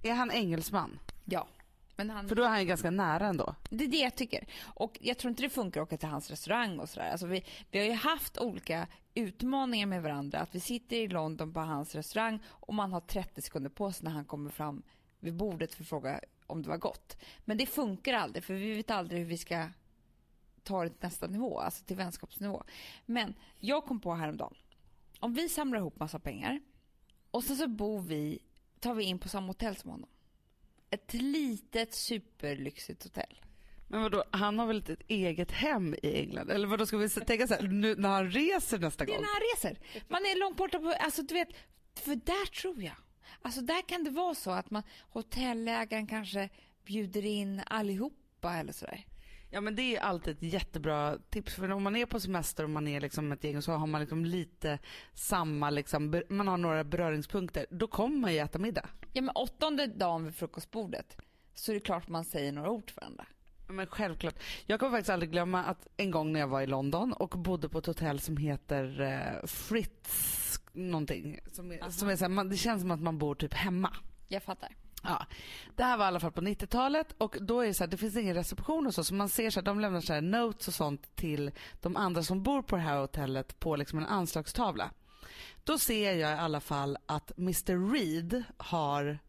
Är 0.03 0.13
han 0.13 0.31
engelsman? 0.31 0.99
Ja. 1.25 1.47
Men 1.95 2.09
han, 2.09 2.27
För 2.27 2.35
då 2.35 2.43
är 2.43 2.47
han 2.47 2.59
ju 2.59 2.65
ganska 2.65 2.91
nära 2.91 3.27
ändå. 3.27 3.55
Det 3.69 3.83
är 3.83 3.87
det 3.87 3.97
jag 3.97 4.15
tycker. 4.15 4.47
Och 4.63 4.97
jag 5.01 5.17
tror 5.17 5.29
inte 5.29 5.43
det 5.43 5.49
funkar 5.49 5.81
att 5.81 5.87
åka 5.87 5.97
till 5.97 6.07
hans 6.07 6.29
restaurang 6.29 6.79
och 6.79 6.89
sådär. 6.89 7.11
Alltså 7.11 7.27
vi, 7.27 7.45
vi 7.71 7.79
har 7.79 7.85
ju 7.85 7.93
haft 7.93 8.37
olika 8.37 8.87
utmaningar 9.13 9.87
med 9.87 10.03
varandra. 10.03 10.39
Att 10.39 10.55
vi 10.55 10.59
sitter 10.59 10.95
i 10.95 11.07
London 11.07 11.53
på 11.53 11.59
hans 11.59 11.95
restaurang 11.95 12.39
och 12.45 12.73
man 12.73 12.93
har 12.93 13.01
30 13.01 13.41
sekunder 13.41 13.69
på 13.69 13.91
sig 13.91 14.03
när 14.03 14.11
han 14.11 14.25
kommer 14.25 14.49
fram 14.49 14.83
vid 15.19 15.33
bordet 15.33 15.73
för 15.73 15.83
att 15.83 15.89
fråga 15.89 16.19
om 16.47 16.61
det 16.61 16.69
var 16.69 16.77
gott. 16.77 17.17
Men 17.45 17.57
det 17.57 17.65
funkar 17.65 18.13
aldrig 18.13 18.43
för 18.43 18.53
vi 18.53 18.73
vet 18.73 18.91
aldrig 18.91 19.19
hur 19.19 19.27
vi 19.27 19.37
ska 19.37 19.67
ta 20.63 20.83
det 20.83 20.89
till 20.89 20.99
nästa 21.01 21.27
nivå, 21.27 21.59
alltså 21.59 21.83
till 21.85 21.97
vänskapsnivå. 21.97 22.63
Men 23.05 23.33
jag 23.59 23.85
kom 23.85 23.99
på 23.99 24.13
häromdagen, 24.13 24.53
om 25.19 25.33
vi 25.33 25.49
samlar 25.49 25.79
ihop 25.79 25.99
massa 25.99 26.19
pengar 26.19 26.59
och 27.31 27.43
sen 27.43 27.55
så 27.57 27.67
bor 27.67 28.01
vi, 28.01 28.39
tar 28.79 28.93
vi 28.93 29.03
in 29.03 29.19
på 29.19 29.29
samma 29.29 29.47
hotell 29.47 29.75
som 29.75 29.89
honom. 29.89 30.09
Ett 30.89 31.13
litet 31.13 31.93
superlyxigt 31.93 33.03
hotell. 33.03 33.41
Men 33.87 34.01
vadå, 34.01 34.23
han 34.31 34.59
har 34.59 34.65
väl 34.67 34.77
ett 34.77 35.01
eget 35.07 35.51
hem 35.51 35.93
i 36.03 36.19
England? 36.19 36.49
Eller 36.49 36.67
vadå, 36.67 36.85
ska 36.85 36.97
vi 36.97 37.09
tänka 37.09 37.47
så 37.47 37.53
här, 37.53 37.61
nu 37.61 37.95
när 37.95 38.09
han 38.09 38.31
reser 38.31 38.79
nästa 38.79 39.05
Det 39.05 39.11
är 39.11 39.15
gång? 39.15 39.21
när 39.25 39.33
han 39.33 39.41
reser. 39.55 39.79
Man 40.07 40.21
är 40.21 40.39
långt 40.39 40.57
borta 40.57 40.79
på, 40.79 40.89
alltså 40.99 41.21
du 41.21 41.33
vet, 41.33 41.49
för 41.95 42.15
där 42.15 42.45
tror 42.45 42.83
jag. 42.83 42.95
Alltså 43.41 43.61
där 43.61 43.81
kan 43.81 44.03
det 44.03 44.09
vara 44.09 44.35
så 44.35 44.51
att 44.51 44.71
man, 44.71 44.83
hotellägaren 45.09 46.07
kanske 46.07 46.49
bjuder 46.85 47.25
in 47.25 47.61
allihopa 47.65 48.53
eller 48.53 48.73
sådär. 48.73 49.05
Ja 49.53 49.61
men 49.61 49.75
det 49.75 49.95
är 49.95 50.01
alltid 50.01 50.37
ett 50.37 50.53
jättebra 50.53 51.17
tips 51.29 51.55
för 51.55 51.71
om 51.71 51.83
man 51.83 51.95
är 51.95 52.05
på 52.05 52.19
semester 52.19 52.63
och 52.63 52.69
man 52.69 52.87
är 52.87 53.01
liksom 53.01 53.31
ett 53.31 53.43
gäng 53.43 53.61
så 53.61 53.71
har 53.71 53.87
man 53.87 54.01
liksom 54.01 54.25
lite 54.25 54.79
samma 55.13 55.69
liksom, 55.69 56.21
man 56.29 56.47
har 56.47 56.57
några 56.57 56.83
beröringspunkter. 56.83 57.65
Då 57.69 57.87
kommer 57.87 58.17
man 58.17 58.33
ju 58.33 58.39
äta 58.39 58.59
middag. 58.59 58.89
Ja 59.13 59.21
men 59.21 59.35
åttonde 59.35 59.87
dagen 59.87 60.25
vid 60.25 60.35
frukostbordet 60.35 61.17
så 61.53 61.71
är 61.71 61.73
det 61.73 61.79
klart 61.79 62.07
man 62.07 62.25
säger 62.25 62.51
några 62.51 62.69
ord 62.69 62.85
till 62.85 62.95
varandra. 62.95 63.25
Men 63.67 63.87
självklart. 63.87 64.35
Jag 64.65 64.79
kommer 64.79 64.91
faktiskt 64.91 65.09
aldrig 65.09 65.31
glömma 65.31 65.63
att 65.63 65.87
en 65.97 66.11
gång 66.11 66.33
när 66.33 66.39
jag 66.39 66.47
var 66.47 66.61
i 66.61 66.67
London 66.67 67.13
och 67.13 67.29
bodde 67.29 67.69
på 67.69 67.79
ett 67.79 67.85
hotell 67.85 68.19
som 68.19 68.37
heter 68.37 69.01
eh, 69.01 69.47
Fritz 69.47 70.59
någonting. 70.73 71.39
Som 71.51 71.71
är, 71.71 71.89
som 71.89 72.09
är 72.09 72.15
så 72.15 72.23
här, 72.23 72.29
man, 72.29 72.49
det 72.49 72.57
känns 72.57 72.81
som 72.81 72.91
att 72.91 73.01
man 73.01 73.17
bor 73.17 73.35
typ 73.35 73.53
hemma. 73.53 73.95
Jag 74.27 74.43
fattar. 74.43 74.75
Ja. 75.01 75.25
Det 75.75 75.83
här 75.83 75.97
var 75.97 76.05
i 76.05 76.07
alla 76.07 76.19
fall 76.19 76.31
på 76.31 76.41
90-talet 76.41 77.15
och 77.17 77.37
då 77.41 77.59
är 77.59 77.67
det 77.67 77.73
så 77.73 77.83
här, 77.83 77.91
det 77.91 77.97
finns 77.97 78.17
ingen 78.17 78.35
reception 78.35 78.87
och 78.87 78.93
så, 78.93 79.03
så 79.03 79.13
man 79.13 79.29
ser 79.29 79.49
så 79.49 79.59
här, 79.59 79.65
de 79.65 79.79
lämnar 79.79 80.01
så 80.01 80.13
här 80.13 80.21
notes 80.21 80.67
och 80.67 80.73
sånt 80.73 81.15
till 81.15 81.51
de 81.81 81.97
andra 81.97 82.23
som 82.23 82.43
bor 82.43 82.61
på 82.61 82.75
det 82.75 82.81
här 82.81 82.97
hotellet 82.97 83.59
på 83.59 83.75
liksom 83.75 83.99
en 83.99 84.05
anslagstavla. 84.05 84.91
Då 85.63 85.77
ser 85.77 86.13
jag 86.13 86.31
i 86.31 86.39
alla 86.39 86.59
fall 86.59 86.97
att 87.05 87.37
Mr 87.37 87.93
Reed 87.93 88.43
har 88.57 89.19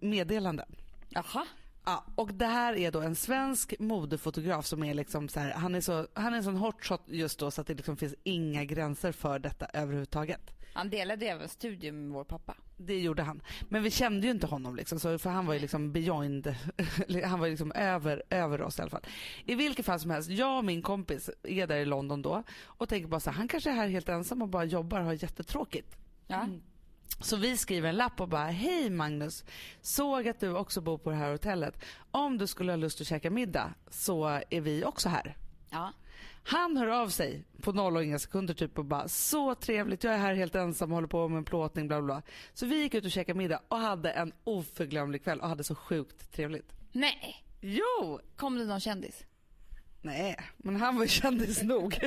meddelanden. 0.00 0.74
Jaha. 1.08 1.46
Ja, 1.84 2.04
och 2.14 2.34
det 2.34 2.46
här 2.46 2.74
är 2.74 2.90
då 2.90 3.00
en 3.00 3.14
svensk 3.14 3.74
modefotograf 3.78 4.66
som 4.66 4.84
är 4.84 4.94
liksom 4.94 5.28
så 5.28 5.40
här, 5.40 5.52
han 5.52 5.74
är 5.74 5.80
så, 5.80 6.06
han 6.14 6.34
är 6.34 6.42
sån 6.42 6.56
hotshot 6.56 7.02
just 7.06 7.38
då 7.38 7.50
så 7.50 7.60
att 7.60 7.66
det 7.66 7.74
liksom 7.74 7.96
finns 7.96 8.14
inga 8.22 8.64
gränser 8.64 9.12
för 9.12 9.38
detta 9.38 9.66
överhuvudtaget. 9.66 10.40
Han 10.74 10.90
delade 10.90 11.26
även 11.26 11.48
studio 11.48 11.92
med 11.92 12.10
vår 12.10 12.24
pappa. 12.24 12.56
Det 12.86 13.00
gjorde 13.00 13.22
han. 13.22 13.42
Men 13.68 13.82
vi 13.82 13.90
kände 13.90 14.26
ju 14.26 14.30
inte 14.30 14.46
honom 14.46 14.76
liksom, 14.76 15.00
så, 15.00 15.18
för 15.18 15.30
han 15.30 15.46
var 15.46 15.54
ju 15.54 15.60
liksom 15.60 15.92
beyond, 15.92 16.54
han 17.24 17.40
var 17.40 17.46
ju 17.46 17.50
liksom 17.50 17.72
över, 17.72 18.22
över 18.30 18.62
oss 18.62 18.78
i 18.78 18.82
alla 18.82 18.90
fall. 18.90 19.06
I 19.44 19.54
vilket 19.54 19.86
fall 19.86 20.00
som 20.00 20.10
helst, 20.10 20.30
jag 20.30 20.58
och 20.58 20.64
min 20.64 20.82
kompis 20.82 21.30
är 21.42 21.66
där 21.66 21.76
i 21.76 21.84
London 21.84 22.22
då 22.22 22.42
och 22.64 22.88
tänker 22.88 23.08
bara 23.08 23.20
så 23.20 23.30
här, 23.30 23.36
han 23.36 23.48
kanske 23.48 23.70
är 23.70 23.74
här 23.74 23.88
helt 23.88 24.08
ensam 24.08 24.42
och 24.42 24.48
bara 24.48 24.64
jobbar 24.64 25.00
och 25.00 25.06
har 25.06 25.12
jättetråkigt. 25.12 25.96
Ja. 26.26 26.46
Så 27.20 27.36
vi 27.36 27.56
skriver 27.56 27.88
en 27.88 27.96
lapp 27.96 28.20
och 28.20 28.28
bara, 28.28 28.46
hej 28.46 28.90
Magnus, 28.90 29.44
såg 29.80 30.28
att 30.28 30.40
du 30.40 30.56
också 30.56 30.80
bor 30.80 30.98
på 30.98 31.10
det 31.10 31.16
här 31.16 31.30
hotellet. 31.30 31.84
Om 32.10 32.38
du 32.38 32.46
skulle 32.46 32.72
ha 32.72 32.76
lust 32.76 33.00
att 33.00 33.06
käka 33.06 33.30
middag 33.30 33.74
så 33.90 34.40
är 34.50 34.60
vi 34.60 34.84
också 34.84 35.08
här. 35.08 35.36
Ja. 35.70 35.92
Han 36.50 36.76
hör 36.76 36.86
av 36.86 37.08
sig 37.08 37.44
på 37.62 37.72
noll 37.72 37.96
och 37.96 38.04
inga 38.04 38.18
sekunder 38.18 38.54
typ 38.54 38.78
och 38.78 38.84
bara 38.84 39.08
så 39.08 39.54
trevligt, 39.54 40.04
jag 40.04 40.14
är 40.14 40.18
här 40.18 40.34
helt 40.34 40.54
ensam 40.54 40.90
och 40.90 40.94
håller 40.96 41.08
på 41.08 41.28
med 41.28 41.38
en 41.38 41.44
plåtning 41.44 41.88
bla 41.88 42.02
bla. 42.02 42.22
Så 42.54 42.66
vi 42.66 42.82
gick 42.82 42.94
ut 42.94 43.04
och 43.04 43.10
käkade 43.10 43.38
middag 43.38 43.60
och 43.68 43.78
hade 43.78 44.10
en 44.10 44.32
oförglömlig 44.44 45.24
kväll 45.24 45.40
och 45.40 45.48
hade 45.48 45.64
så 45.64 45.74
sjukt 45.74 46.32
trevligt. 46.32 46.72
Nej, 46.92 47.44
Jo! 47.60 48.20
kom 48.36 48.58
det 48.58 48.64
någon 48.64 48.80
kändis? 48.80 49.24
Nej, 50.02 50.36
men 50.56 50.76
han 50.76 50.98
var 50.98 51.06
kändis 51.06 51.62
nog. 51.62 51.98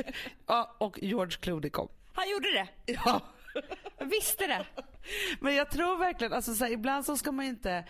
Ja, 0.46 0.76
och 0.78 0.98
George 1.02 1.38
Clooney 1.40 1.70
kom. 1.70 1.88
Han 2.12 2.30
gjorde 2.30 2.52
det. 2.52 2.92
Ja. 2.92 3.20
Jag 3.98 4.06
visste 4.06 4.46
det. 4.46 4.66
Men 5.40 5.54
jag 5.54 5.70
tror 5.70 5.96
verkligen, 5.98 6.32
alltså 6.32 6.54
så 6.54 6.64
här, 6.64 6.72
ibland 6.72 7.04
så 7.06 7.16
ska 7.16 7.32
man 7.32 7.44
ju 7.44 7.50
inte 7.50 7.84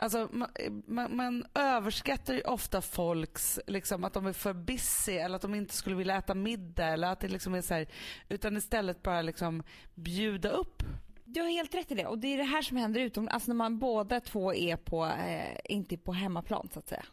Alltså, 0.00 0.28
man, 0.32 0.50
man, 0.86 1.16
man 1.16 1.46
överskattar 1.54 2.34
ju 2.34 2.40
ofta 2.40 2.80
folks, 2.80 3.60
liksom, 3.66 4.04
att 4.04 4.12
de 4.12 4.26
är 4.26 4.32
för 4.32 4.52
busy 4.52 5.12
eller 5.12 5.36
att 5.36 5.42
de 5.42 5.54
inte 5.54 5.74
skulle 5.74 5.96
vilja 5.96 6.16
äta 6.16 6.34
middag 6.34 6.86
eller 6.86 7.12
att 7.12 7.20
det 7.20 7.28
liksom 7.28 7.54
är 7.54 7.62
så 7.62 7.74
här, 7.74 7.86
utan 8.28 8.56
istället 8.56 9.02
bara 9.02 9.22
liksom 9.22 9.62
bjuda 9.94 10.50
upp. 10.50 10.82
Du 11.24 11.40
har 11.40 11.48
helt 11.48 11.74
rätt 11.74 11.90
i 11.90 11.94
det. 11.94 12.06
Och 12.06 12.18
det 12.18 12.28
är 12.28 12.38
det 12.38 12.44
här 12.44 12.62
som 12.62 12.76
händer 12.76 13.00
utom, 13.00 13.28
alltså 13.28 13.50
när 13.50 13.56
man 13.56 13.78
båda 13.78 14.20
två 14.20 14.54
är 14.54 14.76
på, 14.76 15.06
eh, 15.06 15.58
inte 15.64 15.96
på 15.96 16.12
hemmaplan 16.12 16.68
så 16.72 16.78
att 16.78 16.88
säga. 16.88 17.04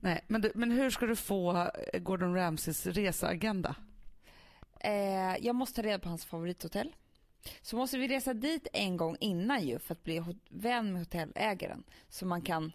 Nej, 0.00 0.24
men, 0.28 0.40
du, 0.40 0.52
men 0.54 0.70
hur 0.70 0.90
ska 0.90 1.06
du 1.06 1.16
få 1.16 1.70
Gordon 1.98 2.34
Ramsays 2.34 2.86
reseagenda? 2.86 3.74
Eh, 4.80 5.36
jag 5.40 5.54
måste 5.54 5.82
ta 5.82 5.88
reda 5.88 5.98
på 5.98 6.08
hans 6.08 6.24
favorithotell. 6.24 6.92
Så 7.62 7.76
måste 7.76 7.98
vi 7.98 8.08
resa 8.08 8.34
dit 8.34 8.66
en 8.72 8.96
gång 8.96 9.16
innan 9.20 9.66
ju 9.66 9.78
för 9.78 9.92
att 9.94 10.04
bli 10.04 10.22
vän 10.50 10.92
med 10.92 11.02
hotellägaren. 11.02 11.84
Så 12.08 12.26
man 12.26 12.42
kan 12.42 12.72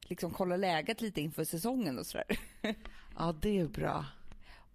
liksom 0.00 0.30
kolla 0.30 0.56
läget 0.56 1.00
lite 1.00 1.20
inför 1.20 1.44
säsongen 1.44 1.98
och 1.98 2.06
sådär. 2.06 2.26
Ja, 3.18 3.34
det 3.42 3.58
är 3.58 3.68
bra. 3.68 4.04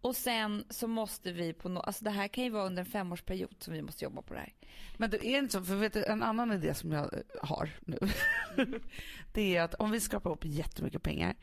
Och 0.01 0.15
sen 0.15 0.63
så 0.69 0.87
måste 0.87 1.31
vi 1.31 1.53
på 1.53 1.69
no- 1.69 1.81
alltså 1.83 2.03
det 2.03 2.09
här 2.11 2.27
kan 2.27 2.43
ju 2.43 2.49
vara 2.49 2.65
under 2.65 2.79
en 2.79 2.85
femårsperiod 2.85 3.55
som 3.59 3.73
vi 3.73 3.81
måste 3.81 4.03
jobba 4.03 4.21
på 4.21 4.33
det 4.33 4.39
här. 4.39 4.53
Men 4.97 5.09
det 5.09 5.25
är 5.27 5.39
inte 5.39 5.53
så, 5.53 5.63
för 5.63 5.75
vet 5.75 5.93
du, 5.93 6.05
en 6.05 6.23
annan 6.23 6.51
idé 6.51 6.73
som 6.73 6.91
jag 6.91 7.13
eh, 7.13 7.19
har 7.41 7.69
nu. 7.81 7.99
det 9.33 9.55
är 9.55 9.61
att 9.61 9.73
om 9.73 9.91
vi 9.91 9.99
skrapar 9.99 10.29
ihop 10.29 10.45
jättemycket 10.45 11.03
pengar 11.03 11.35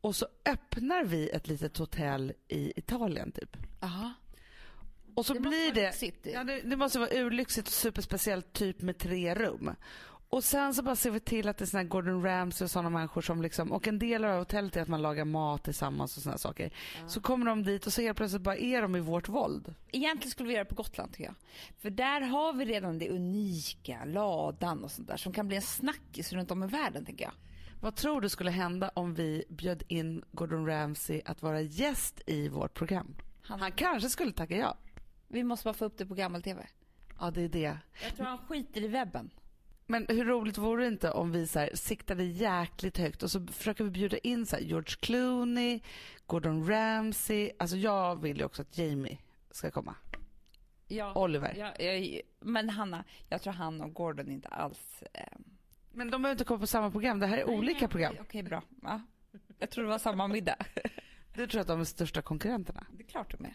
och 0.00 0.16
så 0.16 0.26
öppnar 0.44 1.04
vi 1.04 1.28
ett 1.28 1.48
litet 1.48 1.76
hotell 1.76 2.32
i 2.48 2.72
Italien 2.78 3.32
typ. 3.32 3.56
Aha. 3.80 4.12
Och 5.16 5.26
så 5.26 5.34
Det 5.34 5.40
blir 5.40 5.72
det, 5.72 5.86
lyxigt. 5.86 6.26
ja, 6.34 6.44
det, 6.44 6.60
det 6.60 6.76
måste 6.76 6.98
vara 6.98 7.10
urlyxigt 7.10 7.68
och 7.68 7.74
superspeciellt 7.74 8.52
typ 8.52 8.80
med 8.82 8.98
tre 8.98 9.34
rum. 9.34 9.70
Och 10.28 10.44
sen 10.44 10.74
så 10.74 10.82
bara 10.82 10.96
ser 10.96 11.10
vi 11.10 11.20
till 11.20 11.48
att 11.48 11.58
det 11.58 11.64
är 11.64 11.66
såna 11.66 11.84
Gordon 11.84 12.22
Ramsay 12.22 12.64
och 12.64 12.70
sådana 12.70 12.90
människor 12.90 13.20
som 13.22 13.42
liksom, 13.42 13.72
och 13.72 13.88
en 13.88 13.98
del 13.98 14.24
av 14.24 14.38
hotellet 14.38 14.76
är 14.76 14.82
att 14.82 14.88
man 14.88 15.02
lagar 15.02 15.24
mat 15.24 15.64
tillsammans 15.64 16.16
och 16.16 16.22
sådana 16.22 16.38
saker. 16.38 16.70
Så 17.08 17.20
kommer 17.20 17.46
de 17.46 17.62
dit 17.62 17.86
och 17.86 17.92
så 17.92 18.02
helt 18.02 18.16
plötsligt 18.16 18.42
bara 18.42 18.56
är 18.56 18.82
de 18.82 18.96
i 18.96 19.00
vårt 19.00 19.28
våld. 19.28 19.74
Egentligen 19.92 20.30
skulle 20.30 20.46
vi 20.48 20.54
göra 20.54 20.64
det 20.64 20.68
på 20.70 20.74
Gotland 20.74 21.12
tycker 21.12 21.24
jag. 21.24 21.34
För 21.78 21.90
där 21.90 22.20
har 22.20 22.52
vi 22.52 22.64
redan 22.64 22.98
det 22.98 23.10
unika, 23.10 24.04
ladan 24.04 24.84
och 24.84 24.90
sånt 24.90 25.08
där 25.08 25.16
som 25.16 25.32
kan 25.32 25.46
bli 25.48 25.56
en 25.56 25.62
snackis 25.62 26.32
runt 26.32 26.50
om 26.50 26.62
i 26.64 26.66
världen 26.66 27.04
tänker 27.04 27.24
jag. 27.24 27.32
Vad 27.80 27.96
tror 27.96 28.20
du 28.20 28.28
skulle 28.28 28.50
hända 28.50 28.90
om 28.94 29.14
vi 29.14 29.44
bjöd 29.48 29.82
in 29.88 30.22
Gordon 30.32 30.66
Ramsay 30.66 31.22
att 31.24 31.42
vara 31.42 31.60
gäst 31.60 32.20
i 32.26 32.48
vårt 32.48 32.74
program? 32.74 33.14
Han- 33.42 33.60
Han 33.60 33.72
kanske 33.72 34.08
skulle 34.10 34.32
tacka 34.32 34.56
ja. 34.56 34.76
Vi 35.28 35.44
måste 35.44 35.64
bara 35.64 35.74
få 35.74 35.84
upp 35.84 35.98
det 35.98 36.06
på 36.06 36.14
gammal-tv. 36.14 36.66
Ja, 37.20 37.30
det 37.30 37.42
är 37.42 37.48
det. 37.48 37.78
Jag 38.02 38.16
tror 38.16 38.26
han 38.26 38.38
skiter 38.38 38.80
i 38.84 38.88
webben. 38.88 39.30
Men 39.86 40.06
hur 40.08 40.24
roligt 40.24 40.58
vore 40.58 40.82
det 40.82 40.88
inte 40.88 41.10
om 41.10 41.32
vi 41.32 41.46
så 41.46 41.58
här, 41.58 41.70
siktade 41.74 42.24
jäkligt 42.24 42.98
högt 42.98 43.22
och 43.22 43.30
så 43.30 43.46
försöker 43.46 43.84
vi 43.84 43.90
bjuda 43.90 44.18
in 44.18 44.46
så 44.46 44.56
här, 44.56 44.62
George 44.62 44.96
Clooney, 45.00 45.80
Gordon 46.26 46.68
Ramsay. 46.68 47.50
Alltså 47.58 47.76
jag 47.76 48.22
vill 48.22 48.38
ju 48.38 48.44
också 48.44 48.62
att 48.62 48.78
Jamie 48.78 49.18
ska 49.50 49.70
komma. 49.70 49.94
Ja. 50.88 51.14
Oliver. 51.14 51.54
Ja, 51.56 51.84
jag, 51.84 52.20
men 52.40 52.70
Hanna, 52.70 53.04
jag 53.28 53.42
tror 53.42 53.52
han 53.52 53.80
och 53.80 53.94
Gordon 53.94 54.30
inte 54.30 54.48
alls... 54.48 55.02
Eh, 55.12 55.22
Men 55.92 56.10
de 56.10 56.22
behöver 56.22 56.34
inte 56.34 56.44
komma 56.44 56.60
på 56.60 56.66
samma 56.66 56.90
program. 56.90 57.18
Det 57.18 57.26
här 57.26 57.38
är 57.38 57.50
olika 57.50 57.88
program. 57.88 58.12
Okej, 58.12 58.24
okej, 58.28 58.42
bra. 58.42 58.62
Ja. 58.82 59.00
Jag 59.58 59.70
tror 59.70 59.84
det 59.84 59.90
var 59.90 59.98
samma 59.98 60.28
middag. 60.28 60.56
Du 61.34 61.46
tror 61.46 61.60
att 61.60 61.66
de 61.66 61.80
är 61.80 61.84
största 61.84 62.22
konkurrenterna. 62.22 62.86
Det 62.92 63.02
är 63.02 63.08
klart 63.08 63.38
de 63.38 63.44
är. 63.44 63.54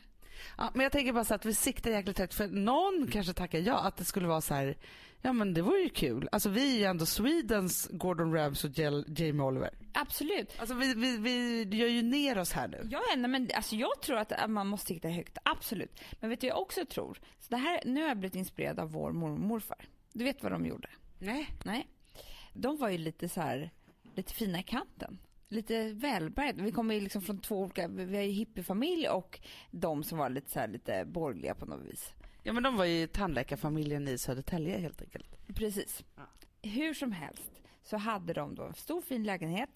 Ja, 0.58 0.72
men 0.74 0.84
jag 0.84 0.92
tänker 0.92 1.14
bara 1.14 1.24
så 1.24 1.34
att 1.34 1.46
vi 1.46 1.54
siktar 1.54 1.92
jäkligt 1.92 2.20
högt 2.20 2.34
för 2.34 2.48
någon 2.48 3.08
kanske 3.12 3.34
tackar 3.34 3.60
ja 3.60 3.80
att 3.80 3.98
det 3.98 4.06
skulle 4.06 4.28
vara 4.28 4.42
så 4.42 4.54
här. 4.54 4.78
Ja 5.22 5.34
men 5.34 5.54
det 5.54 5.62
vore 5.62 5.80
ju 5.80 5.90
kul. 5.90 6.30
Alltså 6.32 6.50
vi 6.50 6.76
är 6.76 6.80
ju 6.80 6.86
ändå 6.86 7.06
Swedens 7.06 7.90
Gordon 7.92 8.34
Ramsay 8.34 8.88
och 8.88 9.20
Jamie 9.20 9.42
Oliver. 9.42 9.70
Absolut. 9.94 10.60
Alltså 10.60 10.76
vi, 10.76 10.94
vi, 10.94 11.18
vi 11.18 11.78
gör 11.78 11.88
ju 11.88 12.02
ner 12.02 12.38
oss 12.38 12.52
här 12.52 12.68
nu. 12.68 12.88
Ja, 12.92 13.02
nej, 13.18 13.30
men 13.30 13.50
alltså 13.56 13.76
jag 13.76 14.02
tror 14.02 14.18
att 14.18 14.50
man 14.50 14.68
måste 14.68 14.88
sikta 14.88 15.08
högt, 15.10 15.38
absolut. 15.44 16.02
Men 16.20 16.30
vet 16.30 16.42
du 16.42 16.48
jag 16.48 16.62
också 16.62 16.86
tror? 16.86 17.20
Så 17.40 17.48
det 17.50 17.58
här, 17.58 17.82
nu 17.86 18.02
har 18.02 18.08
jag 18.08 18.18
blivit 18.18 18.36
inspirerad 18.36 18.80
av 18.80 18.92
vår 18.92 19.12
mormor 19.12 19.36
och 19.36 19.40
morfar. 19.40 19.86
Du 20.14 20.24
vet 20.24 20.44
vad 20.44 20.52
de 20.52 20.66
gjorde? 20.66 20.90
Nej. 21.20 21.50
Nej. 21.64 21.88
De 22.54 22.78
var 22.78 22.90
ju 22.90 22.98
lite 22.98 23.30
så 23.30 23.42
här, 23.42 23.72
lite 24.16 24.34
fina 24.34 24.60
i 24.60 24.64
kanten. 24.64 25.20
Lite 25.52 25.94
välbärgade. 25.94 26.64
Vi 26.64 26.72
kommer 26.72 26.96
ju 26.96 27.02
liksom 27.02 27.22
från 27.22 27.40
två 27.40 27.60
olika, 27.62 27.88
vi 27.88 28.16
har 28.16 28.24
ju 28.24 28.32
hippiefamilj 28.32 29.10
och 29.10 29.40
de 29.72 30.04
som 30.04 30.18
var 30.18 30.30
lite 30.30 30.52
så 30.52 30.60
här, 30.60 30.68
lite 30.68 31.06
borgerliga 31.06 31.56
på 31.56 31.66
något 31.66 31.86
vis. 31.86 32.14
Ja 32.44 32.54
men 32.54 32.64
de 32.64 32.76
var 32.76 32.86
ju 32.86 33.08
tandläkarfamiljen 33.08 34.08
i 34.08 34.18
Södertälje 34.18 34.78
helt 34.78 35.02
enkelt. 35.02 35.48
Precis. 35.56 36.04
Hur 36.62 36.94
som 36.94 37.12
helst 37.12 37.62
så 37.84 37.98
hade 37.98 38.34
de 38.34 38.56
då 38.56 38.64
en 38.64 38.74
stor 38.74 39.02
fin 39.02 39.24
lägenhet 39.24 39.70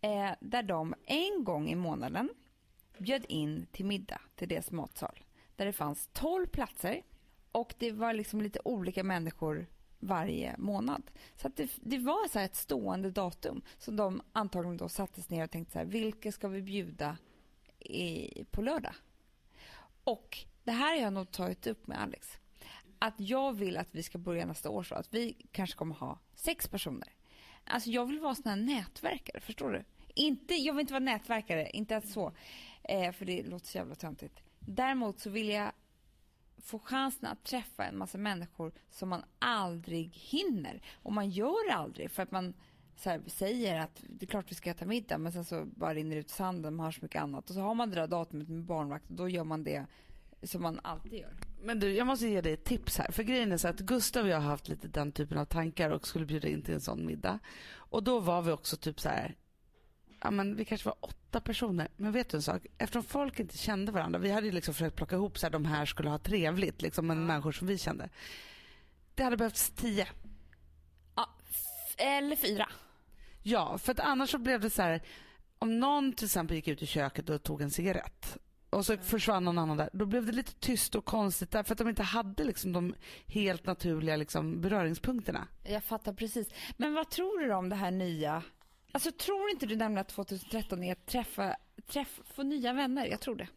eh, 0.00 0.30
där 0.40 0.62
de 0.62 0.94
en 1.06 1.44
gång 1.44 1.68
i 1.68 1.74
månaden 1.74 2.30
bjöd 2.98 3.24
in 3.28 3.66
till 3.72 3.84
middag 3.84 4.20
till 4.34 4.48
deras 4.48 4.70
matsal. 4.70 5.20
Där 5.56 5.66
det 5.66 5.72
fanns 5.72 6.08
12 6.12 6.46
platser 6.46 7.02
och 7.52 7.74
det 7.78 7.92
var 7.92 8.12
liksom 8.12 8.40
lite 8.40 8.60
olika 8.64 9.04
människor 9.04 9.66
varje 10.02 10.54
månad. 10.58 11.02
Så 11.36 11.46
att 11.46 11.56
det, 11.56 11.70
det 11.76 11.98
var 11.98 12.28
så 12.28 12.38
här 12.38 12.46
ett 12.46 12.56
stående 12.56 13.10
datum 13.10 13.62
som 13.78 13.96
de 13.96 14.22
antagligen 14.32 14.76
då 14.76 14.88
sattes 14.88 15.30
ner 15.30 15.44
och 15.44 15.50
tänkte 15.50 15.72
så 15.72 15.78
här, 15.78 15.86
vilka 15.86 16.32
ska 16.32 16.48
vi 16.48 16.62
bjuda 16.62 17.16
i, 17.78 18.44
på 18.50 18.62
lördag? 18.62 18.94
Och 20.04 20.38
det 20.64 20.72
här 20.72 20.96
har 20.96 21.02
jag 21.02 21.12
nog 21.12 21.30
tagit 21.30 21.66
upp 21.66 21.86
med 21.86 22.02
Alex. 22.02 22.38
Att 22.98 23.14
jag 23.16 23.52
vill 23.52 23.76
att 23.76 23.94
vi 23.94 24.02
ska 24.02 24.18
börja 24.18 24.46
nästa 24.46 24.70
år 24.70 24.82
så 24.82 24.94
att 24.94 25.14
vi 25.14 25.46
kanske 25.52 25.76
kommer 25.76 25.94
ha 25.94 26.18
sex 26.34 26.68
personer. 26.68 27.08
Alltså 27.64 27.90
jag 27.90 28.06
vill 28.06 28.20
vara 28.20 28.34
sån 28.34 28.50
här 28.50 28.56
nätverkare, 28.56 29.40
förstår 29.40 29.70
du? 29.70 29.84
Inte, 30.14 30.54
jag 30.54 30.74
vill 30.74 30.80
inte 30.80 30.92
vara 30.92 31.04
nätverkare, 31.04 31.70
inte 31.70 31.94
ens 31.94 32.12
så. 32.12 32.32
Eh, 32.82 33.12
för 33.12 33.24
det 33.24 33.42
låter 33.42 33.66
så 33.66 33.78
jävla 33.78 33.94
töntigt. 33.94 34.42
Däremot 34.58 35.20
så 35.20 35.30
vill 35.30 35.48
jag 35.48 35.72
få 36.62 36.78
chansen 36.78 37.28
att 37.28 37.44
träffa 37.44 37.84
en 37.84 37.98
massa 37.98 38.18
människor 38.18 38.72
som 38.90 39.08
man 39.08 39.24
aldrig 39.38 40.14
hinner. 40.14 40.82
Och 40.94 41.12
man 41.12 41.30
gör 41.30 41.68
det 41.68 41.74
aldrig 41.74 42.10
för 42.10 42.22
att 42.22 42.30
man 42.30 42.54
så 42.96 43.10
här, 43.10 43.22
säger 43.26 43.80
att 43.80 44.04
det 44.08 44.26
är 44.26 44.28
klart 44.28 44.50
vi 44.50 44.54
ska 44.54 44.70
äta 44.70 44.84
middag 44.84 45.18
men 45.18 45.32
sen 45.32 45.44
så 45.44 45.64
bara 45.64 45.94
rinner 45.94 46.14
det 46.14 46.20
ut 46.20 46.30
sanden, 46.30 46.74
man 46.74 46.84
har 46.84 46.92
så 46.92 46.98
mycket 47.02 47.22
annat. 47.22 47.48
Och 47.48 47.54
så 47.54 47.60
har 47.60 47.74
man 47.74 47.90
det 47.90 47.96
där 47.96 48.06
datumet 48.06 48.48
med 48.48 48.64
barnvakt 48.64 49.10
och 49.10 49.16
då 49.16 49.28
gör 49.28 49.44
man 49.44 49.64
det 49.64 49.86
som 50.42 50.62
man 50.62 50.80
alltid 50.82 51.12
gör. 51.12 51.36
Men 51.62 51.80
du, 51.80 51.94
jag 51.94 52.06
måste 52.06 52.28
ge 52.28 52.40
dig 52.40 52.52
ett 52.52 52.64
tips 52.64 52.98
här. 52.98 53.12
För 53.12 53.22
grejen 53.22 53.52
är 53.52 53.56
så 53.56 53.68
att 53.68 53.80
Gustav 53.80 54.24
och 54.24 54.30
jag 54.30 54.40
har 54.40 54.50
haft 54.50 54.68
lite 54.68 54.88
den 54.88 55.12
typen 55.12 55.38
av 55.38 55.44
tankar 55.44 55.90
och 55.90 56.06
skulle 56.06 56.26
bjuda 56.26 56.48
in 56.48 56.62
till 56.62 56.74
en 56.74 56.80
sån 56.80 57.06
middag. 57.06 57.38
Och 57.74 58.02
då 58.02 58.20
var 58.20 58.42
vi 58.42 58.52
också 58.52 58.76
typ 58.76 59.00
så 59.00 59.08
här, 59.08 59.36
ja 60.22 60.30
men 60.30 60.56
vi 60.56 60.64
kanske 60.64 60.88
var 60.88 60.96
åtta 61.00 61.40
personer. 61.40 61.88
Men 61.96 62.12
vet 62.12 62.28
du 62.28 62.36
en 62.36 62.42
sak? 62.42 62.66
Eftersom 62.78 63.02
folk 63.02 63.40
inte 63.40 63.58
kände 63.58 63.92
varandra, 63.92 64.18
vi 64.18 64.30
hade 64.30 64.46
ju 64.46 64.52
liksom 64.52 64.74
försökt 64.74 64.96
plocka 64.96 65.16
ihop 65.16 65.38
så 65.38 65.46
här, 65.46 65.50
de 65.50 65.64
här 65.64 65.86
skulle 65.86 66.10
ha 66.10 66.18
trevligt, 66.18 66.82
liksom 66.82 67.06
med 67.06 67.16
människor 67.16 67.52
som 67.52 67.66
vi 67.66 67.78
kände. 67.78 68.08
Det 69.14 69.22
hade 69.22 69.36
behövts 69.36 69.70
tio. 69.70 70.08
Ja, 71.16 71.28
eller 71.96 72.36
fyra. 72.36 72.68
Ja, 73.42 73.78
för 73.78 73.92
att 73.92 74.00
annars 74.00 74.30
så 74.30 74.38
blev 74.38 74.60
det 74.60 74.70
så 74.70 74.82
här, 74.82 75.02
om 75.58 75.80
någon 75.80 76.12
till 76.12 76.26
exempel 76.26 76.56
gick 76.56 76.68
ut 76.68 76.82
i 76.82 76.86
köket 76.86 77.30
och 77.30 77.42
tog 77.42 77.60
en 77.60 77.70
cigarett 77.70 78.38
och 78.70 78.86
så 78.86 78.96
försvann 78.96 79.44
någon 79.44 79.58
annan 79.58 79.76
där, 79.76 79.90
då 79.92 80.06
blev 80.06 80.26
det 80.26 80.32
lite 80.32 80.54
tyst 80.54 80.94
och 80.94 81.04
konstigt 81.04 81.50
där 81.50 81.62
för 81.62 81.74
att 81.74 81.78
de 81.78 81.88
inte 81.88 82.02
hade 82.02 82.44
liksom 82.44 82.72
de 82.72 82.94
helt 83.26 83.66
naturliga 83.66 84.16
liksom 84.16 84.60
beröringspunkterna. 84.60 85.48
Jag 85.64 85.84
fattar 85.84 86.12
precis. 86.12 86.48
Men 86.76 86.94
vad 86.94 87.10
tror 87.10 87.38
du 87.38 87.54
om 87.54 87.68
det 87.68 87.76
här 87.76 87.90
nya? 87.90 88.42
Alltså 88.92 89.12
tror 89.12 89.50
inte 89.50 89.66
du 89.66 89.76
nämligen 89.76 90.00
att 90.00 90.08
2013 90.08 90.82
är 90.84 90.92
att 90.92 91.06
träffa, 91.06 91.56
träff, 91.86 92.20
få 92.24 92.42
nya 92.42 92.72
vänner? 92.72 93.06
Jag 93.06 93.20
tror 93.20 93.36
det. 93.36 93.48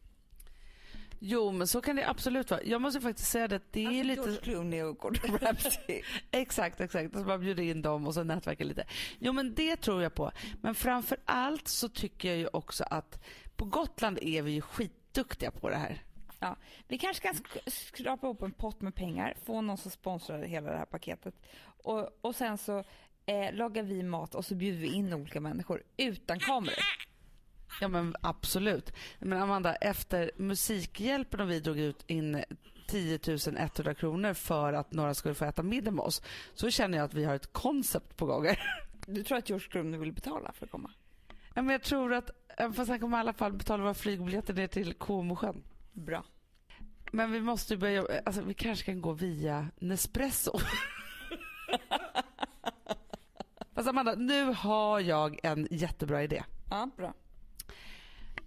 Jo, 1.20 1.52
men 1.52 1.68
så 1.68 1.82
kan 1.82 1.96
det 1.96 2.10
absolut 2.10 2.52
vara. 2.52 2.64
Jag 2.64 2.82
måste 2.82 3.02
faktiskt 3.02 3.32
säga 3.32 3.48
det, 3.48 3.56
att 3.56 3.72
det 3.72 3.84
är 3.84 3.88
Alltså, 3.88 4.04
lite... 4.04 4.22
George 4.22 4.38
Clooney 4.42 4.82
och 4.82 4.98
Gordon 4.98 5.38
Ramsay. 5.42 6.02
Exakt, 6.32 6.82
exakt. 6.82 7.14
Och 7.16 7.20
så 7.20 7.26
bara 7.26 7.38
bjuda 7.38 7.64
in 7.64 7.82
dem 7.82 8.08
och 8.08 8.14
så 8.14 8.24
nätverka 8.24 8.64
lite. 8.64 8.86
Jo, 9.20 9.34
men 9.34 9.54
det 9.54 9.76
tror 9.76 10.04
jag 10.04 10.14
på. 10.16 10.32
Men 10.62 10.76
framför 10.76 11.18
allt 11.26 11.68
så 11.68 11.90
tycker 11.90 12.28
jag 12.30 12.38
ju 12.38 12.48
också 12.54 12.84
att 12.90 13.24
på 13.56 13.66
Gotland 13.66 14.20
är 14.22 14.42
vi 14.42 14.52
ju 14.52 14.62
skitduktiga 14.62 15.52
på 15.52 15.70
det 15.70 15.76
här. 15.78 16.04
Ja, 16.40 16.56
vi 16.88 16.98
kanske 16.98 17.24
kan 17.28 17.34
sk- 17.36 17.70
skrapa 17.70 18.28
ihop 18.28 18.42
en 18.42 18.52
pott 18.52 18.82
med 18.82 18.96
pengar, 18.96 19.34
få 19.46 19.62
någon 19.62 19.78
som 19.78 19.92
sponsrar 19.92 20.44
hela 20.44 20.72
det 20.72 20.78
här 20.78 20.86
paketet. 20.86 21.36
Och, 21.84 22.10
och 22.22 22.36
sen 22.36 22.58
så 22.58 22.84
eh, 23.26 23.54
lagar 23.54 23.84
vi 23.84 24.04
mat 24.04 24.36
och 24.36 24.46
så 24.46 24.56
bjuder 24.56 24.80
vi 24.80 24.94
in 24.94 25.14
olika 25.14 25.42
människor 25.42 25.84
utan 25.98 26.40
kameror. 26.40 26.84
Ja 27.82 27.88
men 27.88 28.16
absolut. 28.22 28.94
Men 29.20 29.42
Amanda, 29.42 29.76
efter 29.76 30.32
Musikhjälpen 30.38 31.40
och 31.40 31.52
vi 31.52 31.60
drog 31.60 31.80
ut 31.80 32.04
in 32.08 32.44
10 32.88 33.20
100 33.58 33.94
kronor 33.94 34.34
för 34.34 34.74
att 34.74 34.92
några 34.92 35.14
skulle 35.14 35.36
få 35.36 35.46
äta 35.46 35.64
middag 35.64 35.92
med 35.92 36.04
oss 36.06 36.22
så 36.54 36.70
känner 36.70 36.98
jag 36.98 37.06
att 37.06 37.14
vi 37.14 37.24
har 37.24 37.36
ett 37.36 37.54
koncept 37.54 38.18
på 38.18 38.26
gång. 38.26 38.48
Du 39.08 39.24
tror 39.24 39.38
att 39.38 39.50
George 39.50 39.68
Clooney 39.68 40.00
vill 40.00 40.14
betala 40.14 40.52
för 40.52 40.66
att 40.66 40.72
komma? 40.72 40.92
Ja, 41.54 41.62
men 41.62 41.70
jag 41.70 41.84
tror 41.84 42.14
att, 42.14 42.30
även 42.58 42.74
fast 42.74 42.90
han 42.90 43.00
kommer 43.00 43.18
i 43.18 43.20
alla 43.20 43.34
fall 43.34 43.54
betala 43.54 43.84
våra 43.84 43.94
flygbiljetter 43.94 44.54
ner 44.54 44.68
till 44.68 44.94
Comosjön. 44.94 45.64
Bra. 45.94 46.26
Men 47.12 47.32
vi 47.32 47.42
måste 47.42 47.74
ju 47.74 47.80
börja, 47.80 48.06
alltså 48.26 48.42
vi 48.42 48.54
kanske 48.54 48.86
kan 48.86 49.02
gå 49.02 49.14
via 49.14 49.68
Nespresso. 49.80 50.60
Fast 53.76 53.90
Amanda, 53.90 54.16
nu 54.16 54.54
har 54.54 55.00
jag 55.00 55.40
en 55.44 55.68
jättebra 55.72 56.24
idé. 56.24 56.44
Ja, 56.70 56.90
bra. 56.98 57.14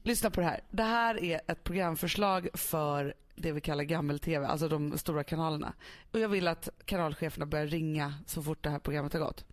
Lyssna 0.03 0.31
på 0.31 0.41
det 0.41 0.47
här. 0.47 0.61
Det 0.71 0.83
här 0.83 1.25
är 1.25 1.41
ett 1.49 1.65
programförslag 1.65 2.49
för 2.55 3.15
det 3.35 3.53
vi 3.53 3.61
kallar 3.61 3.85
gammel-tv, 3.85 4.47
alltså 4.47 4.69
de 4.69 4.99
stora 4.99 5.25
kanalerna. 5.25 5.73
Och 6.13 6.21
jag 6.21 6.29
vill 6.29 6.49
att 6.49 6.69
kanalcheferna 6.85 7.47
börjar 7.47 7.67
ringa 7.67 8.15
så 8.27 8.43
fort 8.43 8.63
det 8.63 8.71
här 8.71 8.79
programmet 8.79 9.13
har 9.13 9.21
gått. 9.21 9.45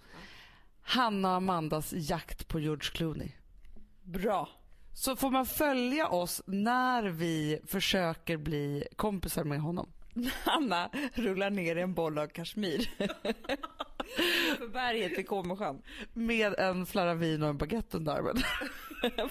Hanna 0.81 1.29
och 1.29 1.35
Amandas 1.35 1.93
jakt 1.93 2.47
på 2.47 2.59
George 2.59 2.91
Clooney. 2.93 3.31
Bra. 4.03 4.49
Så 4.93 5.15
får 5.15 5.31
man 5.31 5.45
följa 5.45 6.07
oss 6.07 6.41
när 6.45 7.03
vi 7.03 7.59
försöker 7.67 8.37
bli 8.37 8.87
kompisar 8.95 9.43
med 9.43 9.61
honom. 9.61 9.89
Anna 10.45 10.89
rullar 11.13 11.49
ner 11.49 11.75
en 11.75 11.93
boll 11.93 12.17
av 12.17 12.27
kashmir. 12.27 12.89
För 14.57 14.67
berget 14.67 15.17
vid 15.17 15.27
Comosjön. 15.27 15.81
Med 16.13 16.59
en 16.59 16.85
flarra 16.85 17.13
vin 17.13 17.43
och 17.43 17.49
en 17.49 17.57
baguette 17.57 17.97
under 17.97 18.11
armen. 18.11 18.37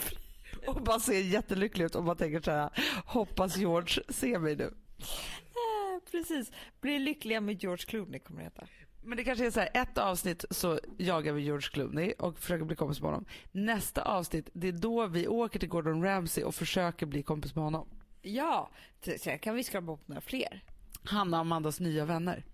Och 0.66 0.82
bara 0.82 1.00
ser 1.00 1.20
jättelycklig 1.20 1.84
ut 1.84 1.94
och 1.94 2.04
man 2.04 2.16
tänker 2.16 2.40
så 2.40 2.50
här, 2.50 2.70
hoppas 3.06 3.56
George 3.56 4.02
ser 4.08 4.38
mig 4.38 4.56
nu. 4.56 4.64
Eh, 4.64 6.10
Precis. 6.10 6.52
Bli 6.80 6.98
lyckliga 6.98 7.40
med 7.40 7.62
George 7.62 7.84
Clooney 7.86 8.20
kommer 8.20 8.40
det 8.40 8.44
heta. 8.44 8.66
Men 9.02 9.16
det 9.16 9.24
kanske 9.24 9.46
är 9.46 9.50
så 9.50 9.60
här, 9.60 9.68
ett 9.74 9.98
avsnitt 9.98 10.44
så 10.50 10.80
jagar 10.98 11.32
vi 11.32 11.42
George 11.42 11.68
Clooney 11.72 12.12
och 12.18 12.38
försöker 12.38 12.64
bli 12.64 12.76
kompis 12.76 13.00
med 13.00 13.10
honom. 13.10 13.24
Nästa 13.52 14.02
avsnitt, 14.02 14.48
det 14.52 14.68
är 14.68 14.72
då 14.72 15.06
vi 15.06 15.28
åker 15.28 15.58
till 15.58 15.68
Gordon 15.68 16.02
Ramsay 16.02 16.44
och 16.44 16.54
försöker 16.54 17.06
bli 17.06 17.22
kompis 17.22 17.54
med 17.54 17.64
honom. 17.64 17.88
Ja, 18.22 18.70
sen 19.18 19.38
kan 19.38 19.54
vi 19.54 19.64
skrapa 19.64 19.92
upp 19.92 20.08
några 20.08 20.20
fler. 20.20 20.62
Han 21.04 21.34
och 21.34 21.40
Amandas 21.40 21.80
nya 21.80 22.04
vänner. 22.04 22.44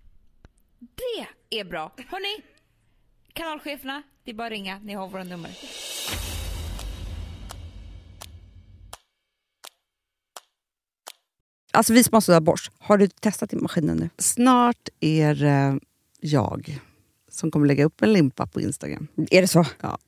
Det 0.78 1.58
är 1.60 1.64
bra. 1.64 1.92
Hörni, 2.08 2.42
kanalcheferna, 3.32 4.02
det 4.24 4.30
är 4.30 4.34
bara 4.34 4.46
att 4.46 4.50
ringa. 4.52 4.78
Ni 4.78 4.94
har 4.94 5.08
våra 5.08 5.24
nummer. 5.24 5.50
Alltså 11.72 11.92
vi 11.92 12.04
som 12.04 12.14
har 12.14 12.20
sådär 12.20 12.40
borst, 12.40 12.72
har 12.78 12.98
du 12.98 13.08
testat 13.08 13.52
i 13.52 13.56
maskinen 13.56 13.96
nu? 13.96 14.10
Snart 14.18 14.88
är 15.00 15.34
det 15.34 15.80
jag 16.20 16.78
som 17.30 17.50
kommer 17.50 17.66
lägga 17.66 17.84
upp 17.84 18.02
en 18.02 18.12
limpa 18.12 18.46
på 18.46 18.60
Instagram. 18.60 19.08
Är 19.30 19.42
det 19.42 19.48
så? 19.48 19.66
Ja. 19.80 19.98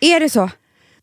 Är 0.00 0.20
det 0.20 0.30
så? 0.30 0.50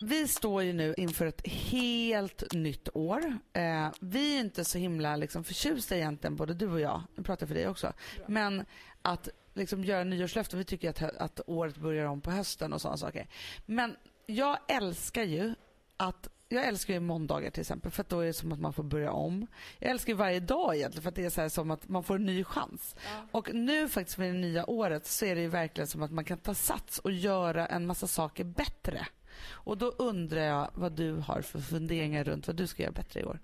Vi 0.00 0.28
står 0.28 0.62
ju 0.62 0.72
nu 0.72 0.94
inför 0.96 1.26
ett 1.26 1.46
helt 1.46 2.52
nytt 2.52 2.88
år. 2.94 3.38
Eh, 3.52 3.88
vi 4.00 4.36
är 4.36 4.40
inte 4.40 4.64
så 4.64 4.78
himla 4.78 5.16
liksom, 5.16 5.44
förtjusta 5.44 5.96
egentligen, 5.96 6.36
både 6.36 6.54
du 6.54 6.70
och 6.70 6.80
jag, 6.80 7.02
nu 7.16 7.22
pratar 7.22 7.42
jag 7.44 7.48
för 7.48 7.54
dig 7.54 7.68
också, 7.68 7.92
men 8.26 8.64
att 9.02 9.28
liksom, 9.54 9.84
göra 9.84 10.04
nyårslöften, 10.04 10.58
vi 10.58 10.64
tycker 10.64 10.90
att, 10.90 11.02
att 11.02 11.40
året 11.46 11.76
börjar 11.76 12.06
om 12.06 12.20
på 12.20 12.30
hösten 12.30 12.72
och 12.72 12.80
sådana 12.80 12.96
saker. 12.96 13.26
Men 13.66 13.96
jag 14.26 14.58
älskar 14.68 15.22
ju 15.22 15.54
att 15.96 16.28
jag 16.48 16.64
älskar 16.64 16.94
ju 16.94 17.00
måndagar 17.00 17.50
till 17.50 17.60
exempel 17.60 17.90
för 17.90 18.00
att 18.02 18.08
då 18.08 18.20
är 18.20 18.26
det 18.26 18.32
som 18.32 18.52
att 18.52 18.60
man 18.60 18.72
får 18.72 18.82
börja 18.82 19.12
om. 19.12 19.46
Jag 19.78 19.90
älskar 19.90 20.14
varje 20.14 20.40
dag 20.40 20.76
egentligen 20.76 21.02
för 21.02 21.08
att 21.08 21.14
det 21.14 21.24
är 21.24 21.30
så 21.30 21.40
här 21.40 21.48
som 21.48 21.70
att 21.70 21.88
man 21.88 22.04
får 22.04 22.14
en 22.14 22.26
ny 22.26 22.44
chans. 22.44 22.96
Och 23.30 23.54
nu 23.54 23.88
faktiskt 23.88 24.18
med 24.18 24.34
det 24.34 24.38
nya 24.38 24.70
året 24.70 25.06
så 25.06 25.24
är 25.24 25.34
det 25.34 25.40
ju 25.40 25.48
verkligen 25.48 25.88
som 25.88 26.02
att 26.02 26.10
man 26.10 26.24
kan 26.24 26.38
ta 26.38 26.54
sats 26.54 26.98
och 26.98 27.12
göra 27.12 27.66
en 27.66 27.86
massa 27.86 28.06
saker 28.06 28.44
bättre. 28.44 29.06
Och 29.46 29.78
då 29.78 29.86
undrar 29.86 30.40
jag 30.40 30.70
vad 30.74 30.92
du 30.92 31.14
har 31.14 31.42
för 31.42 31.58
funderingar 31.58 32.24
runt 32.24 32.46
vad 32.46 32.56
du 32.56 32.66
ska 32.66 32.82
göra 32.82 32.92
bättre 32.92 33.20
i 33.20 33.24
år. 33.24 33.40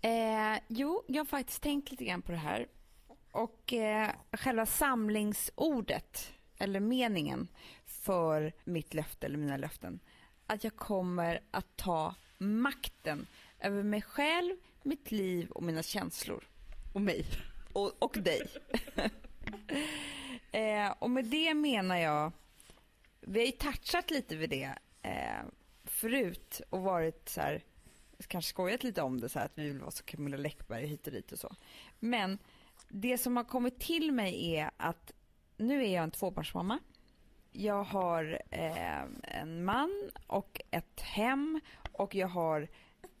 Eh, 0.00 0.60
jo, 0.68 1.02
jag 1.06 1.20
har 1.20 1.26
faktiskt 1.26 1.62
tänkt 1.62 1.90
lite 1.90 2.04
grann 2.04 2.22
på 2.22 2.32
det 2.32 2.38
här. 2.38 2.66
Och 3.30 3.72
eh, 3.72 4.10
själva 4.32 4.66
samlingsordet, 4.66 6.32
eller 6.58 6.80
meningen 6.80 7.48
för 7.84 8.52
mitt 8.64 8.94
löfte 8.94 9.26
eller 9.26 9.38
mina 9.38 9.56
löften, 9.56 10.00
att 10.50 10.64
jag 10.64 10.76
kommer 10.76 11.40
att 11.50 11.76
ta 11.76 12.14
makten 12.38 13.26
över 13.60 13.82
mig 13.82 14.02
själv, 14.02 14.56
mitt 14.82 15.10
liv 15.10 15.50
och 15.50 15.62
mina 15.62 15.82
känslor. 15.82 16.48
Och 16.92 17.00
mig. 17.00 17.26
Och, 17.72 18.02
och 18.02 18.16
dig. 18.18 18.48
eh, 20.52 20.94
och 20.98 21.10
med 21.10 21.24
det 21.24 21.54
menar 21.54 21.96
jag, 21.96 22.32
vi 23.20 23.40
har 23.40 23.46
ju 23.46 23.52
touchat 23.52 24.10
lite 24.10 24.36
vid 24.36 24.50
det 24.50 24.74
eh, 25.02 25.44
förut 25.84 26.60
och 26.70 26.80
varit 26.80 27.28
så 27.28 27.40
här, 27.40 27.62
kanske 28.26 28.48
skojat 28.48 28.84
lite 28.84 29.02
om 29.02 29.20
det 29.20 29.28
så 29.28 29.38
här, 29.38 29.46
att 29.46 29.58
vi 29.58 29.68
vill 29.68 29.80
vara 29.80 29.90
så 29.90 30.04
Camilla 30.04 30.36
Läckberg 30.36 30.86
hit 30.86 31.06
och 31.06 31.12
dit 31.12 31.32
och 31.32 31.38
så. 31.38 31.56
Men 31.98 32.38
det 32.88 33.18
som 33.18 33.36
har 33.36 33.44
kommit 33.44 33.80
till 33.80 34.12
mig 34.12 34.54
är 34.54 34.70
att 34.76 35.12
nu 35.56 35.84
är 35.84 35.94
jag 35.94 36.04
en 36.04 36.10
tvåbarnsmamma. 36.10 36.78
Jag 37.52 37.84
har 37.84 38.42
eh, 38.50 39.02
en 39.22 39.64
man 39.64 40.10
och 40.26 40.60
ett 40.70 41.00
hem 41.00 41.60
och 41.92 42.14
jag 42.14 42.28
har 42.28 42.68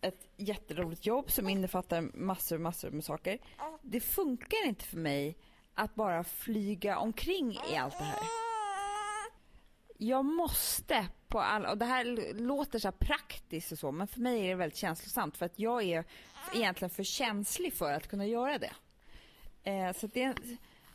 ett 0.00 0.28
jätteroligt 0.36 1.06
jobb 1.06 1.30
som 1.30 1.48
innefattar 1.48 2.00
massor 2.14 2.58
massor 2.58 2.90
med 2.90 3.04
saker. 3.04 3.38
Det 3.82 4.00
funkar 4.00 4.66
inte 4.66 4.84
för 4.84 4.96
mig 4.96 5.36
att 5.74 5.94
bara 5.94 6.24
flyga 6.24 6.98
omkring 6.98 7.58
i 7.72 7.76
allt 7.76 7.98
det 7.98 8.04
här. 8.04 8.18
Jag 9.98 10.24
måste 10.24 11.06
på 11.28 11.40
alla, 11.40 11.70
och 11.70 11.78
det 11.78 11.84
här 11.84 12.34
låter 12.34 12.78
så 12.78 12.88
här 12.88 12.92
praktiskt 12.92 13.72
och 13.72 13.78
så, 13.78 13.92
men 13.92 14.06
för 14.06 14.20
mig 14.20 14.44
är 14.44 14.48
det 14.48 14.54
väldigt 14.54 14.78
känslosamt 14.78 15.36
för 15.36 15.46
att 15.46 15.58
jag 15.58 15.82
är 15.82 16.04
egentligen 16.54 16.90
för 16.90 17.02
känslig 17.02 17.74
för 17.74 17.92
att 17.92 18.08
kunna 18.08 18.26
göra 18.26 18.58
det. 18.58 18.72
Eh, 19.70 19.92
så 19.92 20.06
det 20.06 20.22
är, 20.22 20.34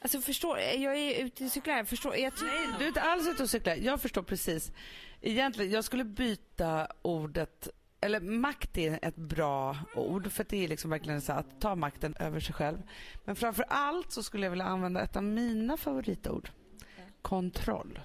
alltså 0.06 0.22
förstår, 0.22 0.60
jag 0.60 0.98
är 0.98 1.26
ute 1.26 1.46
och 1.46 1.52
cyklar, 1.52 1.84
förstår, 1.84 2.16
jag 2.16 2.34
Nej, 2.42 2.68
du 2.78 2.84
är 2.84 2.88
inte 2.88 3.02
alls 3.02 3.28
ute 3.28 3.44
och 3.44 3.50
cyklar. 3.50 3.76
Jag 3.76 4.02
förstår 4.02 4.24
precis. 4.24 4.72
Egentligen, 5.22 5.72
jag 5.72 5.84
skulle 5.84 6.04
byta 6.04 6.88
ordet 7.02 7.68
eller 8.02 8.20
makt 8.20 8.78
är 8.78 9.00
ett 9.02 9.16
bra 9.16 9.78
ord 9.96 10.32
för 10.32 10.46
det 10.50 10.64
är 10.64 10.68
liksom 10.68 10.90
verkligen 10.90 11.22
så 11.22 11.34
att 11.34 11.62
ta 11.62 11.76
makten 11.76 12.16
över 12.20 12.40
sig 12.40 12.54
själv. 12.54 12.78
Men 13.24 13.36
framför 13.36 13.66
allt 13.70 14.12
så 14.12 14.24
skulle 14.24 14.46
jag 14.46 14.52
vilja 14.52 14.66
använda 14.66 15.02
ett 15.02 15.16
av 15.16 15.24
mina 15.24 15.78
favoritord. 15.78 16.50
Kontroll. 17.22 18.00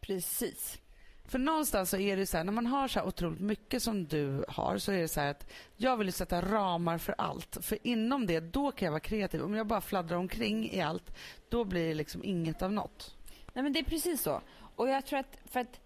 Precis. 0.00 0.78
För 1.32 1.38
någonstans 1.38 1.90
så 1.90 1.96
är 1.96 2.16
det 2.16 2.26
så 2.26 2.36
här, 2.36 2.44
när 2.44 2.52
man 2.52 2.66
har 2.66 2.88
så 2.88 2.98
här 2.98 3.06
otroligt 3.06 3.40
mycket 3.40 3.82
som 3.82 4.06
du 4.06 4.44
har 4.48 4.78
så 4.78 4.92
är 4.92 5.00
det 5.00 5.08
så 5.08 5.20
här 5.20 5.30
att 5.30 5.46
jag 5.76 5.96
vill 5.96 6.12
sätta 6.12 6.42
ramar 6.42 6.98
för 6.98 7.14
allt. 7.18 7.58
För 7.60 7.78
inom 7.82 8.26
det, 8.26 8.40
då 8.40 8.72
kan 8.72 8.86
jag 8.86 8.92
vara 8.92 9.00
kreativ. 9.00 9.42
Om 9.42 9.54
jag 9.54 9.66
bara 9.66 9.80
fladdrar 9.80 10.16
omkring 10.16 10.70
i 10.70 10.80
allt, 10.80 11.16
då 11.48 11.64
blir 11.64 11.88
det 11.88 11.94
liksom 11.94 12.24
inget 12.24 12.62
av 12.62 12.72
något. 12.72 13.16
Nej 13.52 13.62
men 13.62 13.72
det 13.72 13.78
är 13.78 13.84
precis 13.84 14.22
så. 14.22 14.40
Och 14.76 14.88
jag 14.88 15.06
tror 15.06 15.18
att, 15.18 15.38
för 15.44 15.60
att 15.60 15.80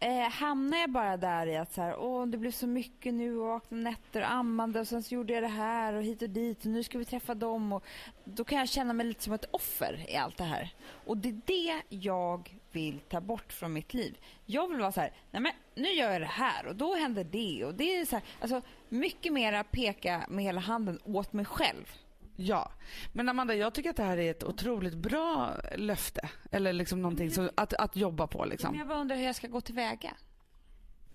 eh, 0.00 0.28
hamnar 0.30 0.78
jag 0.78 0.90
bara 0.90 1.16
där 1.16 1.46
i 1.46 1.56
att 1.56 1.72
så 1.72 1.82
här, 1.82 1.96
åh 1.98 2.26
det 2.26 2.38
blev 2.38 2.50
så 2.50 2.66
mycket 2.66 3.14
nu 3.14 3.38
och 3.38 3.46
vakna 3.46 3.76
nätter 3.76 4.20
och 4.20 4.30
ammande 4.30 4.80
och 4.80 4.88
sen 4.88 5.02
så 5.02 5.14
gjorde 5.14 5.32
jag 5.32 5.42
det 5.42 5.48
här 5.48 5.92
och 5.92 6.02
hit 6.02 6.22
och 6.22 6.30
dit 6.30 6.64
och 6.64 6.66
nu 6.66 6.82
ska 6.82 6.98
vi 6.98 7.04
träffa 7.04 7.34
dem 7.34 7.72
och 7.72 7.84
då 8.24 8.44
kan 8.44 8.58
jag 8.58 8.68
känna 8.68 8.92
mig 8.92 9.06
lite 9.06 9.22
som 9.22 9.32
ett 9.32 9.48
offer 9.50 10.04
i 10.08 10.16
allt 10.16 10.36
det 10.36 10.44
här. 10.44 10.74
Och 11.06 11.16
det 11.16 11.28
är 11.28 11.40
det 11.44 11.82
jag 11.88 12.58
vill 12.72 13.00
ta 13.00 13.20
bort 13.20 13.52
från 13.52 13.72
mitt 13.72 13.94
liv. 13.94 14.18
Jag 14.46 14.68
vill 14.68 14.78
vara 14.78 14.92
så 14.92 15.00
här, 15.00 15.12
nej 15.30 15.42
men 15.42 15.52
nu 15.74 15.88
gör 15.88 16.12
jag 16.12 16.20
det 16.20 16.26
här 16.26 16.66
och 16.66 16.76
då 16.76 16.94
händer 16.94 17.24
det 17.24 17.64
och 17.64 17.74
det 17.74 17.96
är 17.96 18.04
så 18.04 18.16
här, 18.16 18.24
alltså 18.40 18.62
mycket 18.88 19.32
mera 19.32 19.64
peka 19.64 20.26
med 20.28 20.44
hela 20.44 20.60
handen 20.60 20.98
åt 21.04 21.32
mig 21.32 21.44
själv. 21.44 21.94
Ja, 22.42 22.72
men 23.12 23.28
Amanda, 23.28 23.54
jag 23.54 23.74
tycker 23.74 23.90
att 23.90 23.96
det 23.96 24.02
här 24.02 24.18
är 24.18 24.30
ett 24.30 24.44
otroligt 24.44 24.94
bra 24.94 25.56
löfte. 25.76 26.28
Eller 26.50 26.72
liksom 26.72 27.02
någonting 27.02 27.30
som, 27.30 27.50
att, 27.54 27.74
att 27.74 27.96
jobba 27.96 28.26
på. 28.26 28.44
Liksom. 28.44 28.74
Jag 28.74 28.88
bara 28.88 28.98
undrar 28.98 29.16
hur 29.16 29.24
jag 29.24 29.36
ska 29.36 29.48
gå 29.48 29.60
tillväga. 29.60 30.14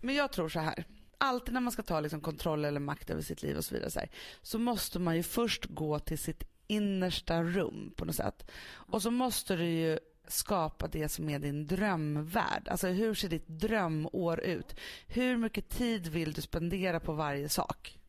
Men 0.01 0.15
jag 0.15 0.32
tror 0.32 0.49
så 0.49 0.59
här. 0.59 0.86
Alltid 1.17 1.53
när 1.53 1.61
man 1.61 1.71
ska 1.71 1.84
ta 1.84 1.99
liksom 1.99 2.21
kontroll 2.21 2.65
eller 2.65 2.80
makt 2.80 3.09
över 3.09 3.21
sitt 3.21 3.43
liv 3.43 3.57
och 3.57 3.65
så 3.65 3.76
vidare 3.76 3.91
så, 3.91 3.99
här, 3.99 4.09
så 4.41 4.59
måste 4.59 4.99
man 4.99 5.15
ju 5.15 5.23
först 5.23 5.65
gå 5.65 5.99
till 5.99 6.19
sitt 6.19 6.43
innersta 6.67 7.43
rum 7.43 7.93
på 7.95 8.05
något 8.05 8.15
sätt. 8.15 8.51
Och 8.71 9.01
så 9.01 9.11
måste 9.11 9.55
du 9.55 9.65
ju 9.65 9.99
skapa 10.28 10.88
det 10.88 11.09
som 11.09 11.30
är 11.30 11.39
din 11.39 11.67
drömvärld. 11.67 12.67
Alltså 12.67 12.88
hur 12.88 13.13
ser 13.13 13.30
ditt 13.30 13.47
drömår 13.47 14.39
ut? 14.39 14.76
Hur 15.07 15.38
mycket 15.38 15.69
tid 15.69 16.07
vill 16.07 16.34
du 16.34 16.41
spendera 16.41 16.99
på 16.99 17.13
varje 17.13 17.49
sak? 17.49 17.99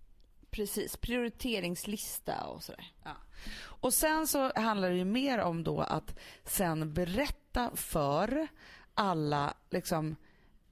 Precis, 0.57 0.97
prioriteringslista 0.97 2.47
och 2.47 2.63
sådär. 2.63 2.93
Ja. 3.05 3.17
Och 3.59 3.95
sen 3.95 4.27
så 4.27 4.53
handlar 4.55 4.91
det 4.91 4.97
ju 4.97 5.05
mer 5.05 5.39
om 5.39 5.65
då 5.65 5.81
att 5.81 6.19
sen 6.45 6.95
berätta 6.95 7.77
för 7.77 8.49
alla 8.95 9.55
liksom 9.71 10.17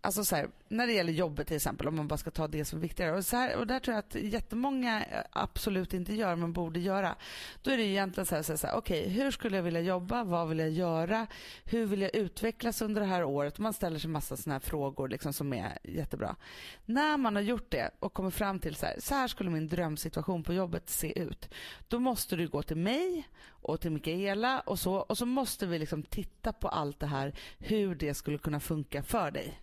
Alltså 0.04 0.24
så 0.24 0.36
här, 0.36 0.48
när 0.68 0.86
det 0.86 0.92
gäller 0.92 1.12
jobbet 1.12 1.46
till 1.46 1.56
exempel, 1.56 1.88
om 1.88 1.96
man 1.96 2.08
bara 2.08 2.16
ska 2.16 2.30
ta 2.30 2.48
det 2.48 2.64
som 2.64 2.80
viktigare. 2.80 3.16
Och, 3.16 3.24
så 3.24 3.36
här, 3.36 3.56
och 3.56 3.66
där 3.66 3.80
tror 3.80 3.94
jag 3.94 3.98
att 3.98 4.14
jättemånga 4.14 5.04
eh, 5.04 5.22
absolut 5.32 5.94
inte 5.94 6.14
gör, 6.14 6.36
men 6.36 6.52
borde 6.52 6.80
göra. 6.80 7.16
Då 7.62 7.70
är 7.70 7.76
det 7.76 7.82
egentligen 7.82 8.26
så 8.26 8.34
här, 8.34 8.42
så 8.42 8.66
här 8.66 8.76
okej, 8.76 9.00
okay, 9.00 9.12
hur 9.12 9.30
skulle 9.30 9.56
jag 9.56 9.62
vilja 9.62 9.80
jobba? 9.80 10.24
Vad 10.24 10.48
vill 10.48 10.58
jag 10.58 10.70
göra? 10.70 11.26
Hur 11.64 11.86
vill 11.86 12.02
jag 12.02 12.14
utvecklas 12.16 12.82
under 12.82 13.00
det 13.00 13.06
här 13.06 13.24
året? 13.24 13.58
Man 13.58 13.72
ställer 13.72 13.98
sig 13.98 14.10
massa 14.10 14.36
sådana 14.36 14.54
här 14.54 14.60
frågor 14.60 15.08
liksom, 15.08 15.32
som 15.32 15.52
är 15.52 15.78
jättebra. 15.82 16.36
När 16.84 17.16
man 17.16 17.34
har 17.34 17.42
gjort 17.42 17.70
det 17.70 17.90
och 17.98 18.12
kommer 18.12 18.30
fram 18.30 18.58
till 18.58 18.74
så 18.74 18.86
här, 18.86 18.96
så 19.00 19.14
här 19.14 19.28
skulle 19.28 19.50
min 19.50 19.68
drömsituation 19.68 20.42
på 20.42 20.52
jobbet 20.52 20.88
se 20.88 21.18
ut. 21.18 21.48
Då 21.88 21.98
måste 21.98 22.36
du 22.36 22.48
gå 22.48 22.62
till 22.62 22.76
mig 22.76 23.28
och 23.48 23.80
till 23.80 23.90
Mikaela 23.90 24.60
och 24.60 24.78
så. 24.78 24.94
Och 24.94 25.18
så 25.18 25.26
måste 25.26 25.66
vi 25.66 25.78
liksom 25.78 26.02
titta 26.02 26.52
på 26.52 26.68
allt 26.68 27.00
det 27.00 27.06
här, 27.06 27.34
hur 27.58 27.94
det 27.94 28.14
skulle 28.14 28.38
kunna 28.38 28.60
funka 28.60 29.02
för 29.02 29.30
dig. 29.30 29.60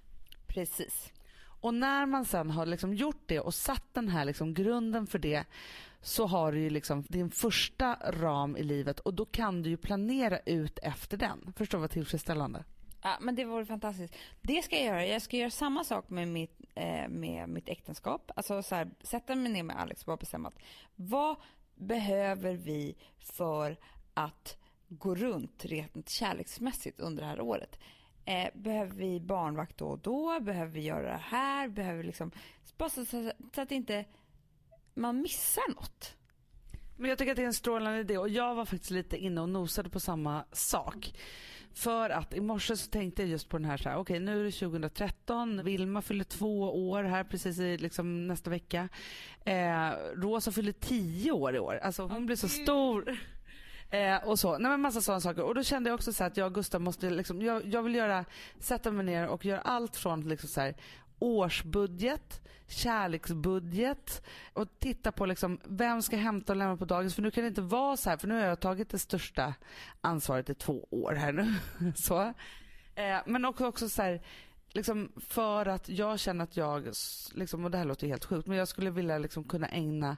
Precis. 0.54 1.12
Och 1.62 1.74
när 1.74 2.06
man 2.06 2.26
sen 2.26 2.49
har 2.49 2.66
liksom 2.66 2.93
gjort 2.93 3.24
det 3.26 3.39
och 3.39 3.54
satt 3.54 3.93
den 3.93 4.10
här 4.10 4.26
liksom 4.26 4.54
grunden 4.54 5.08
för 5.08 5.20
det 5.20 5.45
så 6.02 6.26
har 6.26 6.52
du 6.52 6.60
ju 6.60 6.70
liksom 6.70 7.04
din 7.10 7.32
första 7.32 7.97
ram 8.12 8.58
i 8.58 8.64
livet 8.64 8.99
och 8.99 9.14
då 9.14 9.26
kan 9.26 9.62
du 9.62 9.70
ju 9.70 9.78
planera 9.78 10.39
ut 10.39 10.80
efter 10.80 11.18
den. 11.18 11.54
Förstår 11.58 11.78
vad 11.80 11.91
tillfredsställande? 11.91 12.64
Ja, 13.02 13.18
men 13.22 13.36
det 13.36 13.45
vore 13.45 13.66
fantastiskt. 13.66 14.16
Det 14.41 14.62
ska 14.62 14.76
jag 14.76 14.86
göra. 14.86 15.06
Jag 15.06 15.22
ska 15.22 15.38
göra 15.38 15.49
samma 15.49 15.84
sak 15.84 16.10
med 16.10 16.28
mitt, 16.28 16.62
eh, 16.76 17.10
med 17.10 17.49
mitt 17.49 17.70
äktenskap. 17.70 18.32
Alltså 18.36 18.64
så 18.64 18.76
här, 18.76 18.89
sätta 19.02 19.36
mig 19.36 19.52
ner 19.52 19.64
med 19.64 19.80
Alex 19.80 20.02
och 20.02 20.06
bara 20.06 20.18
bestämma 20.18 20.47
att 20.47 20.60
vad 20.95 21.36
behöver 21.76 22.54
vi 22.54 22.95
för 23.20 23.78
att 24.14 24.58
gå 24.88 25.16
runt 25.16 25.66
rent 25.66 26.10
kärleksmässigt 26.10 26.99
under 26.99 27.24
det 27.24 27.30
här 27.30 27.41
året? 27.41 27.80
Eh, 28.26 28.49
behöver 28.53 28.95
vi 28.95 29.19
barnvakt 29.19 29.78
då 29.78 29.88
och 29.88 29.99
då? 29.99 30.39
Behöver 30.39 30.72
vi 30.72 30.82
göra 30.82 31.11
det 31.11 31.22
här? 31.24 31.67
Behöver 31.67 32.03
liksom, 32.03 32.32
bara 32.78 32.89
så, 32.89 33.05
så, 33.05 33.32
så 33.55 33.61
att 33.61 33.72
inte 33.72 34.05
man 34.93 35.22
missar 35.22 35.74
något. 35.76 36.15
Men 36.97 37.09
jag 37.09 37.17
tycker 37.17 37.32
att 37.32 37.36
det 37.36 37.43
är 37.43 37.47
en 37.47 37.53
strålande 37.53 37.99
idé 37.99 38.17
och 38.17 38.30
jag 38.30 38.55
var 38.55 38.65
faktiskt 38.65 38.91
lite 38.91 39.17
inne 39.17 39.41
och 39.41 39.49
nosade 39.49 39.89
på 39.89 39.99
samma 39.99 40.45
sak. 40.51 41.13
För 41.74 42.09
att 42.09 42.34
i 42.34 42.41
morse 42.41 42.78
så 42.78 42.89
tänkte 42.89 43.22
jag 43.22 43.30
just 43.30 43.49
på 43.49 43.57
den 43.57 43.65
här, 43.65 43.78
så 43.78 43.89
här 43.89 43.95
okej 43.95 44.01
okay, 44.13 44.26
nu 44.26 44.39
är 44.39 44.43
det 44.43 44.51
2013, 44.51 45.63
Vilma 45.63 46.01
fyller 46.01 46.24
två 46.24 46.89
år 46.89 47.03
här 47.03 47.24
precis 47.24 47.59
i 47.59 47.78
liksom 47.78 48.28
nästa 48.28 48.49
vecka. 48.49 48.89
Eh, 49.45 49.89
Rosa 50.15 50.51
fyller 50.51 50.72
tio 50.72 51.32
år 51.32 51.55
i 51.55 51.59
år, 51.59 51.76
alltså 51.76 52.03
hon 52.03 52.26
blir 52.26 52.36
så 52.36 52.47
stor. 52.47 53.17
Eh, 53.92 54.28
och 54.28 54.39
så. 54.39 54.58
Nej, 54.58 54.72
men 54.72 54.82
massa 54.82 55.02
sådana 55.02 55.22
saker. 55.22 55.44
Och 55.44 55.56
då 55.56 55.64
kände 55.64 55.89
jag 55.89 55.96
också 55.96 56.14
så 56.14 56.24
att 56.24 56.38
jag 56.38 56.48
och 56.48 56.54
Gustav 56.54 56.82
måste 56.82 57.10
liksom, 57.10 57.42
jag, 57.42 57.66
jag 57.66 57.84
vill 57.84 57.96
göra, 57.96 58.26
sätta 58.60 58.92
mig 58.92 59.06
ner 59.06 59.28
och 59.28 59.46
göra 59.46 59.62
allt 59.62 59.96
från 59.96 60.30
liksom 60.30 60.50
så 60.50 60.62
här, 60.62 60.76
årsbudget, 61.20 62.42
kärleksbudget 62.68 64.24
och 64.54 64.80
titta 64.80 65.12
på 65.12 65.26
liksom, 65.26 65.60
vem 65.64 66.02
ska 66.02 66.18
hämta 66.18 66.54
och 66.54 66.58
lämna 66.58 66.78
på 66.78 66.86
dagis. 66.86 67.16
För 67.16 67.22
nu 67.22 67.32
kan 67.32 67.44
det 67.44 67.48
inte 67.48 67.62
vara 67.62 67.98
så 67.98 68.10
här, 68.10 68.18
för 68.18 68.28
nu 68.28 68.34
har 68.34 68.42
jag 68.42 68.60
tagit 68.60 68.89
det 68.89 69.00
största 69.00 69.54
ansvaret 70.02 70.50
i 70.50 70.56
två 70.56 70.88
år 70.92 71.14
här 71.14 71.32
nu. 71.32 71.54
så. 71.96 72.22
Eh, 72.96 73.20
men 73.26 73.46
också, 73.46 73.66
också 73.66 73.89
så 73.89 74.02
här, 74.02 74.22
liksom 74.70 75.12
för 75.28 75.66
att 75.66 75.89
jag 75.89 76.20
känner 76.20 76.44
att 76.44 76.58
jag, 76.58 76.88
liksom, 77.34 77.66
och 77.66 77.72
det 77.72 77.78
här 77.78 77.86
låter 77.86 78.08
helt 78.08 78.26
sjukt, 78.26 78.48
men 78.48 78.58
jag 78.58 78.68
skulle 78.68 78.89
vilja 78.89 79.18
liksom 79.18 79.44
kunna 79.44 79.68
ägna 79.68 80.18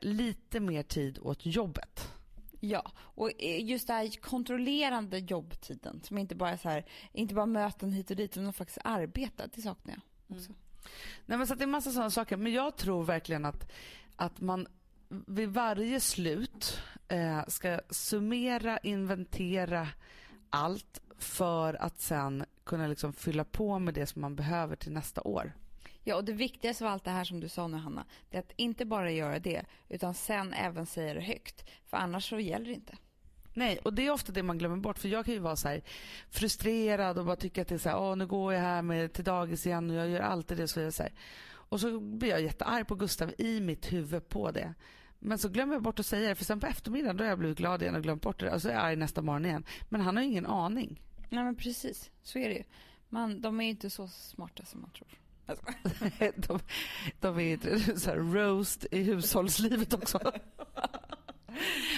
lite 0.00 0.60
mer 0.60 0.82
tid 0.82 1.18
åt 1.22 1.46
jobbet. 1.46 2.12
Ja, 2.60 2.92
och 2.96 3.30
just 3.40 3.86
det 3.86 3.92
här 3.92 4.20
kontrollerande 4.20 5.18
jobbtiden 5.18 6.00
som 6.04 6.18
inte 6.18 6.34
bara 6.34 6.50
är 6.50 6.56
så 6.56 6.68
här, 6.68 6.84
inte 7.12 7.34
bara 7.34 7.46
möten 7.46 7.92
hit 7.92 8.10
och 8.10 8.16
dit 8.16 8.36
utan 8.36 8.52
faktiskt 8.52 8.78
arbeta, 8.84 9.46
det 9.54 9.62
saknar 9.62 9.94
jag 9.94 10.36
också. 10.36 10.50
Mm. 10.50 10.60
Nej, 11.26 11.38
men 11.38 11.46
så 11.46 11.54
det 11.54 11.64
är 11.64 11.66
massa 11.66 11.90
sådana 11.90 12.10
saker, 12.10 12.36
men 12.36 12.52
jag 12.52 12.76
tror 12.76 13.04
verkligen 13.04 13.44
att, 13.44 13.72
att 14.16 14.40
man 14.40 14.66
vid 15.08 15.48
varje 15.48 16.00
slut 16.00 16.80
eh, 17.08 17.46
ska 17.48 17.80
summera, 17.90 18.78
inventera 18.78 19.88
allt 20.50 21.00
för 21.18 21.74
att 21.74 22.00
sen 22.00 22.44
kunna 22.64 22.86
liksom 22.86 23.12
fylla 23.12 23.44
på 23.44 23.78
med 23.78 23.94
det 23.94 24.06
som 24.06 24.22
man 24.22 24.36
behöver 24.36 24.76
till 24.76 24.92
nästa 24.92 25.20
år. 25.20 25.52
Ja, 26.04 26.16
och 26.16 26.24
det 26.24 26.32
viktigaste 26.32 26.84
av 26.84 26.92
allt 26.92 27.04
det 27.04 27.10
här 27.10 27.24
som 27.24 27.40
du 27.40 27.48
sa 27.48 27.68
nu 27.68 27.76
Hanna, 27.76 28.04
det 28.30 28.36
är 28.36 28.40
att 28.40 28.52
inte 28.56 28.84
bara 28.84 29.10
göra 29.10 29.38
det, 29.38 29.64
utan 29.88 30.14
sen 30.14 30.52
även 30.52 30.86
säga 30.86 31.14
det 31.14 31.20
högt. 31.20 31.64
För 31.86 31.96
annars 31.96 32.28
så 32.28 32.38
gäller 32.38 32.66
det 32.66 32.72
inte. 32.72 32.96
Nej, 33.54 33.78
och 33.78 33.94
det 33.94 34.06
är 34.06 34.10
ofta 34.10 34.32
det 34.32 34.42
man 34.42 34.58
glömmer 34.58 34.76
bort. 34.76 34.98
För 34.98 35.08
jag 35.08 35.24
kan 35.24 35.34
ju 35.34 35.40
vara 35.40 35.56
så 35.56 35.80
frustrerad 36.30 37.18
och 37.18 37.26
bara 37.26 37.36
tycka 37.36 37.62
att 37.62 37.68
det 37.68 37.74
är 37.74 37.78
så 37.78 37.88
här, 37.88 37.98
åh 37.98 38.16
nu 38.16 38.26
går 38.26 38.54
jag 38.54 38.60
här 38.60 38.82
med 38.82 39.12
till 39.12 39.24
dagis 39.24 39.66
igen 39.66 39.90
och 39.90 39.96
jag 39.96 40.08
gör 40.08 40.20
alltid 40.20 40.56
det. 40.56 40.68
Så, 40.68 40.92
så 40.92 41.02
här. 41.02 41.12
Och 41.70 41.80
så 41.80 42.00
blir 42.00 42.30
jag 42.30 42.42
jättearg 42.42 42.86
på 42.86 42.94
Gustav 42.94 43.32
i 43.38 43.60
mitt 43.60 43.92
huvud 43.92 44.28
på 44.28 44.50
det. 44.50 44.74
Men 45.18 45.38
så 45.38 45.48
glömmer 45.48 45.74
jag 45.74 45.82
bort 45.82 45.98
att 45.98 46.06
säga 46.06 46.28
det 46.28 46.34
för 46.34 46.44
sen 46.44 46.60
på 46.60 46.66
eftermiddagen 46.66 47.16
då 47.16 47.24
har 47.24 47.28
jag 47.28 47.38
blivit 47.38 47.58
glad 47.58 47.82
igen 47.82 47.94
och 47.94 48.02
glömt 48.02 48.22
bort 48.22 48.40
det 48.40 48.50
och 48.50 48.62
så 48.62 48.68
är 48.68 48.72
jag 48.72 48.82
arg 48.82 48.96
nästa 48.96 49.22
morgon 49.22 49.44
igen. 49.44 49.64
Men 49.88 50.00
han 50.00 50.16
har 50.16 50.22
ju 50.22 50.30
ingen 50.30 50.46
aning. 50.46 51.02
Nej 51.28 51.44
men 51.44 51.56
precis, 51.56 52.10
så 52.22 52.38
är 52.38 52.48
det 52.48 52.54
ju. 52.54 52.64
Man, 53.08 53.40
de 53.40 53.60
är 53.60 53.64
ju 53.64 53.70
inte 53.70 53.90
så 53.90 54.08
smarta 54.08 54.64
som 54.64 54.80
man 54.80 54.90
tror. 54.90 55.08
De, 56.36 56.60
de 57.20 57.40
är 57.40 57.98
så 57.98 58.10
här 58.10 58.16
roast 58.16 58.86
i 58.90 59.02
hushållslivet 59.02 59.94
också. 59.94 60.32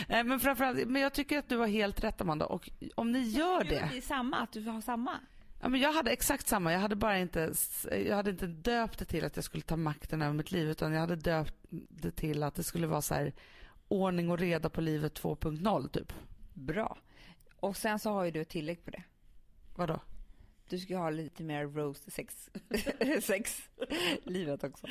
Nej, 0.09 0.25
men 0.25 0.41
framförallt, 0.41 0.89
men 0.89 1.03
jag 1.03 1.13
tycker 1.13 1.39
att 1.39 1.49
du 1.49 1.57
har 1.57 1.67
helt 1.67 2.05
rätt 2.05 2.21
Amanda 2.21 2.47
och 2.47 2.71
om 2.95 3.13
ni 3.13 3.19
gör 3.19 3.65
det. 3.65 3.89
Det 3.91 3.97
är 3.97 4.01
samma, 4.01 4.37
att 4.37 4.53
du 4.53 4.65
har 4.65 4.81
samma. 4.81 5.19
Ja, 5.63 5.69
men 5.69 5.81
jag 5.81 5.93
hade 5.93 6.11
exakt 6.11 6.49
samma. 6.49 6.73
Jag 6.73 6.81
hade 6.81 6.97
bara 6.97 7.19
inte, 7.19 7.53
jag 8.07 8.17
hade 8.17 8.31
inte 8.31 8.47
döpt 8.47 8.99
det 8.99 9.05
till 9.05 9.25
att 9.25 9.37
jag 9.37 9.45
skulle 9.45 9.63
ta 9.63 9.77
makten 9.77 10.23
över 10.23 10.35
mitt 10.35 10.53
liv 10.53 10.71
utan 10.71 10.93
jag 10.93 11.01
hade 11.01 11.17
döpt 11.17 11.55
det 11.89 12.11
till 12.11 12.43
att 12.43 12.55
det 12.55 12.63
skulle 12.63 12.87
vara 12.87 13.03
så 13.03 13.15
här 13.15 13.33
ordning 13.89 14.31
och 14.31 14.39
reda 14.39 14.71
på 14.71 14.81
livet 14.81 15.23
2.0 15.23 15.89
typ. 15.89 16.13
Bra. 16.55 16.99
Och 17.61 17.77
sen 17.77 17.99
så 17.99 18.11
har 18.11 18.25
ju 18.25 18.31
du 18.31 18.41
ett 18.41 18.49
tillägg 18.49 18.85
på 18.85 18.91
det. 18.91 19.03
Vadå? 19.75 20.01
Du 20.73 20.79
ska 20.79 20.97
ha 20.97 21.11
lite 21.11 21.43
mer 21.43 21.67
roast 21.67 22.13
sex, 22.13 22.51
sex 23.23 23.63
livet 24.25 24.65
också. 24.65 24.87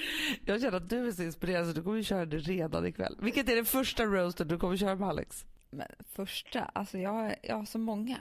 Jag 0.45 0.61
känner 0.61 0.77
att 0.77 0.89
du 0.89 1.07
är 1.07 1.11
så 1.11 1.23
inspirerad 1.23 1.67
så 1.67 1.73
du 1.73 1.83
kommer 1.83 2.03
köra 2.03 2.25
det 2.25 2.37
redan 2.37 2.85
ikväll. 2.85 3.17
Vilket 3.21 3.49
är 3.49 3.55
det 3.55 3.65
första 3.65 4.05
roasten 4.05 4.47
du 4.47 4.57
kommer 4.57 4.77
köra 4.77 4.95
med 4.95 5.09
Alex? 5.09 5.45
Men 5.69 5.87
första, 6.13 6.63
alltså 6.63 6.97
jag, 6.97 7.35
jag 7.43 7.55
har 7.55 7.65
så 7.65 7.77
många. 7.77 8.17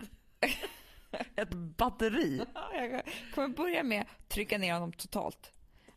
Ett 1.36 1.50
batteri. 1.50 2.42
Ja, 2.54 2.74
Jag 2.74 3.02
kommer 3.34 3.48
börja 3.48 3.82
med 3.82 4.02
att 4.02 4.28
trycka 4.28 4.58
ner 4.58 4.72
honom 4.72 4.92
totalt. 4.92 5.52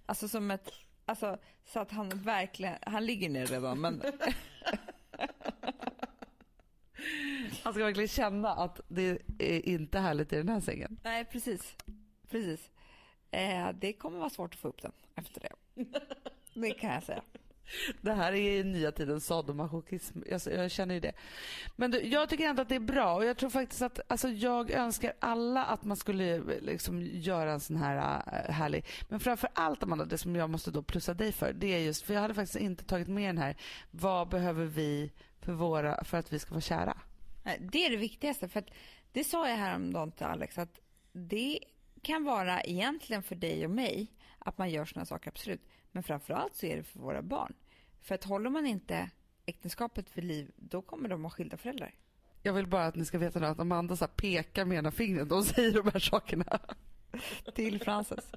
Alltså 0.06 0.28
som 0.28 0.52
ett, 0.52 0.70
alltså 1.06 1.38
så 1.66 1.80
att 1.80 1.92
han 1.92 2.10
verkligen, 2.10 2.76
han 2.82 3.06
ligger 3.06 3.30
ner 3.30 3.46
redan 3.46 3.82
men 3.82 4.02
Han 7.64 7.74
ska 7.74 7.84
verkligen 7.84 8.08
känna 8.08 8.50
att 8.50 8.82
det 8.88 9.22
är 9.40 9.68
inte 9.68 10.00
härligt 10.00 10.34
i 10.34 10.36
den 10.36 10.50
här 10.50 10.60
sängen. 10.60 10.98
nej 11.04 11.26
precis, 11.26 11.76
precis. 12.30 12.72
Eh, 13.32 13.70
det 13.80 13.94
kommer 13.94 14.20
vara 14.20 14.30
svårt 14.30 14.54
att 14.54 14.60
få 14.60 14.68
upp 14.68 14.82
den 14.82 14.92
efter 15.16 15.42
det. 15.42 15.84
Det 16.54 16.72
kan 16.72 16.94
jag 16.94 17.04
säga. 17.04 17.22
Det 18.02 18.14
här 18.14 18.34
är 18.34 18.52
ju 18.52 18.64
nya 18.64 18.92
tidens 18.92 19.26
sadomasochism. 19.26 20.20
Jag, 20.30 20.42
jag 20.46 20.72
känner 20.72 20.94
ju 20.94 21.00
det. 21.00 21.14
Men 21.76 21.92
du, 21.92 22.02
jag 22.02 22.30
tycker 22.30 22.50
ändå 22.50 22.62
att 22.62 22.70
det 22.70 22.76
är 22.76 22.80
bra 22.80 23.16
och 23.16 23.26
jag 23.26 23.38
tror 23.38 23.50
faktiskt 23.50 23.82
att 23.82 24.00
alltså, 24.08 24.30
jag 24.30 24.72
önskar 24.72 25.14
alla 25.20 25.66
att 25.66 25.84
man 25.84 25.98
skulle 25.98 26.42
liksom 26.62 27.02
göra 27.02 27.52
en 27.52 27.60
sån 27.60 27.76
här 27.76 28.24
äh, 28.28 28.54
härlig. 28.54 28.86
Men 29.10 29.20
framför 29.20 29.50
allt 29.54 29.84
Amanda, 29.84 30.06
det 30.06 30.18
som 30.18 30.36
jag 30.36 30.50
måste 30.50 30.72
då 30.72 30.84
plussa 30.84 31.14
dig 31.14 31.32
för, 31.32 31.54
det 31.54 31.68
är 31.68 31.80
just 31.80 32.06
för 32.06 32.14
jag 32.14 32.22
hade 32.22 32.34
faktiskt 32.34 32.60
inte 32.60 32.84
tagit 32.84 33.08
med 33.08 33.30
den 33.30 33.38
här. 33.38 33.56
Vad 33.92 34.30
behöver 34.30 34.66
vi 34.66 35.12
för, 35.40 35.54
våra, 35.54 36.04
för 36.04 36.18
att 36.18 36.34
vi 36.34 36.40
ska 36.40 36.52
vara 36.52 36.62
kära? 36.62 36.98
Det 37.44 37.86
är 37.86 37.90
det 37.90 37.98
viktigaste. 37.98 38.48
För 38.48 38.60
att 38.60 38.70
det 39.12 39.24
sa 39.24 39.50
jag 39.50 39.58
häromdagen 39.58 40.12
till 40.12 40.26
Alex 40.26 40.58
att 40.58 40.80
det 41.12 41.60
kan 42.02 42.24
vara 42.24 42.62
egentligen 42.62 43.24
för 43.24 43.36
dig 43.36 43.66
och 43.66 43.72
mig 43.72 44.12
att 44.40 44.58
man 44.58 44.70
gör 44.70 44.86
såna 44.86 45.06
saker, 45.06 45.30
absolut. 45.30 45.62
Men 45.92 46.04
framförallt 46.04 46.56
så 46.56 46.66
är 46.66 46.78
det 46.78 46.84
för 46.84 47.00
våra 47.00 47.22
barn. 47.22 47.54
För 48.02 48.16
att 48.16 48.24
håller 48.24 48.50
man 48.50 48.66
inte 48.66 49.10
äktenskapet 49.46 50.10
för 50.10 50.22
liv, 50.22 50.52
då 50.56 50.82
kommer 50.82 51.10
de 51.10 51.24
ha 51.24 51.30
skilda 51.30 51.58
föräldrar. 51.58 51.96
Jag 52.42 52.54
vill 52.54 52.68
bara 52.68 52.86
att 52.86 52.96
ni 52.96 53.06
ska 53.06 53.18
veta 53.18 53.48
att 53.48 53.60
Amanda 53.60 53.96
så 53.96 54.06
här 54.06 54.12
pekar 54.12 54.66
med 54.66 54.78
ena 54.78 54.92
fingret 54.92 55.32
och 55.32 55.46
säger 55.46 55.72
de 55.72 55.90
här 55.94 56.00
sakerna. 56.00 56.60
Till 57.56 57.80
Frances. 57.80 58.32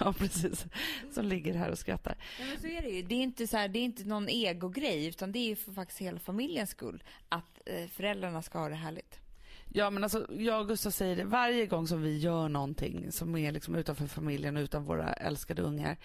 Ja, 0.00 0.12
precis. 0.12 0.66
Som 1.12 1.26
ligger 1.26 1.54
här 1.54 1.70
och 1.70 1.78
skrattar. 1.78 2.14
Ja, 2.38 2.44
men 2.50 2.60
så 2.60 2.66
är 2.66 2.82
det 2.82 2.88
ju. 2.88 3.02
Det 3.02 3.14
är 3.14 3.22
inte, 3.22 3.46
så 3.46 3.56
här, 3.56 3.68
det 3.68 3.78
är 3.78 3.84
inte 3.84 4.04
någon 4.04 4.28
egogrej, 4.28 5.06
utan 5.06 5.32
det 5.32 5.38
är 5.38 5.46
ju 5.48 5.56
för 5.56 5.72
faktiskt 5.72 6.00
hela 6.00 6.18
familjens 6.18 6.70
skull. 6.70 7.02
Att 7.28 7.60
eh, 7.66 7.86
föräldrarna 7.88 8.42
ska 8.42 8.58
ha 8.58 8.68
det 8.68 8.74
härligt. 8.74 9.18
Ja 9.72 9.90
men 9.90 10.04
alltså 10.04 10.26
jag 10.32 10.60
och 10.60 10.68
Gustav 10.68 10.90
säger 10.90 11.16
det 11.16 11.24
varje 11.24 11.66
gång 11.66 11.86
som 11.86 12.02
vi 12.02 12.18
gör 12.18 12.48
någonting 12.48 13.12
som 13.12 13.36
är 13.36 13.52
liksom 13.52 13.74
utanför 13.74 14.06
familjen 14.06 14.56
och 14.56 14.60
utan 14.62 14.84
våra 14.84 15.12
älskade 15.12 15.62
ungar. 15.62 15.96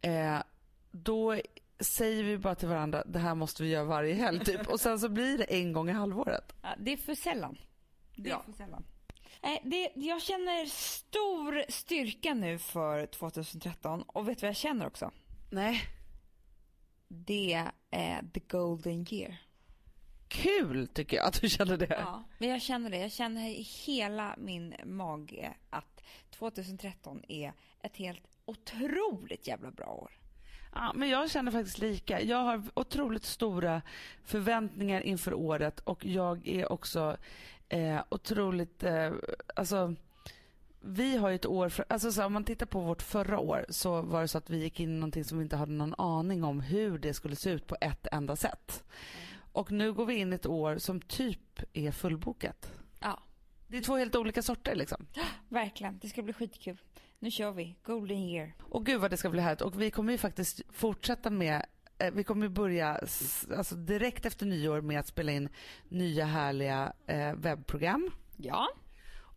Eh, 0.00 0.38
då 0.90 1.40
säger 1.80 2.22
vi 2.24 2.38
bara 2.38 2.54
till 2.54 2.68
varandra 2.68 3.04
det 3.06 3.18
här 3.18 3.34
måste 3.34 3.62
vi 3.62 3.68
göra 3.68 3.84
varje 3.84 4.14
helg 4.14 4.44
typ. 4.44 4.68
Och 4.68 4.80
sen 4.80 4.98
så 5.00 5.08
blir 5.08 5.38
det 5.38 5.44
en 5.44 5.72
gång 5.72 5.88
i 5.90 5.92
halvåret. 5.92 6.52
Ja, 6.62 6.68
det 6.78 6.92
är 6.92 6.96
för 6.96 7.14
sällan. 7.14 7.58
Det 8.16 8.30
är 8.30 8.34
Ja. 8.34 8.42
för 8.46 8.52
sällan. 8.52 8.84
Nej, 9.42 9.60
det, 9.64 9.92
jag 9.94 10.22
känner 10.22 10.66
stor 10.66 11.64
styrka 11.68 12.34
nu 12.34 12.58
för 12.58 13.06
2013 13.06 14.02
och 14.02 14.28
vet 14.28 14.38
du 14.38 14.46
vad 14.46 14.48
jag 14.48 14.56
känner 14.56 14.86
också? 14.86 15.10
Nej. 15.50 15.82
Det 17.08 17.66
är 17.90 18.22
the 18.34 18.40
golden 18.40 19.06
year. 19.10 19.36
Kul 20.28 20.88
tycker 20.88 21.16
jag 21.16 21.26
att 21.26 21.40
du 21.40 21.48
känner 21.48 21.76
det. 21.76 21.96
Ja, 22.00 22.24
men 22.38 22.48
jag 22.48 22.62
känner 22.62 22.90
det. 22.90 22.98
Jag 22.98 23.12
känner 23.12 23.48
i 23.48 23.62
hela 23.62 24.34
min 24.38 24.74
mage 24.84 25.54
att 25.70 26.02
2013 26.30 27.22
är 27.28 27.52
ett 27.82 27.96
helt 27.96 28.22
otroligt 28.44 29.46
jävla 29.46 29.70
bra 29.70 29.86
år. 29.86 30.10
Ja, 30.74 30.92
men 30.94 31.08
jag 31.08 31.30
känner 31.30 31.52
faktiskt 31.52 31.78
lika. 31.78 32.22
Jag 32.22 32.38
har 32.38 32.62
otroligt 32.74 33.24
stora 33.24 33.82
förväntningar 34.24 35.00
inför 35.00 35.34
året 35.34 35.80
och 35.80 36.04
jag 36.04 36.48
är 36.48 36.72
också 36.72 37.16
eh, 37.70 38.00
otroligt, 38.08 38.82
eh, 38.82 39.12
alltså 39.56 39.94
vi 40.80 41.16
har 41.16 41.28
ju 41.28 41.34
ett 41.34 41.46
år, 41.46 41.68
för, 41.68 41.84
alltså 41.88 42.12
så 42.12 42.24
om 42.24 42.32
man 42.32 42.44
tittar 42.44 42.66
på 42.66 42.80
vårt 42.80 43.02
förra 43.02 43.38
år 43.38 43.66
så 43.68 44.02
var 44.02 44.20
det 44.20 44.28
så 44.28 44.38
att 44.38 44.50
vi 44.50 44.58
gick 44.58 44.80
in 44.80 44.90
i 44.90 44.94
någonting 44.94 45.24
som 45.24 45.38
vi 45.38 45.44
inte 45.44 45.56
hade 45.56 45.72
någon 45.72 45.94
aning 45.98 46.44
om 46.44 46.60
hur 46.60 46.98
det 46.98 47.14
skulle 47.14 47.36
se 47.36 47.50
ut 47.50 47.66
på 47.66 47.76
ett 47.80 48.06
enda 48.12 48.36
sätt. 48.36 48.84
Och 49.52 49.72
nu 49.72 49.92
går 49.92 50.06
vi 50.06 50.14
in 50.14 50.32
i 50.32 50.36
ett 50.36 50.46
år 50.46 50.78
som 50.78 51.00
typ 51.00 51.62
är 51.72 51.92
fullbokat. 51.92 52.72
Ja, 53.00 53.22
Det 53.68 53.76
är 53.76 53.82
två 53.82 53.96
helt 53.96 54.16
olika 54.16 54.42
sorter 54.42 54.74
liksom. 54.74 55.06
verkligen. 55.48 55.98
Det 55.98 56.08
ska 56.08 56.22
bli 56.22 56.32
skitkul. 56.32 56.80
Nu 57.18 57.30
kör 57.30 57.52
vi. 57.52 57.76
Golden 57.82 58.18
year. 58.18 58.54
Och 58.62 58.86
gud 58.86 59.00
vad 59.00 59.10
det 59.10 59.16
ska 59.16 59.30
bli 59.30 59.40
härligt. 59.40 59.60
Och 59.60 59.80
vi 59.80 59.90
kommer 59.90 60.12
ju 60.12 60.18
faktiskt 60.18 60.60
fortsätta 60.70 61.30
med 61.30 61.66
vi 62.12 62.24
kommer 62.24 62.48
börja 62.48 63.00
alltså 63.56 63.74
direkt 63.74 64.26
efter 64.26 64.46
nyår 64.46 64.80
med 64.80 65.00
att 65.00 65.06
spela 65.06 65.32
in 65.32 65.48
nya 65.88 66.24
härliga 66.24 66.92
eh, 67.06 67.34
webbprogram. 67.34 68.10
Ja. 68.36 68.68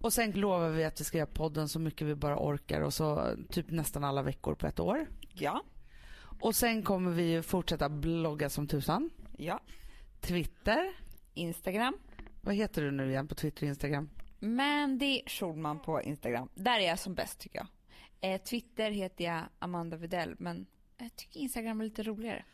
Och 0.04 0.14
sen 0.14 0.32
lovar 0.32 0.70
vi 0.70 0.84
att 0.84 1.00
vi 1.00 1.04
ska 1.04 1.18
göra 1.18 1.28
podden 1.28 1.70
så 1.70 1.80
mycket 1.80 2.08
vi 2.08 2.16
bara 2.16 2.38
orkar 2.38 2.82
och 2.82 2.94
så 2.94 3.36
typ 3.50 3.70
nästan 3.70 4.04
alla 4.04 4.22
veckor 4.22 4.56
på 4.56 4.68
ett 4.68 4.80
år. 4.80 5.08
Ja. 5.34 5.64
Och 6.40 6.56
sen 6.56 6.84
kommer 6.84 7.12
vi 7.12 7.42
fortsätta 7.42 7.90
blogga 7.90 8.50
som 8.50 8.68
tusan. 8.68 9.10
Ja. 9.38 9.60
Twitter. 10.22 10.94
Instagram. 11.34 11.98
Vad 12.42 12.56
heter 12.56 12.82
du 12.82 12.92
nu 12.92 13.10
igen 13.10 13.28
på 13.28 13.36
Twitter 13.36 13.64
och 13.64 13.68
Instagram? 13.68 14.10
Mandy 14.40 15.22
Schulman 15.28 15.80
på 15.80 16.02
Instagram. 16.02 16.50
Där 16.56 16.80
är 16.80 16.88
jag 16.88 17.00
som 17.00 17.14
bäst 17.16 17.40
tycker 17.40 17.60
jag. 17.60 17.68
Eh, 18.32 18.42
Twitter 18.42 18.92
heter 18.92 19.24
jag 19.24 19.42
Amanda 19.60 19.98
Videll 19.98 20.36
men 20.38 20.66
jag 21.04 21.16
tycker 21.16 21.40
Instagram 21.40 21.80
är 21.82 21.86
lite 21.86 22.04
roligare. 22.04 22.46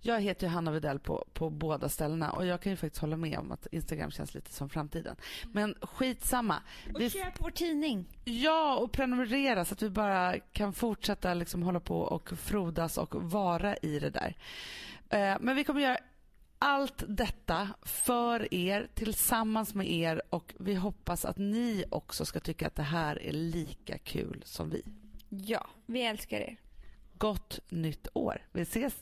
Jag 0.00 0.20
heter 0.20 0.48
Hanna 0.48 0.70
Widell 0.70 0.98
på, 0.98 1.24
på 1.32 1.50
båda 1.50 1.88
ställena 1.88 2.30
och 2.30 2.46
jag 2.46 2.60
kan 2.62 2.72
ju 2.72 2.76
faktiskt 2.76 3.00
hålla 3.00 3.16
med 3.16 3.38
om 3.38 3.52
att 3.52 3.66
Instagram 3.72 4.10
känns 4.10 4.34
lite 4.34 4.52
som 4.52 4.68
framtiden. 4.68 5.16
Men 5.52 5.74
skitsamma. 5.82 6.62
Och 6.94 7.00
Vi 7.00 7.10
köp 7.10 7.40
vår 7.40 7.50
tidning. 7.50 8.06
Ja, 8.24 8.76
och 8.76 8.92
prenumerera 8.92 9.64
så 9.64 9.74
att 9.74 9.82
vi 9.82 9.90
bara 9.90 10.38
kan 10.38 10.72
fortsätta 10.72 11.34
liksom 11.34 11.62
hålla 11.62 11.80
på 11.80 12.00
och 12.00 12.28
frodas 12.38 12.98
och 12.98 13.14
vara 13.30 13.76
i 13.76 13.98
det 13.98 14.10
där. 14.10 14.36
Eh, 15.10 15.36
Men 15.40 15.56
vi 15.56 15.64
kommer 15.64 15.80
göra 15.80 15.98
allt 16.58 17.04
detta 17.08 17.68
för 17.82 18.54
er, 18.54 18.88
tillsammans 18.94 19.74
med 19.74 19.90
er 19.90 20.22
och 20.30 20.54
vi 20.58 20.74
hoppas 20.74 21.24
att 21.24 21.38
ni 21.38 21.84
också 21.90 22.24
ska 22.24 22.40
tycka 22.40 22.66
att 22.66 22.74
det 22.74 22.82
här 22.82 23.22
är 23.22 23.32
lika 23.32 23.98
kul 23.98 24.42
som 24.44 24.70
vi. 24.70 24.82
Ja, 25.28 25.66
vi 25.86 26.02
älskar 26.02 26.40
er. 26.40 26.56
Gott 27.18 27.60
nytt 27.68 28.08
år. 28.12 28.42
Vi 28.52 28.62
ses 28.62 28.94